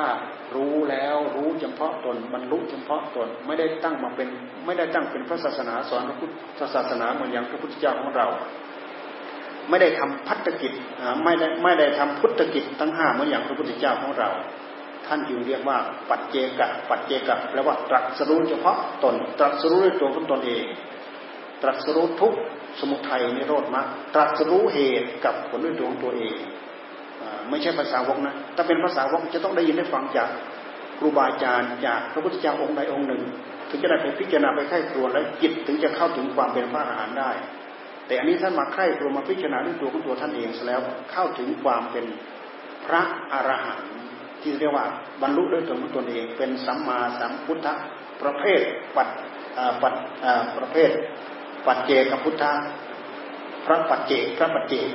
[0.55, 4.27] รู้แล้วรู้เฉพาะตนบรรลุเฉพาะตนไม่ได้ตั้งมาเป็น
[4.65, 8.27] ไม่ได้ตั้งเป็นพระศาสนาสอนพระพุทธศาสนาเหมือนอย่างพระพุทธเจ้าของเรา
[9.69, 10.73] ไม่ได้ทำพัฒกิจ
[11.23, 14.29] ไม่ได้ไม่ได้ทำพุทธกิจทั้งห้าเหมือนอย่างพระพุทธเจ้าของเรา
[15.05, 15.77] ท่านจึงเรียกว่า
[16.09, 20.63] ปัจเจกะปัจเจกะแปลว่าตรัสรู้เฉพาะตน ตรัสรู้ด้วยตัวของตนเอง
[21.61, 22.33] ตรัสรู้ทุก
[22.79, 26.35] สมุทัยนิโรธมรรคตรัสรู้เหตุกับผลด้วยตัวของตัวเอง
[27.49, 30.29] ไม่ใช่ภาษาวกนะ ถ้าเป็นภาษาวกจะต้องได้ยินได้ฟังจาก
[30.99, 33.21] ครูบาอาจารย์ จากพระพุทธเจ้าองค์ใดองค์หนึ่ง
[33.69, 37.31] ถึงจะได้ไปพิจารณาไปไข้ครวญและจิตถึงจะเข้าถึงความเป็นพระอรหันต์ได้
[38.07, 40.81] แต่อันนี้ท่านมาไข้ครวญมาพิจารณาด้วยตัวของตัวท่านเองแล้ว
[41.11, 42.05] เข้าถึงความเป็น
[42.85, 43.01] พระ
[43.33, 43.91] อรหันต์
[44.41, 44.85] ที่เรียกว่า
[45.21, 47.67] บรรลุด้วยตัวของตนเอง เป็นสัมมาสัมพุทธ
[48.21, 48.59] ประเภท
[48.95, 49.09] ปัด
[49.81, 49.93] ปัด
[50.57, 50.89] ประเภท
[51.67, 52.53] ปัจเจกพุทธะ
[53.65, 54.87] พระปัจเจกพระปัจเจก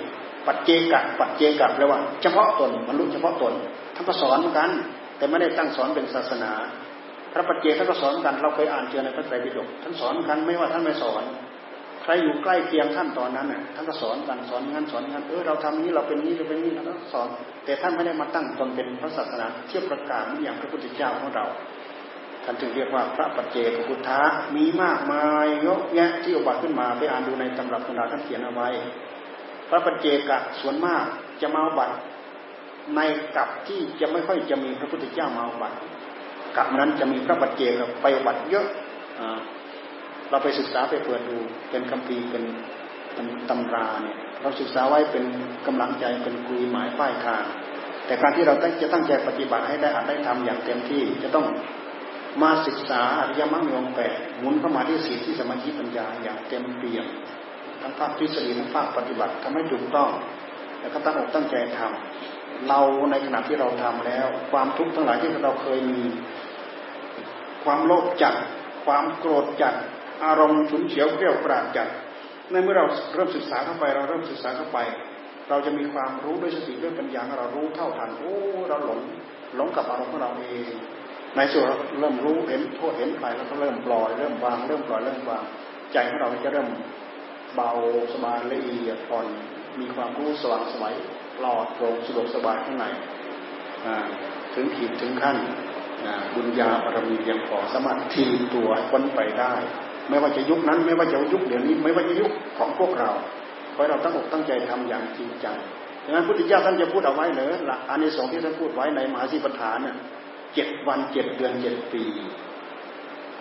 [0.46, 3.52] ปัจเจกะปัจเจกะแปลว่า เฉพาะตนบรรลุเฉพาะตน
[3.94, 4.70] ท่านก็สอนเหมือนกัน
[5.18, 6.52] แต่ไม่ได้ตั้งสอนเป็นศาสนา
[7.32, 11.24] พระปัจเจกท่านก็สอนกัน เราเคยอ่านเจอในพระไตรปิฎกท่านสอนกันไม่ว่าท่านไม่สอน
[12.02, 17.28] ใครอยู่ใกล้เคียงท่านตอนนั้นน่ะท่านก็สอนกันสอนงั้นสอนงั้นเออเราทำนี้เราเป็นนี้เราเป็นนี้เราก็สอน
[17.64, 21.46] แต่ท่านไม่ได้มาตั้งตนเป็นพระศาสนาเทียบประกาศอย่างพระพุทธเจ้าของเรา
[22.44, 24.20] ท่านจึงเรียกว่าพระปัจเจกพุทธะ
[24.56, 28.68] มีมากมายเยอะแยะที่อุบัติขึ้นมาไปอ่านดูในตำรับตำราท่านเขียนเอาไว้
[29.68, 31.04] พระปัจเจกะส่วนมาก
[31.42, 31.96] จะมาบัตร
[32.96, 33.00] ใน
[33.36, 35.78] กับที่จะไม่ค่อยจะมีพระพุทธเจ้ามาบัตร
[36.56, 38.66] กับนั้นจะมีพระปัจเจกไปบัตรเยอะ
[40.30, 41.38] เราไปศึกษาไปเปิดดู
[41.70, 42.44] เป็นคำพีเป็น
[43.48, 45.24] ตำราเนี่ยเราศึกษาไว้เป็น
[45.66, 47.44] กำลังใจเป็นคุยหมายป้ายทาง
[48.06, 51.46] แต่การที่เราจะตั้งใจปฏิบัติให้ได้อัดได้ทำอย่างเต็มที่จะต้อง
[52.42, 57.06] มาศึกษาอริยมรรคมีองแปดหมุนเข้ามาที่ศีลที่สมาธิปัญญาอย่างเต็มเปี่ยม
[57.88, 60.10] ทั้งภาคทฤษฎีทั้งภาคปฏิบัติทำให้ถูกต้อง
[60.80, 62.80] แล้วก็ตั้งอกตั้งใจทำเรา
[63.10, 66.02] ในขณะที่เราทำแล้ว ความทุกข์ทั้งหลายที่เราเคยมี
[67.64, 68.34] ความโลภจัด
[68.86, 69.74] ความโกรธจัด
[70.24, 71.88] อารมณ์ฉุนเฉียวเกลียวกราดจัด
[72.50, 74.78] ในเมื่อเราเริ่มศึกษาเข้าไป เราเริ่มศึกษาเข้าไป
[75.48, 78.34] เราจะมีความรู้ด้วยสติด้วยปัญญาเรารู้เท่าทันโอ้
[78.68, 79.00] เราหลง
[79.56, 80.72] หลงกับอารมณ์ของเราเอง
[81.36, 85.42] ในส่วนเราเริ่มรู้เห็นโทษเห็นไปแล้วก็เริ่มปล่อยเริ่มวางเริ่มปล่อยเริ่มวาง
[85.92, 86.68] ใจของเราจะเริ่ม
[87.54, 87.70] เบา
[88.12, 89.26] สบายละเอียดผ่อน
[89.80, 90.94] มีความรู้สว่างสวัย
[91.38, 92.84] ปลอดโปร่งสะดวกสบายข้างใน
[94.54, 95.36] ถึงขีดถึงขั้น
[96.34, 99.54] บุญญาบารมีเพียงพอสามารถทีตัวพ้นไปได้
[100.08, 103.10] ไม่ว่าจะยุคนั้นไม่ว่าจะยุคเดี๋ยวนี้ ไม่ว่าจะยุคของพวกเรา
[103.74, 105.56] ขอให้เราตั้งอกตั้งใจทำอย่างจริงจัง
[106.04, 109.78] ดังนั้นพุทธิยถาท่านจะพูดเอาไว้เลยหลักอันในสองที่ท่านพูดไว้ในมหาสิปฐาน
[110.54, 112.04] เจ็ดวันเจ็ดเดือนเจ็ดปี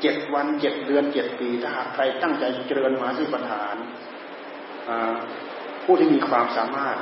[0.01, 3.75] เจ็ดวันเจ็ดเดือนเจ็ดปีถ้าหากใครตั้งใจเจริญมหาสิปฐาน
[5.83, 6.97] ผู้ที่มีความสามารถ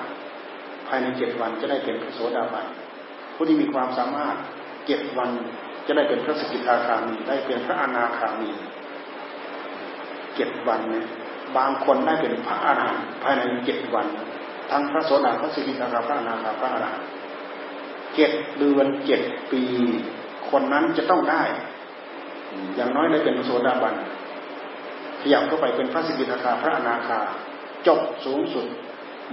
[0.88, 2.68] ภายในเจ็ดวันจะได้เป็นพระโสดาบัน
[3.36, 4.36] ผู้ที่มีความสามารถ
[4.88, 5.30] เจ็ดวัน
[5.88, 8.52] จะได้เป็นพระสกิทาคามีได้เป็นพระอนาคามี
[10.36, 11.06] เจ็ดวันเนี่ย
[11.58, 14.08] บางคนได้เป็นพระอรหันต์ภายในเจ็ดวัน
[14.72, 17.08] ทั้งพระโสดาพระสกิทาคาพระอนาคาพระอรหันต์
[18.16, 19.22] เจ็ดเดือนเจ็ด
[19.52, 19.64] ปี
[20.50, 21.44] คนนั้นจะต้องได้
[22.76, 23.96] อย่างน้อยได้เป็นพระโสดาบัน
[25.22, 27.20] ขยับเข้าไปเป็นพระสกิทาคาพระอนาคา
[27.88, 28.66] จบสูงสุด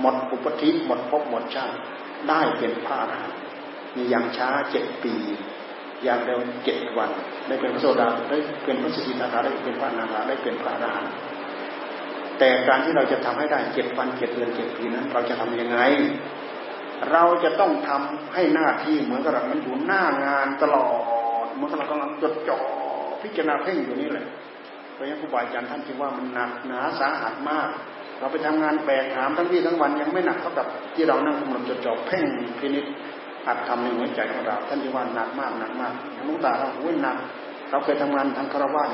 [0.01, 1.77] หมดอุปธิหมดภพหมดชาติ
[2.29, 3.39] ได้เป็นพระอรหันต์
[3.97, 5.15] มีอย่างช้าเจ็ดปี
[6.05, 7.11] อย่างเร็วเจ็ดวัน
[7.47, 11.13] ได้เป็นพระโสดาได้เป็นพระสกิทาคาได้เป็นพระอนาคาได้เป็นพระอรหันต์
[12.39, 15.79] แต่การที่เราจะทำให้ได้เจ็ดวันเจ็ดเดือนเจ็ดปีนั้น เราจะทํำยังไง
[17.13, 20.89] เราจะต้องทำให้หน้าที่เหมือนกับเรามันอยู่หน้างานตลอ
[21.45, 22.59] ดเหมือนกับเรากำลังจดจ่อ
[23.23, 24.27] พิจารณาเพ่งอยู่นี่แหละ
[24.95, 27.69] เพราะฉะนั้นครูบาอาจารย์ท่านจึงว่ามันหนักหนาสาหัสมาก
[28.19, 32.25] เราไปทำงานแบกหามทั้งวี่ทั้งวันยังไม่หนักเท่ากับที่เรานั่งกำลังจดจ่อเพ่ง
[32.59, 32.85] พินิจ
[33.47, 35.93] อัดทำในหัวใจของเราท่านที่ว่าหนักมากหนักมาก
[36.29, 37.17] ลุงตาเราโอ้ยหนัก
[37.71, 38.85] เราเคยทำงานทางคารวะ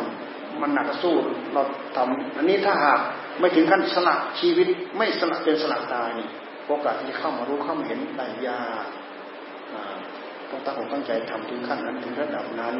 [0.60, 1.14] มันหนักสู้
[1.54, 1.62] เรา
[1.96, 3.00] ทำอันนี้ถ้าหาก
[3.40, 6.28] ไม่ถึงขั้นสละชีวิตไม่สละเป็นสละตายนี่
[6.66, 8.86] โอกาสที่จะเข้ามารู้เข้ามาเห็นได้ยาก
[10.50, 12.74] ต้องตั้งอกตั้งใจทำถึงขั้นนั้นถึงระดับนั้น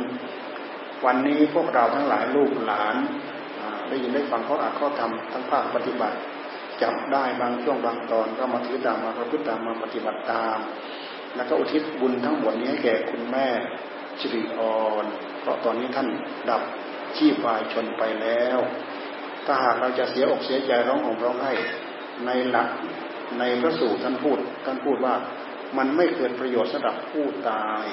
[1.04, 2.96] วันนี้พวกเราทั้งหลายลูกหลาน
[3.88, 6.16] ได้ยินได้ฟังขาอ่านเขาทำทั้งภาคปฏิบัติ
[6.82, 10.58] จับได้บางช่วงบางตอนก็มาถือตามมาประพฤติตามมาปฏิบัติตาม
[11.36, 13.48] แล้วก็อุทิศบุญทั้งหมดนี้ให้แก่คุณแม่
[14.20, 15.04] ชริออน
[15.40, 16.08] เพราะตอนนี้ท่าน
[16.50, 16.62] ดับ
[17.16, 18.58] ชีพวายชนไปแล้ว
[19.46, 21.52] ถ้าหากเราจะเสียอกเสียใจร้องห่มร้องไห้
[22.26, 22.68] ในหลัก
[23.38, 25.14] ในพระสูตรท่านพูดท่านพูดว่า
[25.78, 27.84] มันไม่เกิดประโยชน์สำหรับผู้ตาย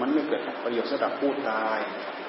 [0.00, 1.78] มันไม่เกิดประโยชน์สำหรับผู้ตาย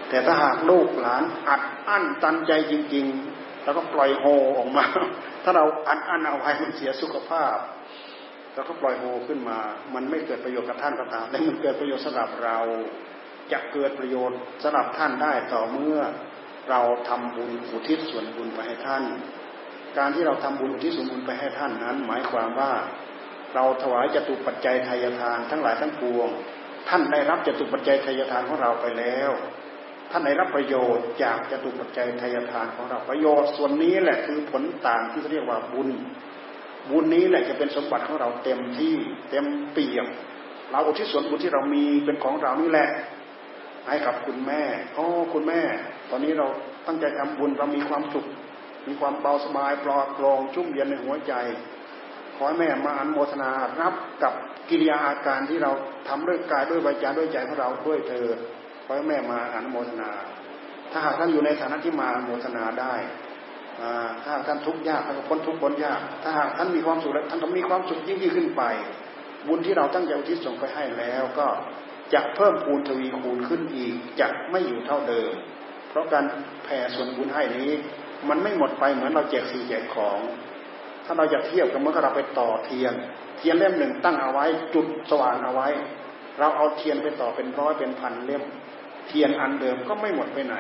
[0.09, 3.05] แต่ถ้าหากลูกหลานอัดอั้นตันใจจริง
[3.35, 4.25] ๆ แล้วก็ปล่อยโฮ
[4.57, 4.85] ออกมา
[5.43, 7.57] ถ้าเราอัดอั้นเอาไว้มันเสียสุขภาพ
[8.53, 9.59] แล้วก็ปล่อยโฮขึ้นมา
[9.95, 12.57] มันไม่เกิดประโยชน์กับท่านก็ตามแต่มันเกิดประโยชน์สำหรับเรา
[13.51, 15.99] จะเกิดประโยชน์สำหรับท่านได้ต่อเมื่อ
[16.69, 19.03] เราทำบุญอุทิศส่วนบุญไปให้ท่าน
[19.97, 22.73] การที่เราทำบุญอุทิศส่วนบุญไปให้ท่านนั้น หมายความว่า
[23.55, 26.29] เราถวายจตุปัจจัยทายทานทั้งหลายทั้งปวง
[26.87, 29.31] ท่านได้รับจตุปัจจัยทายทานของเราไปแล้ว
[30.11, 35.89] ท่านได้รับประโยชน์จากจตุปัจจัยทายทานของเราประโยชน์ส่วนนี้แหละคือผลต่างที่เรียกว่าบุญ
[36.89, 38.95] บุญนี้แหละจะเป็นสมบัติของเราเต็มที่
[39.29, 40.07] เต็มเปี่ยม
[40.71, 42.89] เราอุทิศส่วนบุญที่เรามีเป็นของเรานี่แหละ
[43.87, 45.61] ให้กับคุณแม่โอ้คุณแม่
[46.09, 46.47] ตอนนี้เรา
[46.87, 48.25] ตั้งใจทำบุญเรามีความสุข
[48.87, 51.33] มีความเบาสบายปลอดโปร่งชุ่มเย็นในหัวใจ
[52.39, 53.49] ขอให้แม่มาอันโมทนา
[53.81, 53.93] รับ
[54.23, 54.33] กับ
[54.69, 55.71] กิริยาอาการที่เรา
[56.07, 58.27] ทำด้วยกายด้วยวาจาด้วยใจของเราด้วยเธอ
[58.85, 60.09] ขอให้แม่มาอนโมทนา
[60.91, 62.95] ถ้าหากท่านอยู่ในฐานะที่มาอนโมทนาได้
[64.23, 68.63] ถ้าท่านทุกข์ยากท่านก็พ้นทุกข์พ้นยาก ถ้าหากท่านมีความสุขแล้วท่านก็มีความสุขยิ่งยิ่งขึ้นไป
[69.47, 71.47] บุญที่เราตั้งใจอุทิศส่งไปให้แล้วก็
[72.13, 75.31] จะเพิ่มพูนทวีคูณขึ้นอีกจะไม่อยู่เท่าเดิม
[75.89, 76.25] เพราะการ
[76.63, 77.71] แผ่ส่วนบุญให้นี้
[78.29, 80.17] มันไม่หมดไปเหมือนเราแจกสิ่งแจกของ
[81.11, 82.93] ถ้าเราจะเทียบกับเมื่อเราไปต่อเทียน
[83.37, 85.67] เทียนเล่มหนึ่งตั้งเอาไว้จุดสว่างเอาไว้
[86.39, 88.43] เราเอาเทียนไปต่อเป็นร้อยเป็นพันเล่ม
[89.07, 90.55] เทียนอันเดิมก็ไม่หมดไปไหน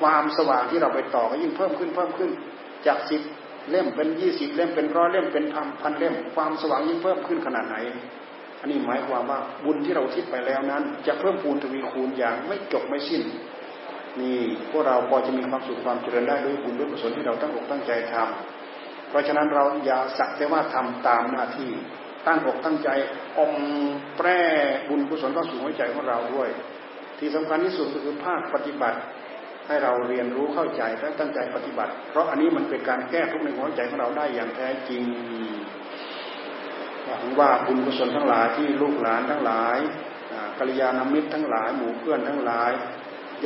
[0.00, 2.30] ความสว่างที่เราไปต่อก็ยิ่งเพิ่มขึ้นเพิ่มขึ้น
[2.86, 3.22] จากสิบ
[3.70, 7.76] เล่มเป็นยี่สิบเล่มเป็นร้อยเล่มเป็นพันพันเล่ม ความสว่างยิ่งเพิ่มขึ้นขนาดไหน
[8.60, 13.22] อันนี้หมายความว่าบุญที่เราทิศไปแล้วนั้น จะเพิ่มพูนทวีคูณอย่างไม่จบไม่สิ้น
[14.20, 14.40] นี่
[14.70, 21.70] พวกเราพอจะมีความสุขความเจริญได้ด้วยบุญด้วยกุศลที่เราตั้งอกตั้งใจทำเพราะฉะนั้นเราอย่าสักแต่ว่าทำตามหน้าที่
[22.26, 22.88] ตั้งอกตั้งใจ
[23.38, 23.52] อม
[24.16, 24.28] แปร
[24.88, 26.48] บุญกุศลเข้าสู่หัวใจของเราด้วย
[27.18, 28.98] ที่สำคัญที่สุดก็คือภาคปฏิบัติ
[29.66, 35.02] ให้เราเรียนรู้เข้าใจและตั้งใจปฏิบัติ เพราะอันนี้มันเป็นการแก้ทุกข์ในหัวใจของเราได้อย่างแท้จริง
[37.06, 39.78] หวังว่าบุญกุศลทั้งหลายที่ลูกหลานทั้งหลาย
[40.58, 42.72] กัลยาณมิตรทั้งหลายหมู่เพื่อนทั้งหลาย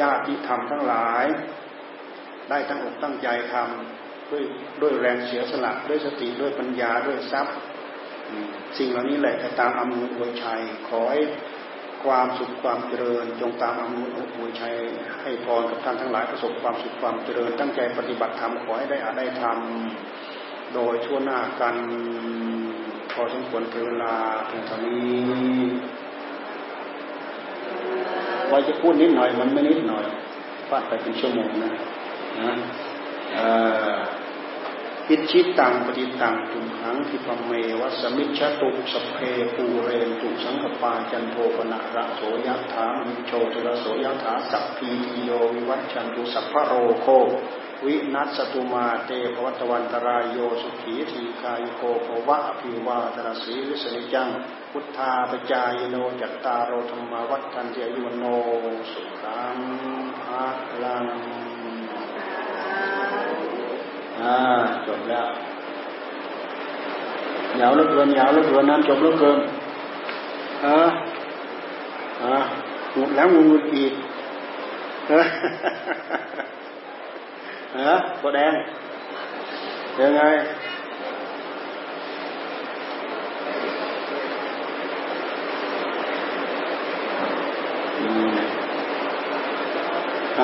[0.01, 1.25] ญาติธรรมทั้งหลาย
[2.49, 4.43] ได้ตั้งอกตั้งใจทำด้วย
[4.81, 7.57] ด้วยแรงเสียสละด้วยสติด้วยปัญญาด้วยทรัพย์
[8.79, 11.23] สิ่งเหล่านี้แหละจะตามอำนวยอวยชัยขอให้
[12.05, 14.77] ความสุขความเจริญ จงตามอำนวยอวยชัย
[15.23, 21.77] ให้พรกับท่านทั้งหลายประสบความสุขความเจริญ ตั้งใจปฏิบัติธรรมขอให้ได้อาได้ทำโดยชั่วหน้ากัน
[23.13, 24.15] พอสมควรเวลา
[24.47, 25.61] เพียงเท่านี้
[28.51, 30.05] ไว้จะพูดนิดหน่อยมันไม่นิดหน่อย
[30.69, 31.73] ฟาดไปเป็นชั่วโมงนะ
[32.41, 32.53] นะ
[35.11, 39.19] อิชิตังปฏิตังตุมหังทิปเมวัสมิชตุสเพ
[39.55, 44.91] ปูเรนตุสังกปาจันโทปนะระโสยถามิโชตระโสยถาสัพพี
[45.25, 47.07] โยวิวัชชันตุสัพพโรโค
[47.87, 54.29] วินัสตุมาเตภวัตวันตรายโยสุขีทีกายโกภวะอภิวาตนาสีวิสนิจัง
[54.73, 58.25] พุทธาปจายโนจัตตารโรธรรมวัฏทันเจยุโน
[58.93, 59.57] สุขัง
[60.21, 60.45] ภา
[60.83, 61.05] ลัง
[64.21, 64.37] อ่า
[64.87, 65.29] จบแล้ว
[67.61, 69.39] ยาวเหลือเกินยาวเหลือเกินน้ำจบเหลือเกิน
[70.65, 70.77] อ่า
[72.23, 72.35] อ่า
[72.95, 73.93] หมดแล้วงูอีก
[75.11, 75.21] ฮ้
[77.79, 78.53] ฮะตัวแดง
[80.01, 80.23] ยังไง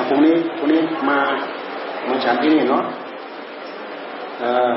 [0.09, 1.19] พรุ่งนี้พรุ่งนี้มา
[2.09, 2.83] มาฉันที่นี่เนาะ
[4.39, 4.73] เออ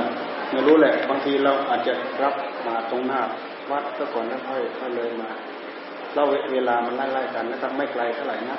[0.51, 2.35] ไม่รู้แหละ บางทีเราอาจจะรับ
[2.67, 3.21] มาตรงหน้า
[3.71, 5.31] วัดก็ก่อนแล้วค่อยค่อยเลยมา
[6.15, 6.23] เรา
[6.53, 8.59] เวลามันไล่ๆกันนะครับ ไม่ไกลเท่าไหร่นะ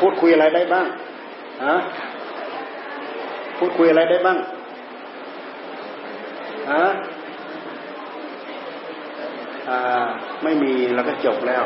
[0.00, 0.86] พูดคุยอะไรได้บ้าง
[1.64, 1.76] ฮะ
[3.58, 4.38] พูดคุยอะไรได้บ้าง
[6.72, 6.84] ฮะ
[10.44, 11.62] ไม่มีเราก็จบแล้ว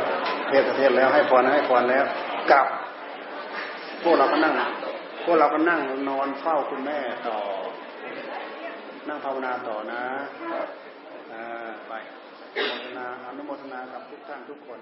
[0.48, 2.04] เทศเทศแล้วให้พรให้พรแล้ว
[2.50, 2.66] กลับ
[4.02, 4.54] พวกเราก็นั่ง
[5.24, 6.98] พวกเราก็นั่งนอนเฝ้าคุณแม่
[7.28, 7.38] ต่อ
[9.08, 10.02] นั่งภาวนาต่อนะ
[11.88, 11.92] ไป
[12.56, 14.78] อนุโมทนาอนุโมทนากับทุกท่านทุกคน